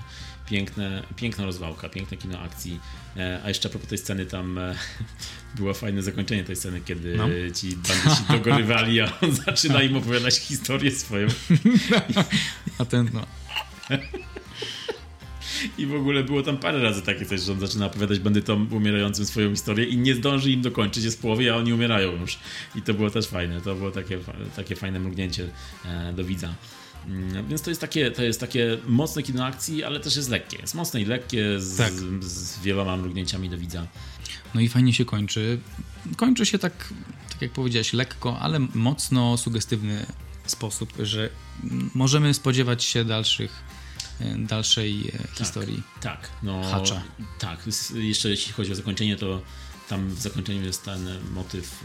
Piękne, 0.49 1.03
piękna 1.15 1.45
rozwałka, 1.45 1.89
piękne 1.89 2.17
kino 2.17 2.39
akcji. 2.39 2.79
E, 3.17 3.41
a 3.43 3.47
jeszcze 3.49 3.69
a 3.69 3.71
propos 3.71 3.89
tej 3.89 3.97
sceny, 3.97 4.25
tam 4.25 4.59
było 5.57 5.73
fajne 5.73 6.03
zakończenie 6.03 6.43
tej 6.43 6.55
sceny, 6.55 6.81
kiedy 6.81 7.17
no. 7.17 7.27
ci 7.55 7.75
bandyci 7.75 8.23
dogorywali, 8.29 9.01
a 9.01 9.19
on 9.21 9.31
zaczyna 9.31 9.81
im 9.81 9.97
opowiadać 9.97 10.37
historię 10.37 10.91
swoją. 10.91 11.27
a 12.79 12.85
ten, 12.85 13.09
no. 13.13 13.25
I 15.77 15.85
w 15.85 15.95
ogóle 15.95 16.23
było 16.23 16.43
tam 16.43 16.57
parę 16.57 16.81
razy 16.81 17.01
takie 17.01 17.25
coś, 17.25 17.41
że 17.41 17.51
on 17.51 17.59
zaczyna 17.59 17.85
opowiadać 17.85 18.19
bandytom 18.19 18.73
umierającym 18.73 19.25
swoją 19.25 19.49
historię 19.49 19.85
i 19.85 19.97
nie 19.97 20.15
zdąży 20.15 20.51
im 20.51 20.61
dokończyć, 20.61 21.03
jest 21.03 21.17
w 21.17 21.21
połowie, 21.21 21.53
a 21.53 21.57
oni 21.57 21.73
umierają 21.73 22.11
już. 22.11 22.39
I 22.75 22.81
to 22.81 22.93
było 22.93 23.09
też 23.09 23.27
fajne, 23.27 23.61
to 23.61 23.75
było 23.75 23.91
takie, 23.91 24.19
takie 24.55 24.75
fajne 24.75 24.99
mrugnięcie 24.99 25.49
e, 25.85 26.13
do 26.13 26.23
widza. 26.23 26.53
Mm, 27.07 27.47
więc 27.47 27.61
to 27.61 27.69
jest, 27.69 27.81
takie, 27.81 28.11
to 28.11 28.23
jest 28.23 28.39
takie 28.39 28.77
mocne 28.87 29.23
kino 29.23 29.45
akcji, 29.45 29.83
ale 29.83 29.99
też 29.99 30.15
jest 30.15 30.29
lekkie. 30.29 30.57
Jest 30.57 30.75
mocne 30.75 31.01
i 31.01 31.05
lekkie, 31.05 31.59
z, 31.59 31.77
tak. 31.77 31.93
z, 32.23 32.59
wieloma 32.59 32.97
mrugnięciami 32.97 33.49
do 33.49 33.57
widza. 33.57 33.87
No 34.55 34.61
i 34.61 34.69
fajnie 34.69 34.93
się 34.93 35.05
kończy. 35.05 35.59
Kończy 36.17 36.45
się 36.45 36.59
tak, 36.59 36.93
tak 37.29 37.41
jak 37.41 37.51
powiedziałeś, 37.51 37.93
lekko, 37.93 38.39
ale 38.39 38.59
mocno 38.59 39.37
sugestywny 39.37 40.05
sposób, 40.45 40.93
że 40.99 41.29
możemy 41.93 42.33
spodziewać 42.33 42.83
się 42.83 43.05
dalszych 43.05 43.63
E, 44.21 44.37
dalszej 44.37 45.11
e, 45.13 45.17
tak, 45.17 45.37
historii. 45.37 45.83
Tak, 46.01 46.29
no. 46.43 46.63
Hacza. 46.63 47.03
Tak, 47.39 47.59
jeszcze 47.93 48.29
jeśli 48.29 48.53
chodzi 48.53 48.71
o 48.71 48.75
zakończenie, 48.75 49.15
to 49.15 49.41
tam 49.89 50.09
w 50.09 50.21
zakończeniu 50.21 50.63
jest 50.63 50.85
ten 50.85 51.09
motyw 51.33 51.83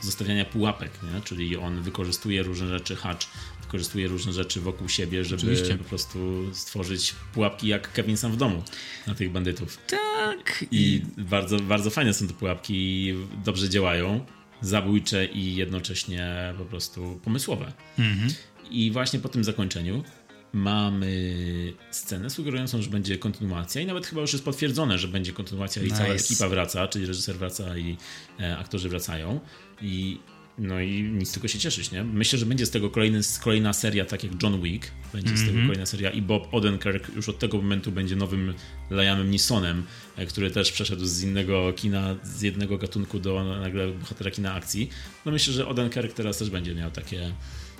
zostawiania 0.00 0.44
pułapek, 0.44 0.90
nie? 1.02 1.20
czyli 1.20 1.56
on 1.56 1.82
wykorzystuje 1.82 2.42
różne 2.42 2.68
rzeczy, 2.68 2.96
hacz 2.96 3.28
wykorzystuje 3.62 4.08
różne 4.08 4.32
rzeczy 4.32 4.60
wokół 4.60 4.88
siebie, 4.88 5.24
żeby 5.24 5.42
Oczywiście. 5.42 5.76
po 5.76 5.84
prostu 5.84 6.50
stworzyć 6.52 7.14
pułapki 7.34 7.68
jak 7.68 7.92
Kevin 7.92 8.16
sam 8.16 8.32
w 8.32 8.36
domu 8.36 8.62
na 9.06 9.14
tych 9.14 9.32
bandytów. 9.32 9.78
Tak. 9.86 10.64
I 10.70 11.02
bardzo, 11.18 11.60
bardzo 11.60 11.90
fajne 11.90 12.14
są 12.14 12.28
te 12.28 12.34
pułapki, 12.34 13.14
dobrze 13.44 13.68
działają, 13.68 14.26
zabójcze 14.60 15.26
i 15.26 15.54
jednocześnie 15.54 16.54
po 16.58 16.64
prostu 16.64 17.20
pomysłowe. 17.24 17.72
Mhm. 17.98 18.30
I 18.70 18.90
właśnie 18.90 19.20
po 19.20 19.28
tym 19.28 19.44
zakończeniu 19.44 20.04
mamy 20.52 21.72
scenę 21.90 22.30
sugerującą, 22.30 22.82
że 22.82 22.90
będzie 22.90 23.18
kontynuacja 23.18 23.80
i 23.80 23.86
nawet 23.86 24.06
chyba 24.06 24.20
już 24.20 24.32
jest 24.32 24.44
potwierdzone, 24.44 24.98
że 24.98 25.08
będzie 25.08 25.32
kontynuacja 25.32 25.82
nice. 25.82 25.94
i 25.94 25.98
cała 25.98 26.14
ekipa 26.14 26.48
wraca, 26.48 26.88
czyli 26.88 27.06
reżyser 27.06 27.36
wraca 27.36 27.78
i 27.78 27.96
e, 28.40 28.58
aktorzy 28.58 28.88
wracają 28.88 29.40
i 29.82 30.18
no 30.58 30.80
i 30.80 31.02
nic 31.02 31.32
tylko 31.32 31.48
się 31.48 31.58
cieszyć, 31.58 31.90
nie? 31.90 32.04
Myślę, 32.04 32.38
że 32.38 32.46
będzie 32.46 32.66
z 32.66 32.70
tego 32.70 32.90
kolejny, 32.90 33.20
kolejna 33.42 33.72
seria, 33.72 34.04
tak 34.04 34.24
jak 34.24 34.42
John 34.42 34.62
Wick, 34.62 34.90
będzie 35.12 35.28
mm 35.28 35.38
-hmm. 35.38 35.42
z 35.42 35.46
tego 35.46 35.50
mhm. 35.50 35.66
kolejna 35.66 35.86
seria 35.86 36.10
i 36.10 36.22
Bob 36.22 36.54
Odenkirk 36.54 37.16
już 37.16 37.28
od 37.28 37.38
tego 37.38 37.56
momentu 37.56 37.92
będzie 37.92 38.16
nowym 38.16 38.54
Liamem 38.90 39.30
Nisonem, 39.30 39.86
e, 40.16 40.26
który 40.26 40.50
też 40.50 40.72
przeszedł 40.72 41.04
z 41.04 41.22
innego 41.22 41.72
kina, 41.72 42.16
z 42.22 42.42
jednego 42.42 42.78
gatunku 42.78 43.18
do 43.18 43.44
nagle 43.44 43.88
bohatera 43.88 44.30
kina 44.30 44.54
akcji. 44.54 44.90
No 45.26 45.32
myślę, 45.32 45.52
że 45.52 45.68
Odenkirk 45.68 46.12
teraz 46.12 46.38
też 46.38 46.50
będzie 46.50 46.74
miał 46.74 46.90
takie, 46.90 47.22
mm 47.22 47.34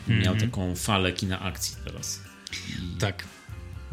-hmm. 0.08 0.24
miał 0.24 0.34
mhm. 0.34 0.50
taką 0.50 0.76
falę 0.76 1.12
kina 1.12 1.40
akcji 1.40 1.76
teraz. 1.84 2.29
Tak. 2.98 3.24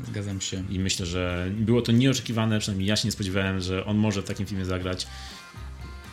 Zgadzam 0.08 0.41
się. 0.41 0.64
I 0.70 0.80
myślę, 0.80 1.05
że 1.05 1.51
było 1.51 1.82
to 1.82 1.91
nieoczekiwane, 1.91 2.60
przynajmniej 2.60 2.89
ja 2.89 2.95
się 2.95 3.08
nie 3.08 3.12
spodziewałem, 3.12 3.62
że 3.62 3.86
on 3.86 3.97
może 3.97 4.22
w 4.22 4.26
takim 4.26 4.45
filmie 4.45 4.66
zagrać, 4.66 5.08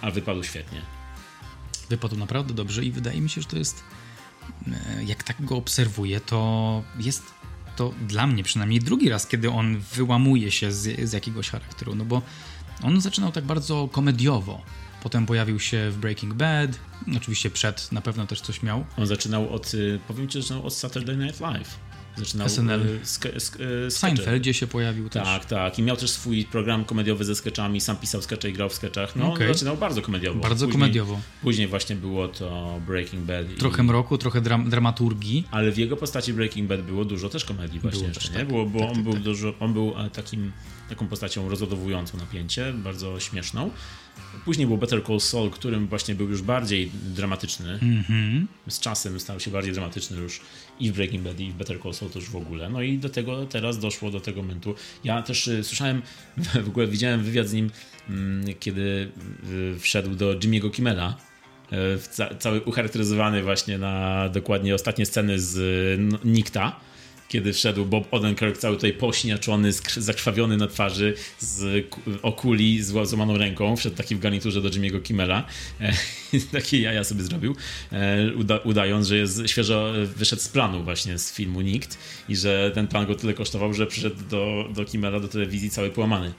a 0.01 0.11
wypadł 0.11 0.45
świetnie. 0.45 0.83
Wypadł 1.91 2.17
naprawdę 2.17 2.55
dobrze 2.55 2.85
i 2.85 2.91
wydaje 2.91 3.21
mi 3.21 3.31
się, 3.31 3.41
że 3.41 3.49
to 3.49 3.57
jest, 3.57 3.83
e, 4.67 5.05
jak 5.05 5.23
tak 5.23 5.45
go 5.45 5.57
obserwuję, 5.57 6.21
to 6.21 6.83
jest 6.99 7.23
to 7.77 7.95
dla 8.09 8.27
mnie 8.27 8.45
przynajmniej 8.45 8.81
drugi 8.81 9.09
raz, 9.09 9.27
kiedy 9.27 9.51
on 9.51 9.79
wyłamuje 9.79 10.51
się 10.51 10.73
z, 10.73 11.09
z 11.09 11.13
jakiegoś 11.13 11.51
charakteru, 11.51 11.95
no 11.95 12.05
bo 12.05 12.23
on 12.83 13.01
zaczynał 13.01 13.33
tak 13.33 13.45
bardzo 13.45 13.89
komediowo. 13.93 14.63
Potem 15.03 15.27
pojawił 15.27 15.61
się 15.61 15.91
w 15.91 15.97
Breaking 15.99 16.35
Bad, 16.35 16.71
oczywiście 17.17 17.51
przed 17.51 17.93
na 17.93 18.01
pewno 18.01 18.27
też 18.27 18.41
coś 18.41 18.63
miał. 18.63 18.85
On 18.97 19.07
zaczynał 19.07 19.55
od, 19.55 19.75
y, 19.75 20.01
powiem 20.09 20.29
ci, 20.29 20.43
że 20.43 20.63
od 20.63 20.75
Saturday 20.75 21.17
Night 21.17 21.41
Live. 21.41 21.79
Zaczynał 22.17 22.49
SNL. 22.49 22.81
w 23.03 23.93
Seinfeldzie 23.93 24.55
się 24.55 24.67
pojawił 24.67 25.09
też. 25.09 25.25
Tak, 25.25 25.45
tak. 25.45 25.79
I 25.79 25.83
miał 25.83 25.97
też 25.97 26.11
swój 26.11 26.45
program 26.45 26.85
komediowy 26.85 27.25
ze 27.25 27.35
sketchami. 27.35 27.81
Sam 27.81 27.97
pisał 27.97 28.23
skecze 28.23 28.51
i 28.51 28.53
grał 28.53 28.69
w 28.69 28.75
sketchach. 28.75 29.17
No, 29.17 29.33
okay. 29.33 29.49
zaczynał 29.49 29.77
bardzo 29.77 30.03
komediowo. 30.03 30.41
Bardzo 30.41 30.67
później, 30.67 30.81
komediowo. 30.81 31.21
Później 31.43 31.69
właśnie 31.69 31.97
było 31.97 32.29
to 32.29 32.81
Breaking 32.87 33.25
Bad. 33.25 33.47
Trochę 33.59 33.83
i... 33.83 33.87
mroku, 33.87 34.19
trochę 34.19 34.41
dram 34.41 34.71
dramaturgii. 34.71 35.49
Ale 35.51 35.73
w 35.73 35.79
jego 35.79 35.97
postaci 35.97 36.33
Breaking 36.33 36.69
Bad 36.69 36.83
było 36.83 37.05
dużo 37.05 37.29
też 37.29 37.45
komedii 37.45 37.81
właśnie 37.81 37.99
było 37.99 38.09
jeszcze, 38.09 38.21
też, 38.21 38.31
nie? 38.31 38.39
Tak. 38.39 38.49
Było, 38.49 38.67
bo 38.67 38.79
tak, 38.79 38.89
on, 38.89 38.95
tak, 38.95 39.05
był 39.05 39.13
tak. 39.13 39.23
Dużo, 39.23 39.55
on 39.61 39.73
był 39.73 39.95
e, 39.99 40.11
takim, 40.11 40.53
taką 40.89 41.09
postacią 41.09 41.49
rozładowującą 41.49 42.19
napięcie, 42.19 42.73
bardzo 42.73 43.21
śmieszną. 43.21 43.71
Później 44.45 44.67
był 44.67 44.79
Better 44.79 45.05
Call 45.07 45.21
Saul, 45.21 45.51
którym 45.51 45.87
właśnie 45.87 46.15
był 46.15 46.29
już 46.29 46.43
bardziej 46.43 46.91
dramatyczny. 46.95 47.79
Mm 47.83 48.03
-hmm. 48.03 48.47
Z 48.69 48.81
czasem 48.81 49.21
stał 49.21 49.41
się 49.41 49.51
bardziej 49.51 49.73
dramatyczny 49.73 50.17
już 50.17 50.41
i 50.81 50.93
w 50.93 50.95
Breaking 50.95 51.23
Bad, 51.23 51.41
i 51.41 51.51
w 51.51 51.55
Better 51.55 51.83
Call 51.83 51.95
Saul 51.95 52.11
też 52.11 52.31
w 52.31 52.37
ogóle. 52.37 52.71
No 52.71 52.83
i 52.83 52.99
do 52.99 53.09
tego 53.09 53.47
teraz 53.47 53.79
doszło 53.79 54.11
do 54.11 54.21
tego 54.21 54.43
momentu. 54.43 54.75
Ja 55.05 55.23
też 55.23 55.49
y, 55.49 55.65
słyszałem, 55.65 56.03
w 56.65 56.69
ogóle 56.69 56.87
widziałem 56.87 57.23
wywiad 57.23 57.49
z 57.49 57.53
nim, 57.53 57.71
y, 58.49 58.55
kiedy 58.55 59.11
y, 59.51 59.79
wszedł 59.79 60.15
do 60.15 60.35
Jimmy'ego 60.35 60.71
Kimmela. 60.71 61.17
Ca 62.11 62.35
cały 62.35 62.61
ucharakteryzowany 62.61 63.43
właśnie 63.43 63.79
na 63.79 64.29
dokładnie 64.29 64.75
ostatnie 64.75 65.07
sceny 65.07 65.41
z 65.41 65.57
Nikta 66.25 66.81
kiedy 67.29 67.53
wszedł 67.53 67.85
Bob 67.85 68.15
Odenkirk 68.15 68.59
cały 68.59 68.77
tutaj 68.77 68.93
pośniaczony, 68.93 69.73
zakrwawiony 69.97 70.57
na 70.57 70.67
twarzy, 70.67 71.15
z 71.39 71.87
okuli, 72.23 72.83
z 72.83 73.09
złamaną 73.09 73.39
ręką, 73.39 73.77
wszedł 73.77 73.97
taki 73.97 74.17
w 74.17 74.19
garniturze 74.19 74.63
do 74.63 74.69
Jimmy'ego 74.69 75.03
Kimmela. 75.03 75.47
E, 75.81 75.93
takie 76.53 76.81
jaja 76.81 77.05
sobie 77.05 77.23
zrobił, 77.23 77.57
e, 77.93 78.33
uda 78.37 78.59
udając, 78.59 79.07
że 79.07 79.17
jest 79.17 79.43
świeżo 79.47 79.93
wyszedł 80.17 80.43
z 80.43 80.49
planu 80.49 80.85
właśnie 80.85 81.19
z 81.19 81.33
filmu 81.33 81.61
Nikt 81.61 81.99
i 82.29 82.37
że 82.37 82.71
ten 82.75 82.87
plan 82.87 83.07
go 83.07 83.15
tyle 83.15 83.35
kosztował, 83.35 83.75
że 83.75 83.87
przyszedł 83.87 84.17
do, 84.31 84.69
do 84.75 84.85
Kimmela, 84.85 85.21
do 85.21 85.29
telewizji 85.29 85.71
cały 85.71 85.91
połamany 85.91 86.33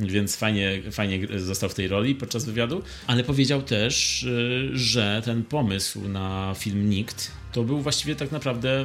więc 0.00 0.36
fajnie, 0.36 0.82
fajnie 0.92 1.38
został 1.38 1.68
w 1.68 1.74
tej 1.74 1.88
roli 1.88 2.14
podczas 2.14 2.44
wywiadu, 2.44 2.82
ale 3.06 3.24
powiedział 3.24 3.62
też, 3.62 4.24
e, 4.24 4.78
że 4.78 5.22
ten 5.24 5.44
pomysł 5.44 6.08
na 6.08 6.54
film 6.58 6.90
Nikt 6.90 7.30
to 7.54 7.64
był 7.64 7.80
właściwie 7.80 8.16
tak 8.16 8.32
naprawdę 8.32 8.84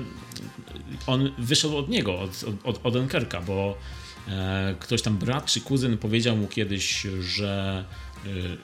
on 1.07 1.32
wyszedł 1.38 1.78
od 1.78 1.89
niego, 1.89 2.20
od, 2.20 2.45
od, 2.63 2.80
od 2.86 2.93
Dunkerka, 2.93 3.41
bo 3.41 3.78
e, 4.28 4.76
ktoś 4.80 5.01
tam 5.01 5.17
brat 5.17 5.45
czy 5.45 5.61
kuzyn 5.61 5.97
powiedział 5.97 6.38
mu 6.38 6.47
kiedyś, 6.47 7.07
że 7.20 7.86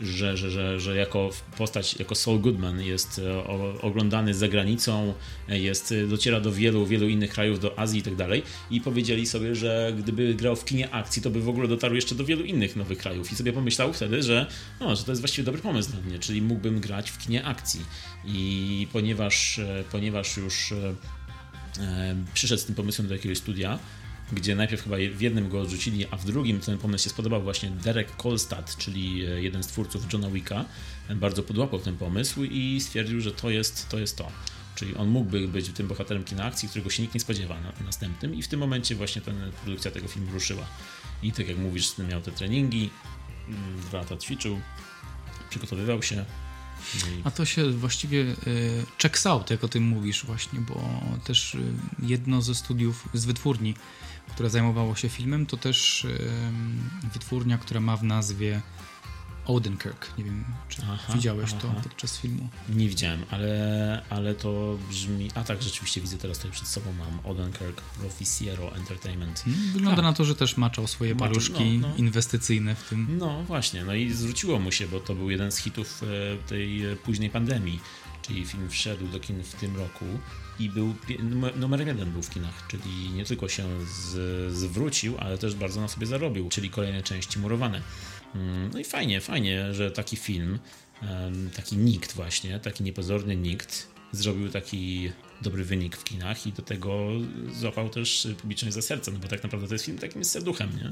że, 0.01 0.37
że, 0.37 0.51
że, 0.51 0.79
że 0.79 0.95
jako 0.95 1.29
postać, 1.57 1.99
jako 1.99 2.15
Saul 2.15 2.39
Goodman 2.39 2.81
jest 2.81 3.19
e, 3.19 3.43
oglądany 3.81 4.33
za 4.33 4.47
granicą, 4.47 5.13
jest, 5.47 5.93
dociera 6.07 6.39
do 6.39 6.51
wielu, 6.51 6.85
wielu 6.85 7.07
innych 7.09 7.31
krajów, 7.31 7.59
do 7.59 7.79
Azji 7.79 7.99
i 7.99 8.03
tak 8.03 8.15
dalej. 8.15 8.43
I 8.71 8.81
powiedzieli 8.81 9.27
sobie, 9.27 9.55
że 9.55 9.93
gdyby 9.97 10.33
grał 10.33 10.55
w 10.55 10.65
kinie 10.65 10.91
akcji, 10.91 11.21
to 11.21 11.29
by 11.29 11.41
w 11.41 11.49
ogóle 11.49 11.67
dotarł 11.67 11.95
jeszcze 11.95 12.15
do 12.15 12.25
wielu 12.25 12.43
innych 12.43 12.75
nowych 12.75 12.97
krajów. 12.97 13.31
I 13.31 13.35
sobie 13.35 13.53
pomyślał 13.53 13.93
wtedy, 13.93 14.23
że, 14.23 14.47
no, 14.79 14.95
że 14.95 15.03
to 15.03 15.11
jest 15.11 15.21
właściwie 15.21 15.45
dobry 15.45 15.61
pomysł 15.61 15.91
dla 15.91 16.01
mnie, 16.01 16.19
czyli 16.19 16.41
mógłbym 16.41 16.79
grać 16.79 17.11
w 17.11 17.17
kinie 17.17 17.45
akcji. 17.45 17.81
I 18.25 18.87
ponieważ, 18.93 19.59
ponieważ 19.91 20.37
już 20.37 20.73
przyszedł 22.33 22.61
z 22.61 22.65
tym 22.65 22.75
pomysłem 22.75 23.07
do 23.07 23.13
jakiegoś 23.13 23.37
studia, 23.37 23.79
gdzie 24.31 24.55
najpierw 24.55 24.83
chyba 24.83 24.95
w 25.15 25.21
jednym 25.21 25.49
go 25.49 25.61
odrzucili, 25.61 26.05
a 26.11 26.17
w 26.17 26.25
drugim 26.25 26.59
ten 26.59 26.77
pomysł 26.77 27.03
się 27.03 27.09
spodobał 27.09 27.41
właśnie 27.41 27.69
Derek 27.69 28.15
Kolstad, 28.15 28.77
czyli 28.77 29.25
e, 29.25 29.41
jeden 29.41 29.63
z 29.63 29.67
twórców 29.67 30.13
Johna 30.13 30.29
Wicka, 30.29 30.65
bardzo 31.15 31.43
podłapał 31.43 31.79
ten 31.79 31.97
pomysł 31.97 32.43
i 32.43 32.81
stwierdził, 32.81 33.21
że 33.21 33.31
to 33.31 33.49
jest 33.49 33.89
to. 33.89 33.99
Jest 33.99 34.17
to. 34.17 34.31
Czyli 34.75 34.95
on 34.95 35.07
mógłby 35.07 35.47
być 35.47 35.69
tym 35.69 35.87
bohaterem 35.87 36.23
kina 36.23 36.43
akcji, 36.43 36.69
którego 36.69 36.89
się 36.89 37.01
nikt 37.01 37.13
nie 37.13 37.19
spodziewa 37.19 37.61
na 37.61 37.85
następnym 37.85 38.35
i 38.35 38.41
w 38.41 38.47
tym 38.47 38.59
momencie 38.59 38.95
właśnie 38.95 39.21
ten, 39.21 39.51
produkcja 39.63 39.91
tego 39.91 40.07
filmu 40.07 40.31
ruszyła. 40.31 40.65
I 41.23 41.31
tak 41.31 41.47
jak 41.47 41.57
mówisz, 41.57 41.97
miał 42.09 42.21
te 42.21 42.31
treningi, 42.31 42.89
mm, 43.47 43.81
dwa 43.81 43.97
lata 43.97 44.17
ćwiczył, 44.17 44.61
przygotowywał 45.49 46.03
się 46.03 46.15
No 46.15 46.23
A 47.23 47.31
to 47.31 47.45
się 47.45 47.71
właściwie 47.71 48.21
y, 48.21 48.35
checks 49.01 49.25
out, 49.25 49.49
jak 49.49 49.63
o 49.63 49.67
tym 49.67 49.83
mówisz 49.83 50.25
właśnie, 50.25 50.59
bo 50.59 51.01
też 51.23 51.57
jedno 51.99 52.41
ze 52.41 52.55
studiów 52.55 53.09
z 53.13 53.25
wytwórni, 53.25 53.73
które 54.31 54.49
zajmowało 54.49 54.95
się 54.95 55.09
filmem, 55.09 55.45
to 55.45 55.57
też 55.57 56.07
wytwórnia, 57.13 57.57
która 57.57 57.79
ma 57.79 57.97
w 57.97 58.03
nazwie 58.03 58.61
Odenkirk. 59.45 60.17
Nie 60.17 60.23
wiem, 60.23 60.45
czy 60.69 60.81
Aha, 60.91 61.13
widziałeś 61.13 61.53
to 61.53 61.69
aha. 61.71 61.81
podczas 61.83 62.19
filmu. 62.19 62.49
Nie 62.69 62.89
widziałem, 62.89 63.25
ale, 63.31 64.01
ale 64.09 64.35
to 64.35 64.77
brzmi... 64.89 65.31
A 65.35 65.43
tak, 65.43 65.63
rzeczywiście 65.63 66.01
widzę 66.01 66.17
teraz 66.17 66.37
tutaj 66.37 66.51
przed 66.51 66.67
sobą 66.67 66.93
mam 66.93 67.31
Odenkirk 67.31 67.81
Proficiero 67.81 68.75
Entertainment. 68.75 69.39
Hmm, 69.39 69.71
Wygląda 69.73 69.95
Tak. 69.95 70.05
na 70.05 70.13
to, 70.13 70.25
że 70.25 70.35
też 70.35 70.57
maczał 70.57 70.87
swoje 70.87 71.13
Maczał, 71.13 71.27
paluszki 71.27 71.77
no, 71.77 71.87
no. 71.87 71.95
inwestycyjne 71.95 72.75
w 72.75 72.89
tym. 72.89 73.17
No 73.17 73.43
właśnie, 73.43 73.85
no 73.85 73.93
i 73.93 74.11
zwróciło 74.11 74.59
mu 74.59 74.71
się, 74.71 74.87
bo 74.87 74.99
to 74.99 75.15
był 75.15 75.29
jeden 75.29 75.51
z 75.51 75.57
hitów 75.57 76.01
e, 76.03 76.47
tej 76.47 76.81
późnej 77.03 77.29
pandemii, 77.29 77.79
czyli 78.21 78.45
film 78.45 78.69
wszedł 78.69 79.07
do 79.07 79.19
kin 79.19 79.43
w 79.43 79.55
tym 79.55 79.75
roku 79.77 80.05
i 80.59 80.69
był 80.69 80.95
numer- 81.19 81.87
jeden 81.87 82.11
był 82.11 82.21
w 82.21 82.29
kinach, 82.29 82.67
czyli 82.67 83.09
nie 83.15 83.25
tylko 83.25 83.47
się 83.49 83.63
z, 83.85 84.53
zwrócił, 84.53 85.17
ale 85.19 85.37
też 85.37 85.55
bardzo 85.55 85.81
na 85.81 85.87
sobie 85.87 86.07
zarobił, 86.07 86.49
czyli 86.49 86.69
kolejne 86.69 87.03
części 87.03 87.39
murowane. 87.39 87.81
Mm, 88.35 88.69
No 88.73 88.79
i 88.79 88.83
fajnie, 88.83 89.21
fajnie, 89.21 89.73
że 89.73 89.91
taki 89.91 90.15
film, 90.17 90.59
taki 91.55 91.77
nikt 91.77 92.13
właśnie, 92.13 92.59
taki 92.59 92.83
niepozorny 92.83 93.35
nikt 93.35 93.87
zrobił 94.11 94.49
taki 94.49 95.11
dobry 95.41 95.65
wynik 95.65 95.97
w 95.97 96.03
kinach 96.03 96.47
i 96.47 96.51
do 96.51 96.61
tego 96.61 97.07
złapał 97.59 97.89
też 97.89 98.27
publiczność 98.41 98.75
za 98.75 98.81
serce, 98.81 99.11
no 99.11 99.19
bo 99.19 99.27
tak 99.27 99.43
naprawdę 99.43 99.67
to 99.67 99.73
jest 99.73 99.85
film 99.85 99.97
takim 99.97 100.25
serduchem, 100.25 100.69
nie? 100.75 100.91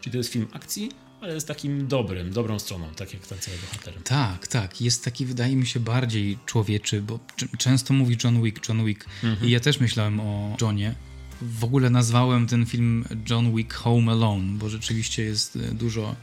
Czyli 0.00 0.12
to 0.12 0.18
jest 0.18 0.32
film 0.32 0.46
akcji, 0.52 0.90
ale 1.20 1.40
z 1.40 1.44
takim 1.44 1.88
dobrym, 1.88 2.32
dobrą 2.32 2.58
stroną, 2.58 2.86
tak 2.96 3.14
jak 3.14 3.26
ten 3.26 3.38
cały 3.38 3.56
bohater. 3.58 3.94
Tak, 4.04 4.46
tak. 4.46 4.80
Jest 4.80 5.04
taki, 5.04 5.26
wydaje 5.26 5.56
mi 5.56 5.66
się, 5.66 5.80
bardziej 5.80 6.38
człowieczy, 6.46 7.02
bo 7.02 7.18
często 7.58 7.94
mówi 7.94 8.16
John 8.24 8.42
Wick, 8.42 8.68
John 8.68 8.84
Wick. 8.84 9.04
I 9.42 9.50
ja 9.50 9.60
też 9.60 9.80
myślałem 9.80 10.20
o 10.20 10.56
Johnie. 10.60 10.94
W 11.42 11.64
ogóle 11.64 11.90
nazwałem 11.90 12.46
ten 12.46 12.66
film 12.66 13.04
John 13.30 13.56
Wick 13.56 13.74
Home 13.74 14.12
Alone, 14.12 14.58
bo 14.58 14.68
rzeczywiście 14.68 15.22
jest 15.22 15.56
e, 15.56 15.74
dużo 15.74 16.16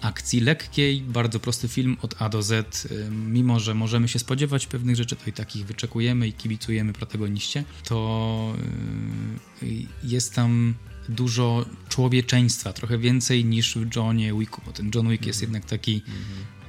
akcji 0.00 0.40
lekkiej, 0.40 1.00
bardzo 1.02 1.40
prosty 1.40 1.68
film 1.68 1.96
od 2.02 2.22
A 2.22 2.28
do 2.28 2.42
Z. 2.42 2.88
Mimo, 3.10 3.60
że 3.60 3.74
możemy 3.74 4.08
się 4.08 4.18
spodziewać 4.18 4.66
pewnych 4.66 4.96
rzeczy, 4.96 5.16
to 5.16 5.30
i 5.30 5.32
takich 5.32 5.66
wyczekujemy 5.66 6.28
i 6.28 6.32
kibicujemy 6.32 6.92
protagoniście, 6.92 7.64
to 7.84 8.54
e, 9.62 9.66
jest 10.04 10.34
tam 10.34 10.74
dużo 11.08 11.66
człowieczeństwa, 11.88 12.72
trochę 12.72 12.98
więcej 12.98 13.44
niż 13.44 13.76
w 13.76 13.96
Johnie 13.96 14.34
Wicku, 14.38 14.62
bo 14.66 14.72
ten 14.72 14.90
John 14.94 15.08
Wick 15.08 15.26
jest 15.26 15.42
jednak 15.42 15.64
taki 15.64 16.02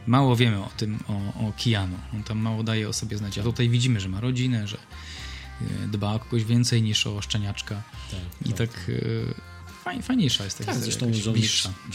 mało 0.07 0.35
wiemy 0.35 0.63
o 0.63 0.69
tym, 0.77 0.99
o, 1.07 1.47
o 1.47 1.53
Keanu. 1.63 1.97
On 2.13 2.23
tam 2.23 2.37
mało 2.37 2.63
daje 2.63 2.89
o 2.89 2.93
sobie 2.93 3.17
znać. 3.17 3.37
A 3.37 3.43
tutaj 3.43 3.69
widzimy, 3.69 3.99
że 3.99 4.09
ma 4.09 4.21
rodzinę, 4.21 4.67
że 4.67 4.77
e, 4.77 5.87
dba 5.87 6.13
o 6.13 6.19
kogoś 6.19 6.43
więcej 6.43 6.81
niż 6.81 7.07
o 7.07 7.21
szczeniaczka. 7.21 7.83
Tak, 8.11 8.49
I 8.49 8.53
tak 8.53 8.69
e, 8.69 9.50
faj, 9.83 10.01
fajniejsza 10.01 10.43
jest 10.43 10.57
ta 10.57 10.63
Tak, 10.63 10.75
historia, 10.75 10.91
zresztą 11.13 11.31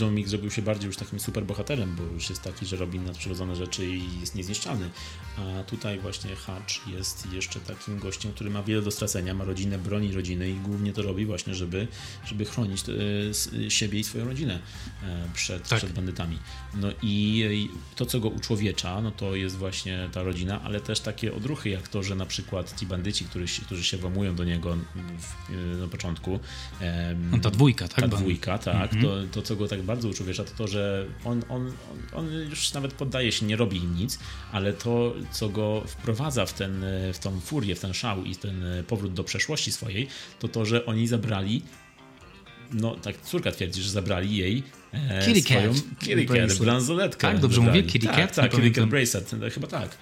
John 0.01 0.15
Wick 0.17 0.29
zrobił 0.29 0.51
się 0.51 0.63
bardziej 0.63 0.87
już 0.87 0.97
takim 0.97 1.21
super 1.21 1.45
bohaterem, 1.45 1.97
bo 1.97 2.03
już 2.03 2.31
jest 2.31 2.43
taki, 2.43 2.67
że 2.67 2.77
robi 2.77 3.01
nadprzyrodzone 3.01 3.57
rzeczy 3.57 3.87
i 3.87 4.21
jest 4.21 4.35
niezniszczalny. 4.35 4.91
A 5.37 5.63
tutaj 5.63 5.99
właśnie 5.99 6.37
Hutch 6.37 6.89
jest 6.89 7.33
jeszcze 7.33 7.61
takim 7.61 7.99
gościem, 7.99 8.33
który 8.33 8.51
ma 8.51 8.63
wiele 8.63 8.83
do 8.83 8.91
stracenia, 8.91 9.35
ma 9.35 9.45
rodzinę, 9.45 9.79
broni 9.79 10.13
rodziny 10.13 10.51
i 10.51 10.55
głównie 10.55 10.93
to 10.93 11.03
robi 11.03 11.27
właśnie, 11.27 11.55
żeby, 11.55 11.89
żeby 12.25 12.45
chronić 12.45 12.83
e, 12.89 13.71
siebie 13.71 13.99
i 13.99 14.05
swoją 14.05 14.25
rodzinę 14.25 14.59
e, 15.03 15.29
przed, 15.35 15.69
Tak. 15.69 15.79
przed 15.79 15.93
bandytami. 15.93 16.39
No 16.75 16.89
i 17.03 17.69
to, 17.97 18.07
co 18.07 18.21
go 18.21 18.29
uczłowiecza, 18.29 19.01
no 19.03 19.11
to 19.11 19.35
jest 19.37 19.57
właśnie 19.57 20.09
ta 20.13 20.23
rodzina, 20.23 20.63
ale 20.63 20.81
też 20.81 21.01
takie 21.01 21.35
odruchy, 21.35 21.69
jak 21.69 21.89
to, 21.89 22.03
że 22.03 22.15
na 22.15 22.27
przykład 22.27 22.81
ci 22.81 22.87
bandyci, 22.87 23.25
którzy 23.25 23.49
się, 23.49 23.63
którzy 23.63 23.85
się 23.85 23.97
włamują 23.97 24.35
do 24.37 24.45
niego 24.45 24.77
w, 25.19 25.51
e, 25.51 25.77
na 25.77 25.89
początku, 25.89 26.41
em, 26.81 27.31
No 27.31 27.39
ta 27.39 27.51
dwójka, 27.51 27.76
tak? 27.79 28.01
ta 28.01 28.09
dwójka, 28.09 28.59
tak. 28.59 28.93
Mhm. 28.93 29.03
To, 29.03 29.23
to, 29.33 29.43
co 29.43 29.57
go 29.57 29.69
tak 29.69 29.83
bardzo 29.83 30.09
uczłowiecza, 30.09 30.45
to 30.45 30.51
to, 30.57 30.69
że 30.69 31.07
on, 31.25 31.43
on, 31.49 31.73
on, 32.13 32.33
już 32.51 32.73
nawet 32.73 32.93
poddaje 32.93 33.33
się, 33.33 33.47
nie 33.47 33.57
robi 33.57 33.77
im 33.77 33.95
nic, 33.97 34.19
ale 34.53 34.73
to, 34.73 35.15
co 35.31 35.49
go 35.49 35.83
wprowadza 35.87 36.47
w, 36.47 36.53
ten, 36.53 36.85
w 37.13 37.19
tą 37.19 37.41
furię, 37.41 37.75
w 37.75 37.81
ten 37.81 37.95
szał 37.95 38.25
i 38.25 38.37
ten 38.37 38.65
powrót 38.87 39.13
do 39.13 39.25
przeszłości 39.25 39.73
swojej, 39.73 40.09
to 40.39 40.49
to, 40.49 40.65
że 40.65 40.87
oni 40.87 41.09
zabrali 41.09 41.63
no 42.73 42.95
tak 42.95 43.21
córka 43.21 43.53
twierdzi, 43.53 43.83
że 43.83 43.91
zabrali 43.91 44.37
jej 44.37 44.63
e, 44.93 45.25
Kitty 45.25 45.43
swoją 45.43 45.73
bracelet. 46.27 46.59
bransoletkę. 46.59 47.29
Tak, 47.29 47.39
dobrze 47.39 47.57
zabrali. 47.57 47.79
mówię? 47.81 47.93
Kitty 47.93 48.07
tak, 48.07 48.17
cat? 48.17 48.35
Tak, 48.35 48.51
pamiętam. 48.51 48.89
Bracelet, 48.89 49.31
chyba 49.55 49.67
tak. 49.67 49.97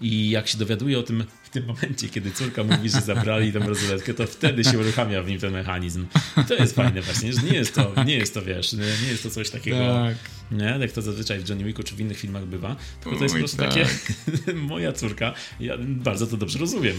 I 0.00 0.30
jak 0.30 0.48
się 0.48 0.58
dowiaduje 0.58 0.98
o 0.98 1.02
tym 1.02 1.24
w 1.50 1.52
tym 1.52 1.66
momencie, 1.66 2.08
kiedy 2.08 2.30
córka 2.30 2.64
mówi, 2.64 2.88
że 2.90 3.00
zabrali 3.00 3.52
tę 3.52 3.60
bransoletkę, 3.60 4.14
to 4.14 4.26
wtedy 4.26 4.64
się 4.64 4.78
uruchamia 4.78 5.22
w 5.22 5.28
nim 5.28 5.40
ten 5.40 5.52
mechanizm. 5.52 6.06
I 6.42 6.44
to 6.44 6.54
jest 6.54 6.74
fajne 6.74 7.02
właśnie, 7.02 7.32
że 7.32 7.42
nie 7.42 7.52
jest 7.52 7.74
to, 7.74 7.92
nie 8.06 8.16
jest 8.16 8.34
to 8.34 8.42
wiesz, 8.42 8.72
nie 8.72 8.78
nie 9.02 9.08
jest 9.10 9.22
to 9.22 9.30
coś 9.30 9.50
takiego, 9.50 9.78
Tak. 9.78 10.16
nie, 10.52 10.76
jak 10.80 10.92
to 10.92 11.02
zazwyczaj 11.02 11.40
w 11.40 11.48
Johnny 11.48 11.64
Wicku 11.64 11.82
czy 11.82 11.94
w 11.96 12.00
innych 12.00 12.18
filmach 12.18 12.46
bywa, 12.46 12.76
tylko 13.02 13.16
to 13.18 13.22
jest 13.24 13.34
po 13.34 13.38
prostu 13.38 13.56
tak. 13.56 13.68
takie, 13.68 13.86
moja 14.54 14.92
córka, 14.92 15.34
ja 15.60 15.74
bardzo 15.78 16.26
to 16.26 16.36
dobrze 16.36 16.58
rozumiem. 16.58 16.96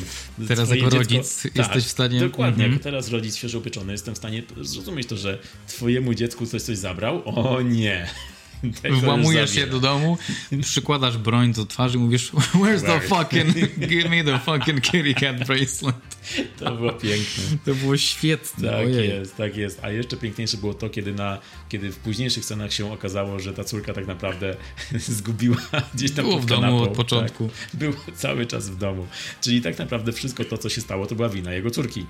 Teraz 0.48 0.66
Twoje 0.66 0.82
jako 0.84 0.98
dziecko- 0.98 1.16
rodzic 1.18 1.44
jesteś 1.56 1.84
w 1.86 1.90
stanie- 1.90 2.20
Dokładnie, 2.20 2.64
Mhm. 2.66 2.72
jako 2.72 2.84
teraz 2.84 3.10
rodzic 3.10 3.36
świeżo 3.36 3.60
upieczony, 3.60 3.92
jestem 3.92 4.16
w 4.16 4.18
stanie 4.18 4.44
zrozumieć 4.62 5.08
to, 5.08 5.18
że 5.18 5.40
twojemu 5.68 6.14
dziecku 6.14 6.46
ktoś 6.46 6.62
coś 6.62 6.78
zabrał. 6.78 7.22
O 7.26 7.62
nie. 7.62 8.08
Włamujesz 9.04 9.56
się 9.56 9.68
do 9.68 9.80
domu, 9.80 10.18
przykładasz 10.62 11.18
broń 11.18 11.54
do 11.54 11.66
twarzy 11.66 11.98
i 11.98 12.02
mówisz 12.02 12.32
Where's 12.34 12.82
the 12.82 13.00
fucking, 13.02 13.56
give 13.80 14.10
me 14.10 14.24
the 14.24 14.40
fucking 14.40 14.82
kitty 14.82 15.14
cat 15.14 15.48
bracelet. 15.48 15.96
To 16.60 16.76
było 16.76 16.92
piękne. 16.94 17.44
To 17.66 17.76
było 17.76 17.98
świetne. 17.98 18.70
Tak 18.70 18.78
ojej. 18.88 19.10
jest, 19.10 19.38
tak 19.38 19.58
jest. 19.58 19.80
A 19.84 19.90
jeszcze 19.92 20.18
piękniejsze 20.18 20.58
było 20.58 20.74
to, 20.74 20.90
kiedy, 20.90 21.14
na, 21.14 21.38
kiedy 21.70 21.92
w 21.92 21.98
późniejszych 21.98 22.46
scenach 22.46 22.74
się 22.74 22.94
okazało, 22.94 23.40
że 23.40 23.54
ta 23.54 23.64
córka 23.64 23.94
tak 23.94 24.08
naprawdę 24.08 24.56
zgubiła 25.00 25.58
gdzieś 25.96 26.12
tam 26.12 26.26
Było 26.26 26.40
w 26.40 26.46
domu 26.46 26.62
kanapą. 26.62 26.82
od 26.82 26.90
początku. 26.96 27.48
Tak, 27.50 27.80
było 27.80 27.94
cały 28.16 28.46
czas 28.46 28.70
w 28.70 28.78
domu. 28.78 29.08
Czyli 29.42 29.62
tak 29.62 29.80
naprawdę 29.80 30.12
wszystko 30.12 30.46
to, 30.46 30.58
co 30.58 30.70
się 30.70 30.82
stało, 30.82 31.06
to 31.06 31.16
była 31.16 31.30
wina 31.30 31.54
jego 31.54 31.72
córki. 31.72 32.06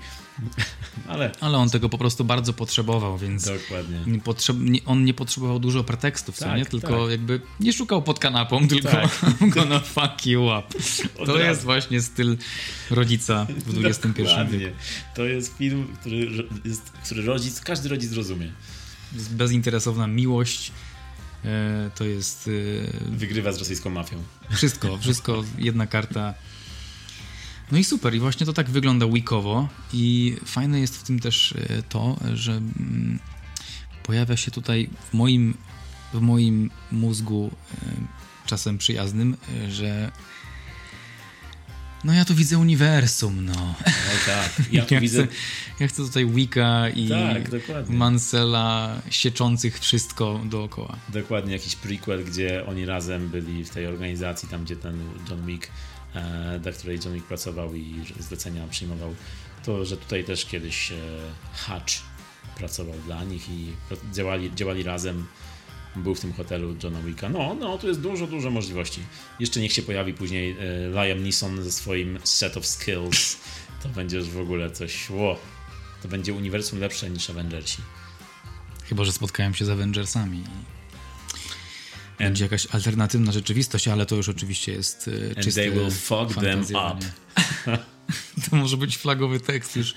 Ale 1.08 1.30
Ale 1.40 1.58
on 1.58 1.70
tego 1.70 1.88
po 1.88 1.98
prostu 1.98 2.24
bardzo 2.24 2.52
potrzebował, 2.52 3.18
więc 3.18 3.44
dokładnie. 3.44 3.98
nie 4.06 4.20
potrzeb, 4.20 4.56
nie, 4.60 4.80
on 4.86 5.04
nie 5.04 5.14
potrzebował 5.14 5.58
dużo 5.58 5.84
pretekstów, 5.84 6.36
co 6.42 6.48
Tak, 6.48 6.58
nie? 6.58 6.66
Tylko 6.66 7.02
tak. 7.02 7.10
jakby 7.10 7.40
nie 7.60 7.72
szukał 7.72 8.02
pod 8.02 8.18
kanapą, 8.18 8.66
tylko 8.68 8.88
Tak. 8.88 9.10
gonna 9.54 9.80
fuck 9.80 10.26
you 10.26 10.44
up. 10.44 10.62
Od 11.18 11.26
To 11.26 11.32
razu. 11.32 11.38
jest 11.38 11.62
właśnie 11.62 12.02
styl 12.02 12.36
rodzica 12.90 13.46
w 13.66 13.78
XXI 13.86 14.22
wieku. 14.50 14.76
To 15.14 15.24
jest 15.24 15.56
film, 15.56 15.88
który, 16.00 16.30
jest, 16.64 16.90
który 17.04 17.22
rodzic, 17.22 17.60
każdy 17.60 17.88
rodzic 17.88 18.10
zrozumie. 18.10 18.52
Jest 19.12 19.34
Bezinteresowna 19.34 20.06
miłość. 20.06 20.72
E, 21.44 21.90
to 21.94 22.04
jest 22.04 22.50
e, 23.08 23.10
Wygrywa 23.16 23.52
z 23.52 23.58
rosyjską 23.58 23.90
mafią. 23.90 24.16
wszystko, 24.50 24.98
wszystko, 24.98 25.44
jedna 25.58 25.86
karta. 25.86 26.34
No 27.72 27.78
i 27.78 27.84
super, 27.84 28.14
i 28.14 28.18
właśnie 28.20 28.46
to 28.46 28.52
tak 28.52 28.70
wygląda 28.70 29.06
weekowo. 29.06 29.68
I 29.92 30.36
fajne 30.44 30.80
jest 30.80 30.96
w 30.96 31.02
tym 31.02 31.20
też 31.20 31.52
e, 31.52 31.82
to, 31.82 32.16
że 32.34 32.52
mm, 32.52 33.18
pojawia 34.02 34.36
się 34.36 34.50
tutaj 34.50 34.90
w 35.10 35.14
moim, 35.14 35.54
w 36.12 36.20
moim 36.20 36.70
mózgu 36.92 37.50
e, 37.74 37.86
czasem 38.46 38.78
przyjaznym, 38.78 39.36
e, 39.66 39.70
że 39.70 40.10
no 42.04 42.12
ja 42.12 42.24
tu 42.24 42.34
widzę 42.34 42.58
uniwersum, 42.58 43.44
no. 43.44 43.52
No 43.52 43.74
tak. 44.26 44.52
Ja 44.72 44.84
tu 44.84 44.94
Ja 44.94 45.00
widzę. 45.00 45.26
chcę, 45.26 45.36
ja 45.80 45.88
chcę 45.88 46.02
tutaj 46.02 46.26
Wicka 46.26 46.88
i 46.88 47.08
Tak, 47.08 47.50
dokładnie. 47.50 47.96
Mansella 47.96 49.02
sieczących 49.10 49.80
wszystko 49.80 50.40
dookoła. 50.44 50.96
Dokładnie 51.08 51.52
jakiś 51.52 51.76
prequel, 51.76 52.24
gdzie 52.24 52.66
oni 52.66 52.86
razem 52.86 53.28
byli 53.28 53.64
w 53.64 53.70
tej 53.70 53.86
organizacji, 53.86 54.48
tam 54.48 54.64
gdzie 54.64 54.76
ten 54.76 54.98
John 55.30 55.46
Wick, 55.46 55.70
e, 56.14 56.58
dla 56.62 56.72
której 56.72 56.98
John 57.04 57.14
Wick 57.14 57.26
pracował 57.26 57.74
i 57.74 57.94
zlecenia 58.20 58.66
przyjmował. 58.70 59.14
To, 59.64 59.84
że 59.84 59.96
tutaj 59.96 60.24
też 60.24 60.44
kiedyś 60.44 60.92
e, 60.92 60.96
Hutch 61.66 61.94
pracował 62.56 62.94
dla 63.06 63.24
nich 63.24 63.48
i 63.50 63.72
działali, 64.12 64.54
działali 64.54 64.82
razem. 64.82 65.26
Był 65.96 66.14
w 66.14 66.20
tym 66.20 66.32
hotelu 66.32 66.76
Johna 66.82 67.02
Wicka. 67.02 67.28
No, 67.28 67.56
no, 67.60 67.78
tu 67.78 67.88
jest 67.88 68.00
dużo, 68.00 68.26
dużo 68.26 68.50
możliwości. 68.50 69.00
Jeszcze 69.40 69.60
niech 69.60 69.72
się 69.72 69.82
pojawi 69.82 70.14
później 70.14 70.56
e, 70.60 71.06
Liam 71.06 71.22
Neeson 71.22 71.62
ze 71.62 71.72
swoim 71.72 72.18
set 72.24 72.56
of 72.56 72.66
skills. 72.66 73.36
To 73.82 73.88
będzie 73.88 74.16
już 74.16 74.28
w 74.28 74.38
ogóle 74.38 74.70
coś. 74.70 75.10
Ło, 75.10 75.38
to 76.02 76.08
będzie 76.08 76.34
uniwersum 76.34 76.80
lepsze 76.80 77.10
niż 77.10 77.30
Avengersi. 77.30 77.78
Chyba, 78.84 79.04
że 79.04 79.12
spotkają 79.12 79.52
się 79.52 79.64
z 79.64 79.68
Avengersami. 79.68 80.44
Będzie 82.18 82.44
jakaś 82.44 82.66
alternatywna 82.66 83.32
rzeczywistość, 83.32 83.88
ale 83.88 84.06
to 84.06 84.16
już 84.16 84.28
oczywiście 84.28 84.72
jest 84.72 85.08
e, 85.08 85.36
And 85.36 85.44
czyste 85.44 85.60
they 85.60 85.70
will 85.70 85.90
fuck 85.90 86.40
them 86.40 86.62
up. 86.62 87.06
To 88.50 88.56
może 88.56 88.76
być 88.76 88.96
flagowy 88.96 89.40
tekst 89.40 89.76
już. 89.76 89.94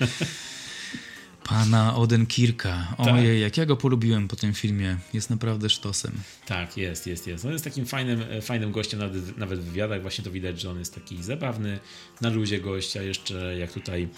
Pana 1.48 1.96
Odenkirka. 1.96 2.94
Ojej, 2.98 3.40
jak 3.40 3.56
ja 3.56 3.66
go 3.66 3.76
polubiłem 3.76 4.28
po 4.28 4.36
tym 4.36 4.54
filmie. 4.54 4.96
Jest 5.14 5.30
naprawdę 5.30 5.70
sztosem. 5.70 6.12
Tak, 6.46 6.76
jest, 6.76 7.06
jest, 7.06 7.26
jest. 7.26 7.44
On 7.44 7.52
jest 7.52 7.64
takim 7.64 7.86
fajnym, 7.86 8.22
e, 8.30 8.42
fajnym 8.42 8.72
gościem, 8.72 9.00
nawet, 9.00 9.38
nawet 9.38 9.60
w 9.60 9.64
wywiadach 9.64 10.02
właśnie 10.02 10.24
to 10.24 10.30
widać, 10.30 10.60
że 10.60 10.70
on 10.70 10.78
jest 10.78 10.94
taki 10.94 11.22
zabawny, 11.22 11.78
na 12.20 12.28
luzie 12.28 12.60
gościa, 12.60 13.02
jeszcze 13.02 13.58
jak 13.58 13.72
tutaj 13.72 14.08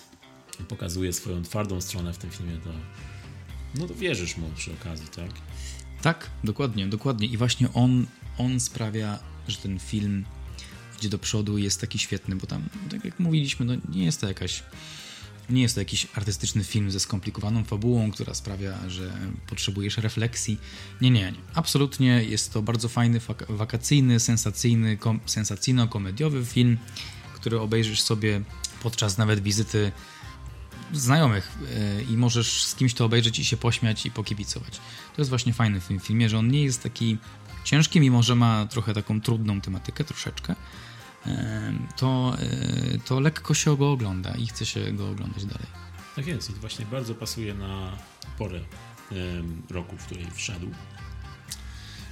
pokazuje 0.68 1.12
swoją 1.12 1.42
twardą 1.42 1.80
stronę 1.80 2.12
w 2.12 2.18
tym 2.18 2.30
filmie, 2.30 2.56
to 2.64 2.70
no 3.74 3.86
to 3.86 3.94
wierzysz 3.94 4.36
mu 4.36 4.50
przy 4.56 4.72
okazji, 4.72 5.06
tak? 5.16 5.30
Tak, 6.02 6.30
dokładnie, 6.44 6.86
dokładnie. 6.86 7.26
I 7.26 7.36
właśnie 7.36 7.72
on, 7.72 8.06
on 8.38 8.60
sprawia, 8.60 9.18
że 9.48 9.56
ten 9.56 9.78
film 9.78 10.24
idzie 10.98 11.08
do 11.08 11.18
przodu 11.18 11.58
i 11.58 11.62
jest 11.62 11.80
taki 11.80 11.98
świetny, 11.98 12.36
bo 12.36 12.46
tam, 12.46 12.68
tak 12.90 13.04
jak 13.04 13.20
mówiliśmy, 13.20 13.66
no 13.66 13.74
nie 13.88 14.04
jest 14.04 14.20
to 14.20 14.28
jakaś 14.28 14.62
nie 15.50 15.62
jest 15.62 15.74
to 15.74 15.80
jakiś 15.80 16.06
artystyczny 16.14 16.64
film 16.64 16.90
ze 16.90 17.00
skomplikowaną 17.00 17.64
fabułą, 17.64 18.10
która 18.10 18.34
sprawia, 18.34 18.78
że 18.88 19.12
potrzebujesz 19.46 19.96
refleksji. 19.96 20.58
Nie, 21.00 21.10
nie, 21.10 21.32
nie. 21.32 21.38
Absolutnie 21.54 22.24
jest 22.24 22.52
to 22.52 22.62
bardzo 22.62 22.88
fajny, 22.88 23.20
wakacyjny, 23.48 24.20
sensacyjny, 24.20 24.96
kom 24.96 25.20
sensacyjno-komediowy 25.26 26.44
film, 26.44 26.78
który 27.34 27.60
obejrzysz 27.60 28.00
sobie 28.00 28.40
podczas 28.82 29.18
nawet 29.18 29.40
wizyty 29.40 29.92
znajomych 30.92 31.58
e, 31.76 32.02
i 32.02 32.16
możesz 32.16 32.64
z 32.64 32.74
kimś 32.74 32.94
to 32.94 33.04
obejrzeć 33.04 33.38
i 33.38 33.44
się 33.44 33.56
pośmiać 33.56 34.06
i 34.06 34.10
pokibicować. 34.10 34.76
To 35.16 35.22
jest 35.22 35.28
właśnie 35.28 35.52
fajny 35.52 35.80
w 35.80 35.86
tym 35.86 36.00
filmie, 36.00 36.28
że 36.28 36.38
on 36.38 36.48
nie 36.48 36.62
jest 36.62 36.82
taki 36.82 37.18
ciężki, 37.64 38.00
mimo 38.00 38.22
że 38.22 38.34
ma 38.34 38.66
trochę 38.66 38.94
taką 38.94 39.20
trudną 39.20 39.60
tematykę, 39.60 40.04
troszeczkę, 40.04 40.54
to, 41.96 42.36
e, 42.40 42.98
to 42.98 43.20
lekko 43.20 43.54
się 43.54 43.76
go 43.76 43.92
ogląda 43.92 44.34
i 44.34 44.46
chce 44.46 44.66
się 44.66 44.92
go 44.92 45.10
oglądać 45.10 45.44
dalej. 45.44 45.66
Tak 46.16 46.26
jest 46.26 46.50
i 46.50 46.52
właśnie 46.52 46.86
bardzo 46.86 47.14
pasuje 47.14 47.54
na 47.54 47.96
porę 48.38 48.60
roku, 49.70 49.96
w 49.96 50.06
której 50.06 50.26
wszedł. 50.30 50.70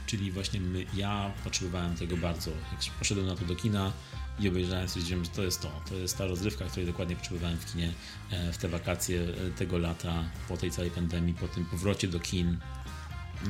Czyli 0.07 0.33
właśnie 0.33 0.61
my, 0.61 0.87
ja 0.95 1.33
potrzebowałem 1.45 1.97
tego 1.97 2.17
bardzo. 2.17 2.51
Jak 2.51 2.95
poszedłem 2.99 3.27
na 3.27 3.37
to 3.37 3.45
do 3.45 3.57
kina 3.57 3.93
i 4.41 4.49
obejrzałem, 4.49 4.89
stwierdziłem, 4.89 5.25
że 5.25 5.31
to 5.31 5.43
jest 5.43 5.62
to. 5.62 5.81
To 5.89 5.95
jest 5.95 6.19
ta 6.19 6.27
rozrywka, 6.27 6.64
której 6.64 6.87
dokładnie 6.87 7.17
potrzebowałem 7.17 7.59
w 7.59 7.73
kinie 7.73 7.93
e, 8.31 8.53
w 8.53 8.59
te 8.59 8.69
wakacje 8.69 9.21
e, 9.21 9.51
tego 9.51 9.79
lata, 9.79 10.25
po 10.49 10.57
tej 10.57 10.71
całej 10.71 10.91
pandemii, 10.91 11.35
po 11.35 11.49
tym 11.49 11.64
powrocie 11.64 12.09
do 12.09 12.21
kin. 12.21 12.59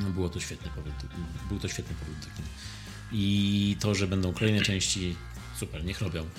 No, 0.01 0.09
było 0.09 0.29
to 0.29 0.39
świetny 0.39 0.71
powrót. 0.75 0.95
Był 1.49 1.59
to 1.59 1.67
świetny 1.67 1.95
powrót 1.95 2.19
do 2.19 2.25
kin. 2.25 2.45
I 3.11 3.77
to, 3.79 3.95
że 3.95 4.07
będą 4.07 4.33
kolejne 4.33 4.61
części, 4.61 5.15
super, 5.59 5.85
niech 5.85 6.01
robią. 6.01 6.25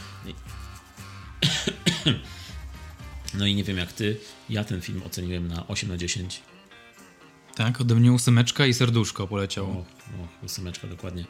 No 3.35 3.47
i 3.47 3.55
nie 3.55 3.65
wiem 3.65 3.77
jak 3.77 3.93
ty, 3.93 4.17
ja 4.51 4.65
ten 4.65 4.81
film 4.81 5.03
oceniłem 5.03 5.49
na 5.49 5.67
8 5.67 5.89
na 5.89 5.97
10. 5.97 6.43
Tak, 7.55 7.81
ode 7.81 7.95
mnie 7.95 8.13
ósemeczka 8.13 8.67
i 8.67 8.75
serduszko 8.75 9.27
poleciało. 9.27 9.69
O, 9.69 9.85
o 10.23 10.45
ósemeczka, 10.45 10.89
dokładnie. 10.89 11.25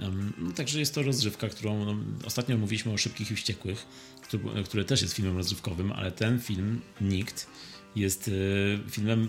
Um, 0.00 0.32
no, 0.38 0.52
także 0.52 0.78
jest 0.78 0.94
to 0.94 1.02
rozrywka, 1.02 1.48
którą 1.48 1.84
no, 1.84 1.94
ostatnio 2.26 2.58
mówiliśmy 2.58 2.92
o 2.92 2.98
Szybkich 2.98 3.30
i 3.30 3.36
Wściekłych, 3.36 3.86
który, 4.22 4.64
który 4.64 4.84
też 4.84 5.02
jest 5.02 5.14
filmem 5.14 5.36
rozrywkowym, 5.36 5.92
ale 5.92 6.12
ten 6.12 6.40
film, 6.40 6.80
Nikt, 7.00 7.46
jest 7.96 8.28
y, 8.28 8.78
filmem 8.90 9.28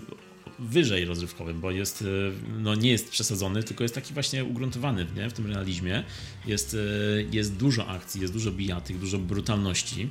wyżej 0.58 1.04
rozrywkowym, 1.04 1.60
bo 1.60 1.70
jest, 1.70 2.02
y, 2.02 2.32
no 2.58 2.74
nie 2.74 2.90
jest 2.90 3.10
przesadzony, 3.10 3.62
tylko 3.62 3.84
jest 3.84 3.94
taki 3.94 4.14
właśnie 4.14 4.44
ugruntowany 4.44 5.06
nie? 5.16 5.30
w 5.30 5.32
tym 5.32 5.46
realizmie. 5.46 6.04
Jest, 6.46 6.74
y, 6.74 7.28
jest 7.32 7.56
dużo 7.56 7.88
akcji, 7.88 8.20
jest 8.20 8.32
dużo 8.32 8.52
bijatyk, 8.52 8.98
dużo 8.98 9.18
brutalności, 9.18 10.10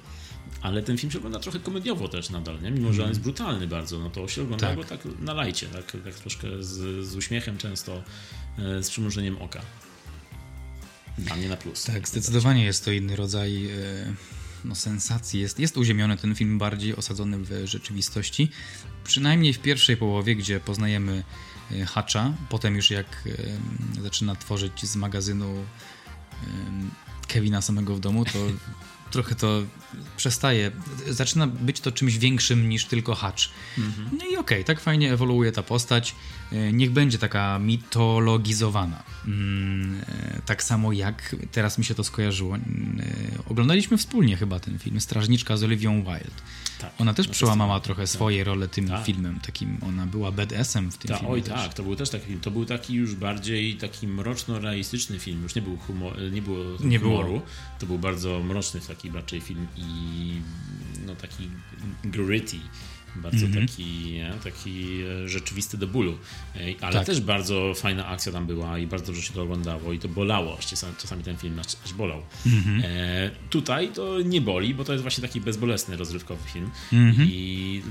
ale 0.62 0.84
ten 0.84 0.98
film 0.98 1.12
się 1.12 1.18
ogląda 1.18 1.40
trochę 1.40 1.60
komediowo 1.60 2.08
też 2.08 2.30
nadal, 2.30 2.62
nie? 2.62 2.72
mimo 2.72 2.94
że 2.94 3.04
on 3.04 3.10
jest 3.10 3.22
brutalny 3.22 3.68
bardzo, 3.68 4.00
no 4.00 4.10
to 4.10 4.28
się 4.28 4.42
ogląda 4.42 4.68
tak. 4.68 4.76
go 4.76 4.84
tak 4.84 5.00
na 5.20 5.34
lajcie, 5.34 5.68
tak, 5.68 5.98
tak 6.04 6.14
troszkę 6.16 6.48
z, 6.64 7.06
z 7.06 7.16
uśmiechem 7.16 7.58
często, 7.58 8.04
z 8.58 8.90
przymrużeniem 8.90 9.38
oka. 9.42 9.62
Dla 11.18 11.36
mnie 11.36 11.50
na 11.50 11.58
plus. 11.58 11.84
Tak, 11.84 12.08
zdecydowanie 12.08 12.66
jest 12.66 12.86
to 12.86 12.92
inny 12.92 13.16
rodzaj 13.16 13.70
no, 14.66 14.76
sensacji. 14.76 15.40
Jest, 15.40 15.60
jest 15.60 15.78
uziemiony 15.78 16.18
ten 16.18 16.36
film 16.36 16.58
bardziej 16.58 16.96
osadzony 16.96 17.38
w 17.38 17.68
rzeczywistości. 17.68 18.50
Przynajmniej 19.04 19.54
w 19.54 19.60
pierwszej 19.60 19.98
połowie, 19.98 20.36
gdzie 20.36 20.60
poznajemy 20.60 21.24
e, 21.72 21.86
Hatcha, 21.86 22.34
potem 22.50 22.76
już 22.76 22.92
jak 22.92 23.24
zaczyna 24.02 24.36
tworzyć 24.36 24.86
z 24.86 24.96
magazynu 24.96 25.66
Kevina 27.28 27.62
samego 27.62 27.96
w 27.96 28.00
domu, 28.00 28.26
to 28.26 28.40
trochę 29.12 29.36
to 29.36 29.62
przestaje, 30.18 30.72
zaczyna 31.10 31.48
być 31.48 31.80
to 31.80 31.92
czymś 31.92 32.18
większym 32.18 32.70
niż 32.70 32.86
tylko 32.86 33.16
Hatch. 33.16 33.44
Mhm. 33.78 34.10
No 34.12 34.26
i 34.26 34.28
okej, 34.28 34.38
okay, 34.38 34.64
tak 34.64 34.80
fajnie 34.80 35.14
ewoluuje 35.14 35.52
ta 35.52 35.64
postać. 35.64 36.16
E, 36.52 36.74
niech 36.74 36.92
będzie 36.92 37.18
taka 37.18 37.60
mitologizowana. 37.60 39.04
Mm, 39.28 40.02
e, 40.08 40.42
tak 40.46 40.64
samo 40.64 40.94
jak 40.94 41.36
teraz 41.52 41.78
mi 41.78 41.86
się 41.86 41.96
to 41.96 42.04
skojarzyło. 42.04 42.56
E, 42.56 42.60
oglądaliśmy 43.50 43.98
wspólnie 43.98 44.38
chyba 44.38 44.60
ten 44.60 44.80
film, 44.80 45.02
Strażniczka 45.02 45.58
z 45.58 45.64
Olivią 45.64 45.96
Wilde. 45.96 46.42
Tak, 46.80 46.94
ona 47.00 47.14
też 47.14 47.28
no 47.28 47.34
przełamała 47.34 47.80
trochę 47.80 48.02
tak. 48.02 48.10
swoje 48.10 48.44
role 48.44 48.68
tym 48.68 48.88
tak. 48.88 49.06
filmem, 49.06 49.40
takim, 49.40 49.78
ona 49.88 50.06
była 50.06 50.32
BDS-em 50.32 50.92
w 50.92 50.98
tym 50.98 51.10
Ta, 51.10 51.18
filmie. 51.18 51.34
Oj 51.34 51.44
też. 51.44 51.54
tak, 51.54 51.74
to 51.74 51.84
był 51.84 51.96
też 51.96 52.10
taki 52.10 52.26
film, 52.26 52.40
to 52.40 52.52
był 52.52 52.66
taki 52.66 52.94
już 52.94 53.16
bardziej 53.16 53.76
taki 53.76 54.08
mroczno-realistyczny 54.08 55.20
film, 55.20 55.44
już 55.44 55.56
nie, 55.56 55.62
był 55.62 55.78
humor, 55.78 56.14
nie 56.32 56.42
było 56.42 56.58
nie 56.80 57.00
humoru, 57.00 57.28
było. 57.28 57.42
to 57.80 57.86
był 57.86 58.00
bardzo 58.00 58.40
mroczny 58.40 58.82
taki 58.82 59.10
raczej 59.10 59.42
film 59.42 59.68
i 59.78 60.32
no 61.06 61.16
taki 61.16 61.50
gritty 62.04 62.58
bardzo 63.16 63.46
mm 63.46 63.52
-hmm. 63.52 63.70
taki, 63.70 64.20
taki 64.44 65.04
rzeczywisty 65.26 65.78
do 65.78 65.88
bólu. 65.88 66.18
Ale 66.82 66.94
tak. 66.94 67.06
też 67.06 67.22
bardzo 67.22 67.74
fajna 67.76 68.08
akcja 68.08 68.32
tam 68.32 68.48
była 68.48 68.78
i 68.78 68.88
bardzo 68.88 69.06
dobrze 69.06 69.22
się 69.22 69.34
to 69.34 69.42
oglądało 69.42 69.94
i 69.94 70.00
to 70.00 70.08
bolało. 70.08 70.58
Czasami 70.98 71.24
ten 71.24 71.38
film 71.38 71.60
aż 71.60 71.94
bolał. 71.94 72.22
Mm 72.46 72.64
-hmm. 72.64 72.82
e, 72.86 73.32
tutaj 73.50 73.90
to 73.90 74.22
nie 74.22 74.42
boli, 74.42 74.74
bo 74.74 74.84
to 74.84 74.92
jest 74.92 75.02
właśnie 75.02 75.22
taki 75.22 75.42
bezbolesny, 75.42 75.98
rozrywkowy 75.98 76.50
film 76.54 76.70
mm 76.94 77.14
-hmm. 77.16 77.28
i 77.30 77.82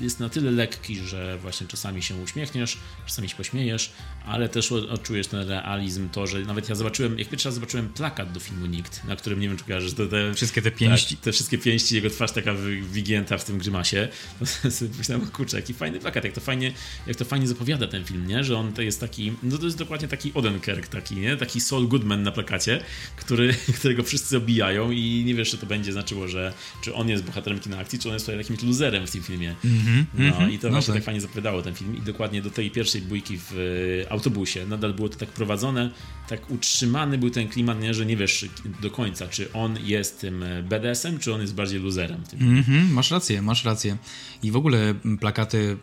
jest 0.00 0.20
na 0.20 0.28
tyle 0.28 0.50
lekki, 0.50 0.96
że 0.96 1.38
właśnie 1.38 1.66
czasami 1.66 2.02
się 2.02 2.14
uśmiechniesz, 2.16 2.78
czasami 3.06 3.28
się 3.28 3.36
pośmiejesz, 3.36 3.92
ale 4.26 4.48
też 4.48 4.72
odczujesz 4.72 5.26
ten 5.26 5.48
realizm, 5.48 6.08
to, 6.08 6.26
że 6.26 6.38
nawet 6.40 6.68
ja 6.68 6.74
zobaczyłem, 6.74 7.18
jak 7.18 7.28
pierwszy 7.28 7.48
raz 7.48 7.54
zobaczyłem 7.54 7.88
plakat 7.88 8.32
do 8.32 8.40
filmu 8.40 8.66
Nikt, 8.66 9.04
na 9.04 9.16
którym 9.16 9.40
nie 9.40 9.48
wiem, 9.48 9.56
czy 9.56 9.64
kojarzysz, 9.64 9.94
to 9.94 10.06
te, 10.06 10.34
wszystkie 10.34 10.62
te 10.62 10.70
pięści. 10.70 11.16
Tak, 11.16 11.24
te 11.24 11.32
wszystkie 11.32 11.58
pięści, 11.58 11.94
jego 11.94 12.10
twarz 12.10 12.32
taka 12.32 12.54
wygięta 12.82 13.38
w 13.38 13.44
tym 13.44 13.58
grymasie. 13.58 14.08
myślałem, 14.98 15.26
kurczę, 15.26 15.56
jaki 15.56 15.74
fajny 15.74 16.00
plakat, 16.00 16.24
jak 16.24 16.32
to 16.32 16.40
fajnie, 16.40 16.72
jak 17.06 17.16
to 17.16 17.24
fajnie 17.24 17.48
zapowiada 17.48 17.86
ten 17.86 18.04
film, 18.04 18.26
nie? 18.26 18.44
Że 18.44 18.56
on 18.56 18.72
to 18.72 18.82
jest 18.82 19.00
taki, 19.00 19.32
no 19.42 19.58
to 19.58 19.64
jest 19.64 19.78
dokładnie 19.78 20.08
taki 20.08 20.34
Odenkirk 20.34 20.88
taki, 20.88 21.16
nie? 21.16 21.36
Taki 21.36 21.60
Saul 21.60 21.88
Goodman 21.88 22.22
na 22.22 22.32
plakacie, 22.32 22.80
który, 23.16 23.54
którego 23.78 24.02
wszyscy 24.02 24.36
obijają 24.36 24.90
i 24.90 25.22
nie 25.26 25.34
wiesz, 25.34 25.50
czy 25.50 25.58
to 25.58 25.66
będzie 25.66 25.92
znaczyło, 25.92 26.28
że 26.28 26.52
czy 26.82 26.94
on 26.94 27.08
jest 27.08 27.24
bohaterem 27.24 27.60
kina 27.60 27.78
akcji, 27.78 27.98
czy 27.98 28.08
on 28.08 28.14
jest 28.14 28.26
tutaj 28.26 28.38
jakimś 28.38 28.62
luzerem 28.62 29.06
w 29.06 29.10
tym 29.10 29.22
filmie. 29.22 29.54
Mm 29.64 29.78
-hmm, 29.78 30.04
no 30.14 30.24
mm 30.24 30.38
-hmm, 30.38 30.52
i 30.52 30.58
to 30.58 30.66
no 30.66 30.72
właśnie 30.72 30.94
tak. 30.94 31.02
tak 31.02 31.04
fajnie 31.04 31.20
zapowiadało 31.20 31.62
ten 31.62 31.74
film 31.74 31.96
i 31.96 32.00
dokładnie 32.00 32.42
do 32.42 32.50
tej 32.50 32.70
pierwszej 32.70 33.02
bójki 33.02 33.38
w 33.50 34.04
autobusie 34.10 34.66
nadal 34.66 34.94
było 34.94 35.08
to 35.08 35.18
tak 35.18 35.28
prowadzone, 35.28 35.90
tak 36.28 36.50
utrzymany 36.50 37.18
był 37.18 37.30
ten 37.30 37.48
klimat, 37.48 37.80
nie? 37.80 37.94
że 37.94 38.06
nie 38.06 38.16
wiesz 38.16 38.46
do 38.82 38.90
końca, 38.90 39.28
czy 39.28 39.52
on 39.52 39.78
jest 39.84 40.20
tym 40.20 40.44
BDS-em, 40.62 41.18
czy 41.18 41.34
on 41.34 41.40
jest 41.40 41.54
bardziej 41.54 41.80
luzerem. 41.80 42.22
Mm 42.40 42.62
-hmm, 42.62 42.90
masz 42.90 43.10
rację, 43.10 43.42
masz 43.42 43.64
rację. 43.64 43.96
I 44.42 44.50
w 44.50 44.56
ogóle 44.56 44.94
plakaty, 45.20 45.76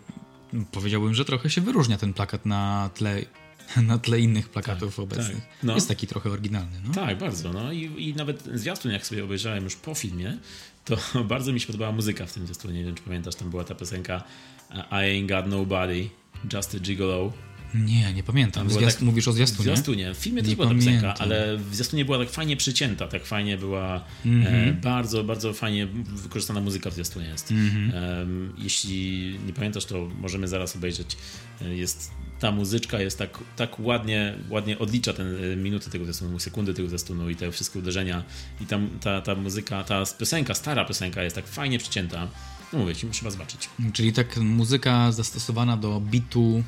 powiedziałbym, 0.71 1.13
że 1.13 1.25
trochę 1.25 1.49
się 1.49 1.61
wyróżnia 1.61 1.97
ten 1.97 2.13
plakat 2.13 2.45
na 2.45 2.89
tle 2.93 3.21
na 3.87 3.97
tle 3.97 4.19
innych 4.19 4.49
plakatów 4.49 4.95
tak, 4.95 5.03
obecnych. 5.03 5.37
Tak. 5.37 5.63
No. 5.63 5.75
Jest 5.75 5.87
taki 5.87 6.07
trochę 6.07 6.29
oryginalny. 6.29 6.81
No? 6.87 6.93
Tak, 6.93 7.17
bardzo. 7.17 7.53
No. 7.53 7.71
I, 7.71 8.09
I 8.09 8.15
nawet 8.15 8.43
zwiastun, 8.53 8.91
jak 8.91 9.07
sobie 9.07 9.23
obejrzałem 9.23 9.63
już 9.63 9.75
po 9.75 9.95
filmie, 9.95 10.37
to 10.85 10.97
bardzo 11.23 11.53
mi 11.53 11.59
się 11.59 11.67
podobała 11.67 11.91
muzyka 11.91 12.25
w 12.25 12.33
tym 12.33 12.45
zwiastunie. 12.45 12.79
Nie 12.79 12.85
wiem, 12.85 12.95
czy 12.95 13.03
pamiętasz, 13.03 13.35
tam 13.35 13.49
była 13.49 13.63
ta 13.63 13.75
piosenka 13.75 14.23
I 14.73 15.23
Ain't 15.25 15.27
Got 15.27 15.51
Nobody, 15.51 16.09
Just 16.53 16.75
a 16.75 16.79
Gigolo. 16.79 17.33
Nie, 17.83 18.13
nie 18.13 18.23
pamiętam. 18.23 18.69
Zwiast... 18.69 18.97
Tak, 18.97 19.05
mówisz 19.05 19.27
o 19.27 19.33
zwiastunie? 19.33 19.61
W 19.61 19.63
zwiastunie. 19.63 20.13
W 20.13 20.17
filmie 20.17 20.41
nie 20.41 20.47
też 20.47 20.55
była 20.55 20.67
ta 20.67 20.75
piosenka, 20.75 21.13
ale 21.13 21.57
w 21.57 21.75
zwiastunie 21.75 22.05
była 22.05 22.17
tak 22.17 22.29
fajnie 22.29 22.57
przycięta, 22.57 23.07
tak 23.07 23.25
fajnie 23.25 23.57
była 23.57 24.03
mm 24.25 24.41
-hmm. 24.41 24.45
e, 24.45 24.49
mhm. 24.49 24.81
bardzo, 24.81 25.23
bardzo 25.23 25.53
fajnie 25.53 25.87
wykorzystana 26.05 26.61
muzyka 26.61 26.89
w 26.89 26.93
zwiastunie 26.93 27.27
jest. 27.27 27.51
Mm 27.51 27.69
-hmm. 27.69 27.93
e, 27.93 28.25
jeśli 28.57 29.39
nie 29.47 29.53
pamiętasz, 29.53 29.85
to 29.85 30.09
możemy 30.21 30.47
zaraz 30.47 30.75
obejrzeć. 30.75 31.17
E, 31.61 31.75
jest 31.75 32.11
ta 32.39 32.51
muzyczka 32.51 32.99
jest 32.99 33.17
tak, 33.17 33.39
tak 33.55 33.79
ładnie, 33.79 34.35
ładnie 34.49 34.79
odlicza 34.79 35.13
ten 35.13 35.35
e, 35.53 35.55
minuty 35.55 35.89
tego 35.89 36.05
zwiastunu, 36.05 36.39
sekundy 36.39 36.73
tego 36.73 36.87
zwiastunu 36.87 37.29
i 37.29 37.35
te 37.35 37.51
wszystkie 37.51 37.79
uderzenia 37.79 38.23
i 38.61 38.65
tam, 38.65 38.89
ta, 39.01 39.21
ta 39.21 39.35
muzyka, 39.35 39.83
ta 39.83 40.03
piosenka, 40.19 40.53
stara 40.53 40.85
piosenka 40.85 41.23
jest 41.23 41.35
tak 41.35 41.47
fajnie 41.47 41.79
przycięta. 41.79 42.27
No 42.73 42.79
mówię 42.79 42.95
ci, 42.95 43.07
trzeba 43.07 43.31
zobaczyć. 43.31 43.69
Czyli 43.93 44.13
tak 44.13 44.37
muzyka 44.37 45.11
zastosowana 45.11 45.77
do 45.77 46.01
bitu 46.01 46.63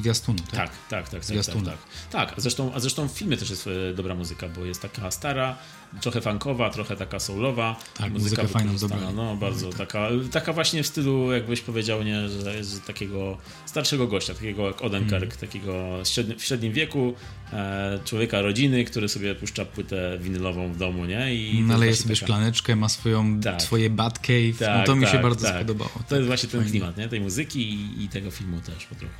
zwiastunu, 0.00 0.38
tak? 0.38 0.50
Tak, 0.50 0.70
tak, 0.88 1.08
tak, 1.08 1.24
tak, 1.26 1.44
tak, 1.46 1.64
tak. 1.64 1.78
Tak, 2.10 2.34
a 2.38 2.40
zresztą, 2.40 2.74
a 2.74 2.80
zresztą 2.80 3.08
w 3.08 3.12
filmie 3.12 3.36
też 3.36 3.50
jest 3.50 3.66
e, 3.66 3.94
dobra 3.94 4.14
muzyka, 4.14 4.48
bo 4.48 4.64
jest 4.64 4.82
taka 4.82 5.10
stara, 5.10 5.56
trochę 6.00 6.20
funkowa, 6.20 6.70
trochę 6.70 6.96
taka 6.96 7.18
soulowa. 7.20 7.76
Tak, 7.96 8.12
muzykę 8.12 8.48
fajną 8.48 8.72
wykorzystana, 8.72 9.06
dobrali. 9.06 9.16
No, 9.16 9.36
bardzo 9.36 9.70
taka, 9.70 10.08
taka 10.32 10.52
właśnie 10.52 10.82
w 10.82 10.86
stylu, 10.86 11.32
jakbyś 11.32 11.60
powiedział, 11.60 12.02
nie, 12.02 12.28
że 12.28 12.52
takiego 12.86 13.38
starszego 13.66 14.06
gościa, 14.06 14.34
takiego 14.34 14.66
jak 14.66 14.82
Odenkirk, 14.82 15.22
Mhm. 15.22 15.40
takiego 15.40 16.00
średni, 16.04 16.34
w 16.34 16.44
średnim 16.44 16.72
wieku, 16.72 17.14
e, 17.52 17.98
człowieka 18.04 18.42
rodziny, 18.42 18.84
który 18.84 19.08
sobie 19.08 19.34
puszcza 19.34 19.64
płytę 19.64 20.18
winylową 20.20 20.72
w 20.72 20.76
domu, 20.76 21.04
nie? 21.04 21.34
I 21.34 21.60
Naleje 21.62 21.96
sobie 21.96 22.14
taka- 22.14 22.26
szklaneczkę, 22.26 22.76
ma 22.76 22.88
swoją, 22.88 23.40
Tak. 23.40 23.62
swoje 23.62 23.90
Batcave. 23.90 24.60
no 24.60 24.66
Tak, 24.66 24.86
to 24.86 24.96
mi 24.96 25.06
się 25.06 25.12
tak, 25.12 25.22
bardzo 25.22 25.46
tak. 25.46 25.54
spodobało. 25.56 25.90
To 26.08 26.16
jest 26.16 26.26
właśnie 26.26 26.48
ten 26.48 26.64
klimat, 26.70 26.96
nie? 26.96 27.08
Tej 27.08 27.20
muzyki 27.20 27.70
i, 27.74 28.04
i 28.04 28.08
tego 28.08 28.30
filmu 28.30 28.60
też 28.60 28.84
po 28.84 28.94
trochu. 28.94 29.17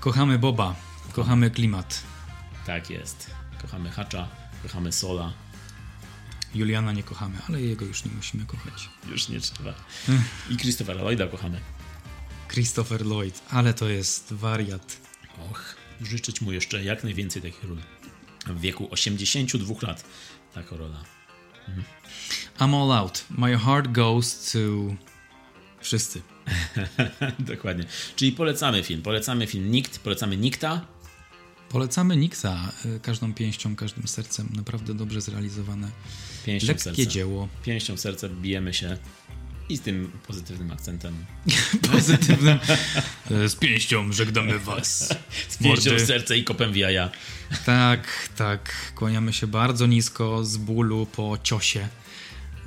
Kochamy 0.00 0.38
Boba, 0.38 0.74
kochamy 1.12 1.50
klimat. 1.50 2.02
Tak 2.66 2.90
jest. 2.90 3.30
Kochamy 3.62 3.90
Hacza, 3.90 4.28
kochamy 4.62 4.92
Sola. 4.92 5.32
Juliana 6.54 6.92
nie 6.92 7.02
kochamy, 7.02 7.38
ale 7.48 7.60
jego 7.60 7.84
już 7.84 8.04
nie 8.04 8.10
musimy 8.10 8.46
kochać. 8.46 8.88
Już 9.08 9.28
nie 9.28 9.40
trzeba. 9.40 9.74
I 10.50 10.56
Christophera 10.56 11.02
Lloyda 11.02 11.26
kochamy. 11.26 11.60
Christopher 12.48 13.06
Lloyd, 13.06 13.42
ale 13.50 13.74
to 13.74 13.88
jest 13.88 14.32
wariat. 14.32 14.96
Och, 15.50 15.74
życzyć 16.00 16.40
mu 16.40 16.52
jeszcze 16.52 16.84
jak 16.84 17.04
najwięcej 17.04 17.42
takich 17.42 17.64
ról. 17.64 17.78
W 18.46 18.60
wieku 18.60 18.88
82 18.90 19.74
lat 19.82 20.04
taka 20.54 20.76
rola. 20.76 21.04
I'm 22.58 22.74
all 22.74 22.92
out. 22.92 23.24
My 23.30 23.58
heart 23.58 23.92
goes 23.92 24.52
to... 24.52 24.58
Wszyscy. 25.80 26.22
Dokładnie. 27.38 27.84
Czyli 28.16 28.32
polecamy 28.32 28.82
film. 28.82 29.02
Polecamy 29.02 29.46
film 29.46 29.70
Nikt, 29.70 29.98
polecamy 29.98 30.36
Nikta. 30.36 30.86
Polecamy 31.68 32.16
Nixa 32.16 32.72
y, 32.84 33.00
każdą 33.00 33.34
pięścią, 33.34 33.76
każdym 33.76 34.08
sercem. 34.08 34.48
Naprawdę 34.56 34.94
dobrze 34.94 35.20
zrealizowane. 35.20 35.88
Pięścią 36.46 36.68
Lekkie 36.68 36.82
serca. 36.82 37.06
dzieło. 37.06 37.48
Pięścią 37.64 37.96
serca 37.96 38.28
bijemy 38.28 38.74
się 38.74 38.96
i 39.68 39.76
z 39.76 39.80
tym 39.80 40.12
pozytywnym 40.26 40.70
akcentem. 40.72 41.24
Pozytywnym. 41.92 42.58
E, 43.30 43.48
Z 43.48 43.54
pięścią 43.56 44.12
żegnamy 44.12 44.58
was. 44.58 45.08
Z 45.48 45.56
pięścią 45.58 45.90
Mordy. 45.90 46.06
serce 46.06 46.38
i 46.38 46.44
kopem 46.44 46.72
w 46.72 46.76
jaja. 46.76 47.10
Tak, 47.66 48.28
tak. 48.36 48.92
Kłaniamy 48.94 49.32
się 49.32 49.46
bardzo 49.46 49.86
nisko 49.86 50.44
z 50.44 50.56
bólu 50.56 51.06
po 51.06 51.38
ciosie 51.42 51.88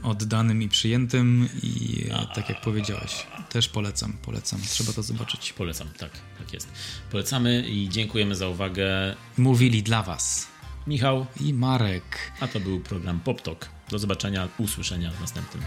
oddanym 0.04 0.62
i 0.62 0.70
przyjętym 0.70 1.50
i 1.64 2.06
tak 2.36 2.50
jak 2.50 2.62
powiedziałeś, 2.62 3.28
też 3.50 3.70
polecam, 3.70 4.14
polecam. 4.14 4.62
Trzeba 4.62 4.94
to 4.94 5.04
zobaczyć. 5.04 5.54
Polecam, 5.54 5.88
tak, 5.98 6.12
tak 6.40 6.54
jest. 6.54 6.68
Polecamy 7.12 7.64
i 7.70 7.90
dziękujemy 7.90 8.36
za 8.36 8.48
uwagę. 8.48 9.16
Mówili 9.38 9.84
dla 9.84 10.04
was 10.04 10.54
Michał, 10.88 11.26
i 11.42 11.54
Marek. 11.54 12.32
a 12.40 12.48
to 12.48 12.60
był 12.60 12.80
program 12.80 13.20
Pop 13.20 13.42
Talk. 13.42 13.70
Do 13.90 14.00
zobaczenia, 14.00 14.48
usłyszenia 14.58 15.12
w 15.12 15.22
następnym. 15.22 15.64